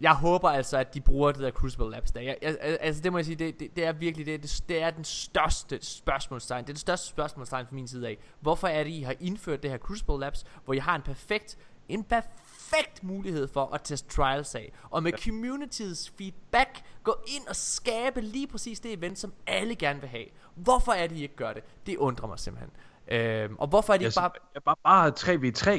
[0.00, 2.20] jeg håber altså, at de bruger det der Crucible Labs der.
[2.20, 4.82] Jeg, jeg, altså det må jeg sige, det, det, det er virkelig, det, det, det
[4.82, 6.64] er den største spørgsmålstegn.
[6.64, 8.18] Det er det største spørgsmålstegn fra min side af.
[8.40, 11.58] Hvorfor er det, I har indført det her Crucible Labs, hvor I har en perfekt,
[11.88, 14.72] en perfekt mulighed for at teste trials af.
[14.90, 20.00] Og med community's feedback, gå ind og skabe lige præcis det event, som alle gerne
[20.00, 20.26] vil have.
[20.54, 21.62] Hvorfor er det, I ikke gør det?
[21.86, 22.70] Det undrer mig simpelthen.
[23.10, 24.30] Øhm, og hvorfor er det ikke bare...
[24.54, 25.12] ja, bare, bare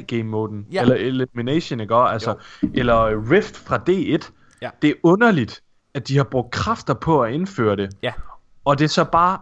[0.00, 0.76] game moden Ja.
[0.76, 0.80] ja.
[0.82, 2.12] Eller Elimination, ikke også?
[2.12, 2.44] Altså,
[2.74, 4.30] eller Rift fra D1.
[4.62, 4.70] Ja.
[4.82, 5.62] Det er underligt,
[5.94, 7.90] at de har brugt kræfter på at indføre det.
[8.02, 8.12] Ja.
[8.64, 9.38] Og det er så bare...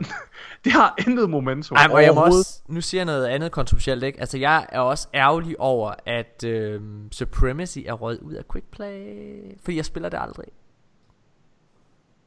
[0.64, 4.02] det har intet momentum Ej, og jeg må også, nu siger jeg noget andet kontroversielt,
[4.02, 4.20] ikke?
[4.20, 6.80] Altså, jeg er også ærgerlig over, at øh,
[7.12, 9.16] Supremacy er røget ud af Quick Play,
[9.64, 10.46] fordi jeg spiller det aldrig.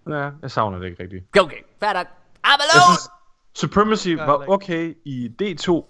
[0.10, 1.38] Ja, jeg savner det ikke rigtigt.
[1.40, 2.08] Okay, fair nok.
[2.08, 2.98] I'm Jeg alone!
[2.98, 3.10] synes,
[3.58, 5.84] Supremacy var okay i D2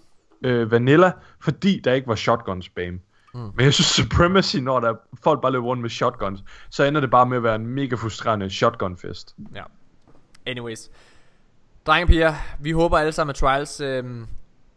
[0.44, 3.00] øh, Vanilla, fordi der ikke var shotgun spam.
[3.34, 3.40] Mm.
[3.40, 7.10] Men jeg synes Supremacy, når der folk bare løber rundt med shotguns, så ender det
[7.10, 9.36] bare med at være en mega frustrerende shotgun fest.
[9.54, 9.62] Ja.
[10.46, 10.90] Anyways.
[11.86, 14.26] Drenge og piger, vi håber alle sammen, at Trials øhm,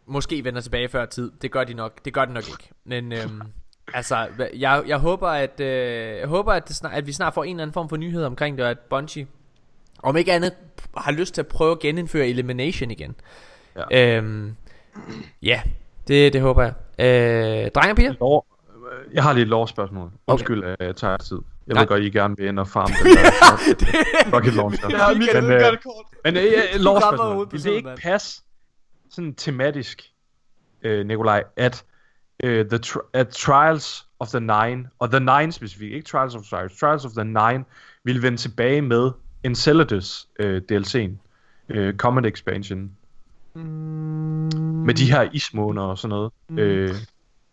[0.06, 1.32] måske vender tilbage før tid.
[1.42, 2.70] Det gør de nok, det gør de nok ikke.
[2.84, 3.42] Men øhm,
[3.94, 7.44] altså, jeg, jeg håber, at, øh, jeg håber at, det snart, at vi snart får
[7.44, 9.26] en eller anden form for nyhed omkring det, og at Bungie,
[10.02, 10.52] om ikke andet,
[10.96, 13.14] har lyst til at prøve at genindføre Elimination igen.
[13.90, 14.16] Ja.
[14.16, 14.56] Øhm,
[15.42, 15.62] ja,
[16.08, 16.72] det, det håber jeg.
[16.98, 18.14] Øh, drenge og piger?
[18.20, 18.46] Lov,
[19.12, 20.10] jeg har lige et lovspørgsmål.
[20.26, 21.38] Undskyld, at jeg tager tid.
[21.66, 21.82] Jeg Nej.
[21.82, 24.88] ved godt, I gerne vil ind og farme den der rocket launcher.
[24.90, 26.06] Ja, Michael, Men, øh, det kort.
[26.24, 27.48] Men øh, lovspørgsmål.
[27.52, 28.42] Vil det ikke passe
[29.10, 30.02] sådan tematisk,
[30.82, 31.84] øh, Nikolaj, at,
[32.44, 36.42] øh, the tr- at Trials of the Nine, og The Nine specifikt, ikke Trials of
[36.42, 37.64] Trials, Trials of the Nine,
[38.04, 39.10] vil vende tilbage med
[39.44, 41.10] Enceladus øh, DLC'en,
[41.68, 42.90] øh, Comet Expansion,
[43.54, 43.62] Mm,
[44.86, 46.32] med de her ismåner og sådan noget.
[46.48, 46.58] Mm.
[46.58, 46.94] Øh,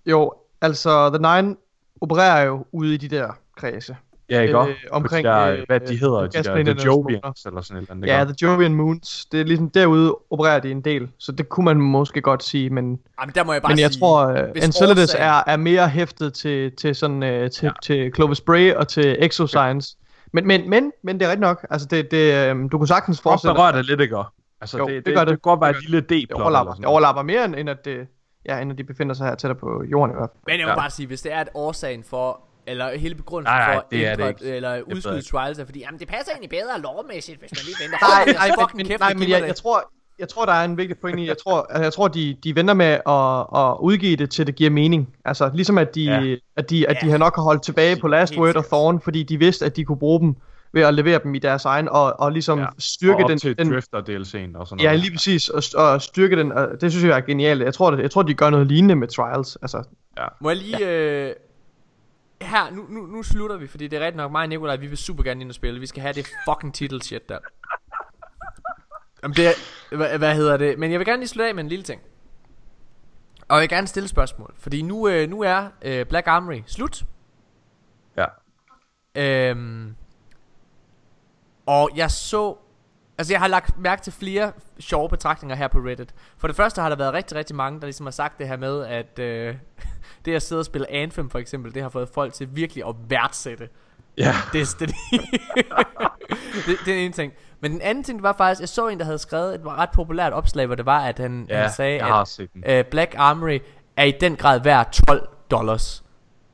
[0.06, 1.56] Jo, altså The Nine
[2.02, 3.95] opererer jo ude i de der kredse.
[4.30, 7.61] ja, ikke Øh, omkring, de der, øh, hvad de hedder, de der, The Jovians eller
[7.61, 8.06] sådan et eller andet.
[8.07, 8.24] ikke Ja?
[8.24, 9.26] The Jovian Moons.
[9.32, 11.07] Det er ligesom derude opererer de en del.
[11.18, 13.91] Så det kunne man måske godt sige, men, Jamen, der må jeg bare men jeg
[13.91, 17.72] sige, tror, uh, Enceladus årsagen- er, er mere hæftet til, til, sådan, uh, til, ja.
[17.84, 19.95] til Clovis Bray og til Exoscience.
[20.34, 21.65] Men, men, men, men det er rigtigt nok.
[21.69, 24.18] Altså, det, det, um, du kunne sagtens forestille dig, det lidt, ikke?
[24.61, 25.43] Altså, Jo, det, det det, gør det, det.
[25.43, 28.07] det være Det et lille det D-plot eller overlapper, det overlapper mere, end, at det,
[28.45, 30.41] ja, end at de befinder sig her tættere på jorden i hvert fald.
[30.47, 30.76] Men jeg må Ja.
[30.80, 33.85] bare sige, hvis det er et årsagen for eller hele begrundelsen Nej, nej, for at
[33.91, 34.56] det er det ikke.
[34.56, 37.97] eller udskyde trials er fordi, jamen det passer egentlig bedre lovmæssigt, hvis man lige venter.
[38.01, 39.56] Nej, nej, fucking men, kæft, nej, men jeg, jeg det.
[39.56, 42.38] tror, jeg tror, der er en vigtig point i, jeg tror, altså, jeg tror de,
[42.44, 45.16] de venter med at, at udgive det, til det giver mening.
[45.26, 46.20] Altså, ligesom at de, Ja.
[46.22, 46.36] ja.
[46.56, 47.12] at de, at de Ja.
[47.12, 48.66] har nok har holdt tilbage på Last Word og.
[48.66, 50.36] Thorn, fordi de vidste, at de kunne bruge dem
[50.74, 52.64] ved at levere dem i deres egen, og, og ligesom Ja.
[52.64, 52.70] ja.
[52.80, 55.00] styrke og op den, til den Drifter DLC'en og sådan Ja, noget.
[55.00, 57.64] lige præcis, og, og styrke den, og det synes jeg er genialt.
[57.64, 59.56] Jeg tror, det, jeg tror de gør noget lignende med Trials.
[59.62, 59.84] Altså,
[60.41, 60.90] Må jeg lige...
[60.90, 61.34] Øh,
[62.41, 64.88] her, nu, nu, nu slutter vi, fordi det er rigtigt nok mig og Nikolaj, vi
[64.88, 65.80] vil super gerne ind og spille.
[65.80, 67.38] Vi skal have det fucking titel shit der.
[69.24, 70.80] Jamen det er, hvad, hedder det?
[70.80, 72.02] Men jeg vil gerne lige slutte af med en lille ting.
[73.48, 74.54] Og jeg vil gerne stille et spørgsmål.
[74.58, 77.06] Fordi nu, øh, nu er øh, Black Armory slut.
[78.18, 78.26] Ja.
[79.16, 79.96] Øhm,
[81.66, 82.58] og jeg så
[83.18, 86.82] Altså jeg har lagt mærke til flere sjove betragtninger her på Reddit For det første
[86.82, 89.56] har der været rigtig rigtig mange Der ligesom har sagt det her med At øh,
[90.26, 92.96] det at sidde og spille Anthem for eksempel Det har fået folk til virkelig at
[93.10, 93.70] værdsætte
[94.20, 94.36] Ja.
[94.54, 94.90] Destiny
[96.66, 99.00] det, det er en ting Men den anden ting det var faktisk Jeg så en
[99.00, 102.04] der havde skrevet et ret populært opslag Hvor det var at han, Ja, han sagde
[102.04, 103.60] at øh, Black Armory
[103.98, 106.04] er i den grad værd 12 dollars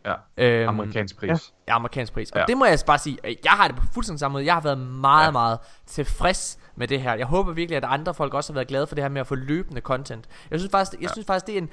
[0.06, 0.14] Ja.
[0.38, 1.30] øhm, Amerikansk pris.
[1.30, 1.36] ja.
[1.68, 2.32] Ja, amerikansk pris.
[2.32, 2.46] Og Ja.
[2.48, 4.46] det må jeg bare sige, øh, jeg har det på fuldstændig samme måde.
[4.46, 5.26] Jeg har været meget, Ja.
[5.26, 5.32] ja.
[5.32, 7.14] meget tilfreds med det her.
[7.14, 9.28] Jeg håber virkelig, at andre folk også har været glade for det her med at
[9.28, 10.26] få løbende content.
[10.52, 11.70] Jeg synes faktisk, jeg synes faktisk det er en...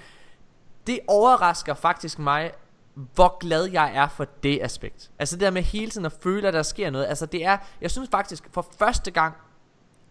[0.86, 2.50] Det overrasker faktisk mig,
[3.14, 5.10] hvor glad jeg er for det aspekt.
[5.18, 7.06] Altså det der med hele tiden at føle, at der sker noget.
[7.06, 9.34] Altså det er, jeg synes faktisk, for første gang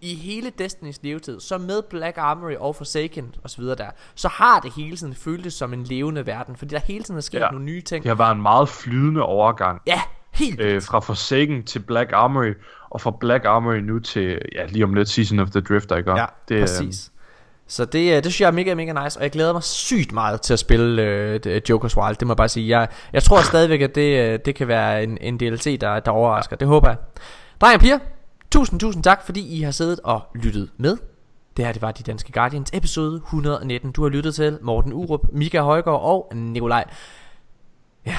[0.01, 4.27] i hele Destinys levetid, så med Black Armory og Forsaken og så videre der, så
[4.27, 7.39] har det hele tiden føltes som en levende verden, fordi der hele tiden er sket
[7.39, 7.49] Ja.
[7.51, 8.03] nogle nye ting.
[8.03, 9.81] Det har været en meget flydende overgang.
[9.87, 10.01] Ja,
[10.33, 12.53] helt Øh, fra Forsaken til Black Armory,
[12.89, 16.11] og fra Black Armory nu til, ja, lige om lidt Season of the Drifter, ikke?
[16.11, 17.11] Ja, det, øh, præcis.
[17.71, 20.11] Så det, øh, det synes jeg er mega, mega nice, og jeg glæder mig sygt
[20.11, 22.79] meget til at spille øh, det- Joker's Wild, det må jeg bare sige.
[22.79, 26.11] Jeg, jeg tror stadigvæk, at det, øh, det kan være en, en DLC, der, der
[26.11, 26.55] overrasker.
[26.55, 26.97] Det håber jeg.
[27.61, 27.99] Drenge og piger,
[28.51, 30.97] tusind, tusind tak, fordi I har siddet og lyttet med.
[31.57, 33.91] Det her, det var De Danske Guardians episode 119.
[33.91, 36.83] Du har lyttet til Morten Urup, Mika Højgaard og Nikolaj.
[38.05, 38.15] Ja,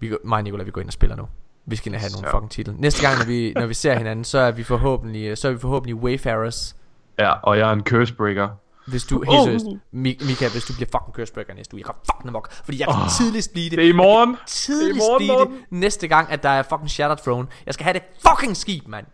[0.00, 1.24] vi, går- mig og Nikolaj, vi går ind og spiller nu.
[1.66, 2.74] Vi skal have nogle fucking titel.
[2.78, 5.58] Næste gang, når vi, når vi ser hinanden, så er vi forhåbentlig, så er vi
[5.58, 6.76] forhåbentlig Wayfarers.
[7.18, 8.48] Ja, og jeg er en cursebreaker.
[8.86, 11.94] Hvis du, helt seriøst, Mi- Mika, hvis du bliver fucking cursebreaker næste uge, jeg kan
[12.12, 13.78] fucking amok, fordi jeg kan Åh, tidligst blive det.
[13.78, 14.36] Det er i morgen.
[14.46, 15.54] Tidligst Det er i morgen, blive Morten.
[15.54, 17.48] det næste gang, at der er fucking Shattered Throne.
[17.66, 19.06] Jeg skal have det fucking skib, mand.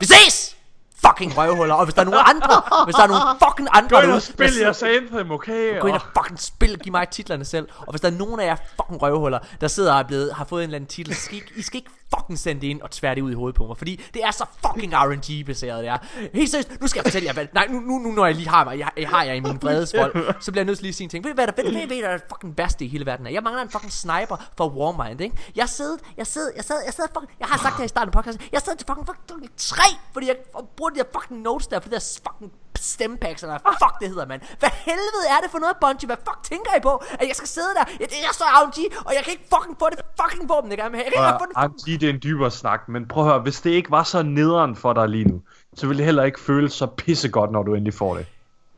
[0.00, 0.56] Vi ses!
[1.04, 1.08] Fuck!
[1.18, 1.74] fucking røvhuller.
[1.74, 4.22] Og hvis der er nogle andre, hvis der er nogle fucking andre Gå ind og
[4.22, 5.80] spil jeres Anthem, okay?
[5.80, 7.68] Gå ind og fucking spil, giv mig titlerne selv.
[7.78, 10.44] Og hvis der er nogen af jer fucking røvhuller, der sidder og er blevet, har
[10.44, 12.80] fået en eller anden titel, så skal I, I skal ikke fucking sende det ind
[12.80, 13.76] og tvære det ud i hovedet på mig.
[13.76, 15.98] Fordi det er så fucking RNG-baseret, det er.
[16.34, 18.48] Helt seriøst, nu skal jeg fortælle jer, hvad, nej, nu, nu, nu når jeg lige
[18.48, 20.88] har, mig, jeg, jeg har jeg i min vredesvold, så bliver jeg nødt til lige
[20.90, 21.24] at sige en ting.
[21.24, 23.26] Ved I hvad der, ved, ved, ved, der er det fucking værste i hele verden
[23.26, 23.30] er?
[23.30, 25.36] Jeg mangler en fucking sniper for Warmind, ikke?
[25.56, 27.88] Jeg sidder, jeg sidder, jeg sidder, jeg sidder fucking, jeg har sagt det her i
[27.88, 30.36] starten af podcasten, jeg sidder til fucking, fucking tre, fordi jeg
[30.76, 34.26] bruger de der fucking notes der, for det der fucking stempacks, eller fuck det hedder,
[34.26, 34.40] mand.
[34.58, 36.06] Hvad helvede er det for noget, Bungie?
[36.06, 37.02] Hvad fuck tænker I på?
[37.20, 37.84] At jeg skal sidde der?
[38.00, 40.78] Jeg, det er så RNG, og jeg kan ikke fucking få det fucking våben, jeg
[40.78, 41.06] gerne vil have.
[41.06, 43.40] Jeg kan ikke få det RNG, det er en dybere snak, men prøv at høre,
[43.40, 45.42] hvis det ikke var så nederen for dig lige nu,
[45.74, 48.26] så ville det heller ikke føles så pissegodt, når du endelig får det.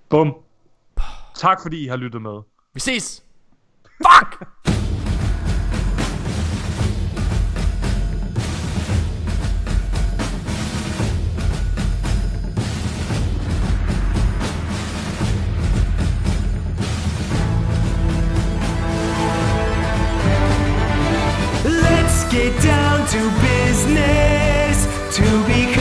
[0.09, 0.35] Bum.
[1.35, 2.43] Tak fordi I har lyttet med.
[2.75, 3.23] Vi ses!
[4.03, 4.49] Fuck!
[22.35, 24.77] Get down to business.
[25.17, 25.74] To become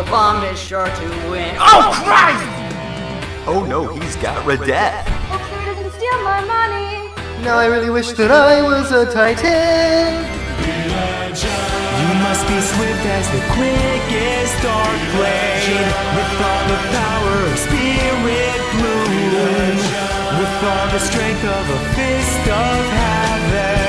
[0.00, 1.56] Warlocks, Level Bomb is sure to win.
[1.58, 3.46] Oh, oh, Christ!
[3.46, 5.04] Oh no, he's got Redet.
[5.28, 7.12] Hopefully doesn't steal my money.
[7.44, 10.24] Now I really wish that I was a Titan.
[12.00, 18.60] You must be swift as the quickest dark blade With all the power of spirit
[18.72, 19.76] bloom
[20.40, 23.79] With all the strength of a fist of havoc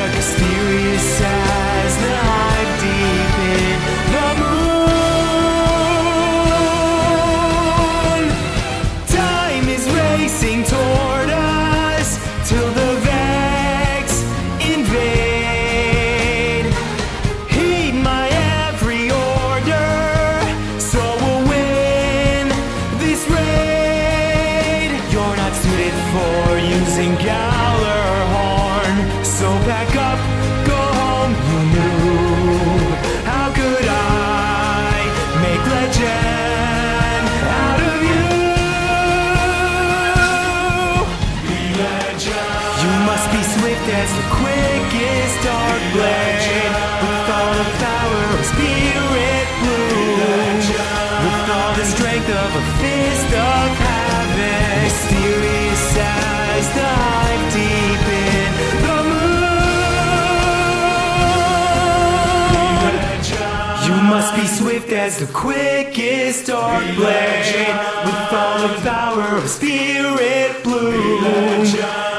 [65.02, 67.68] as the quickest dark blade
[68.06, 71.62] With all the power of spirit bloom.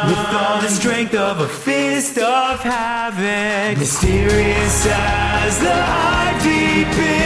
[0.08, 7.21] With all the strength of a fist of havoc Mysterious as the hive deep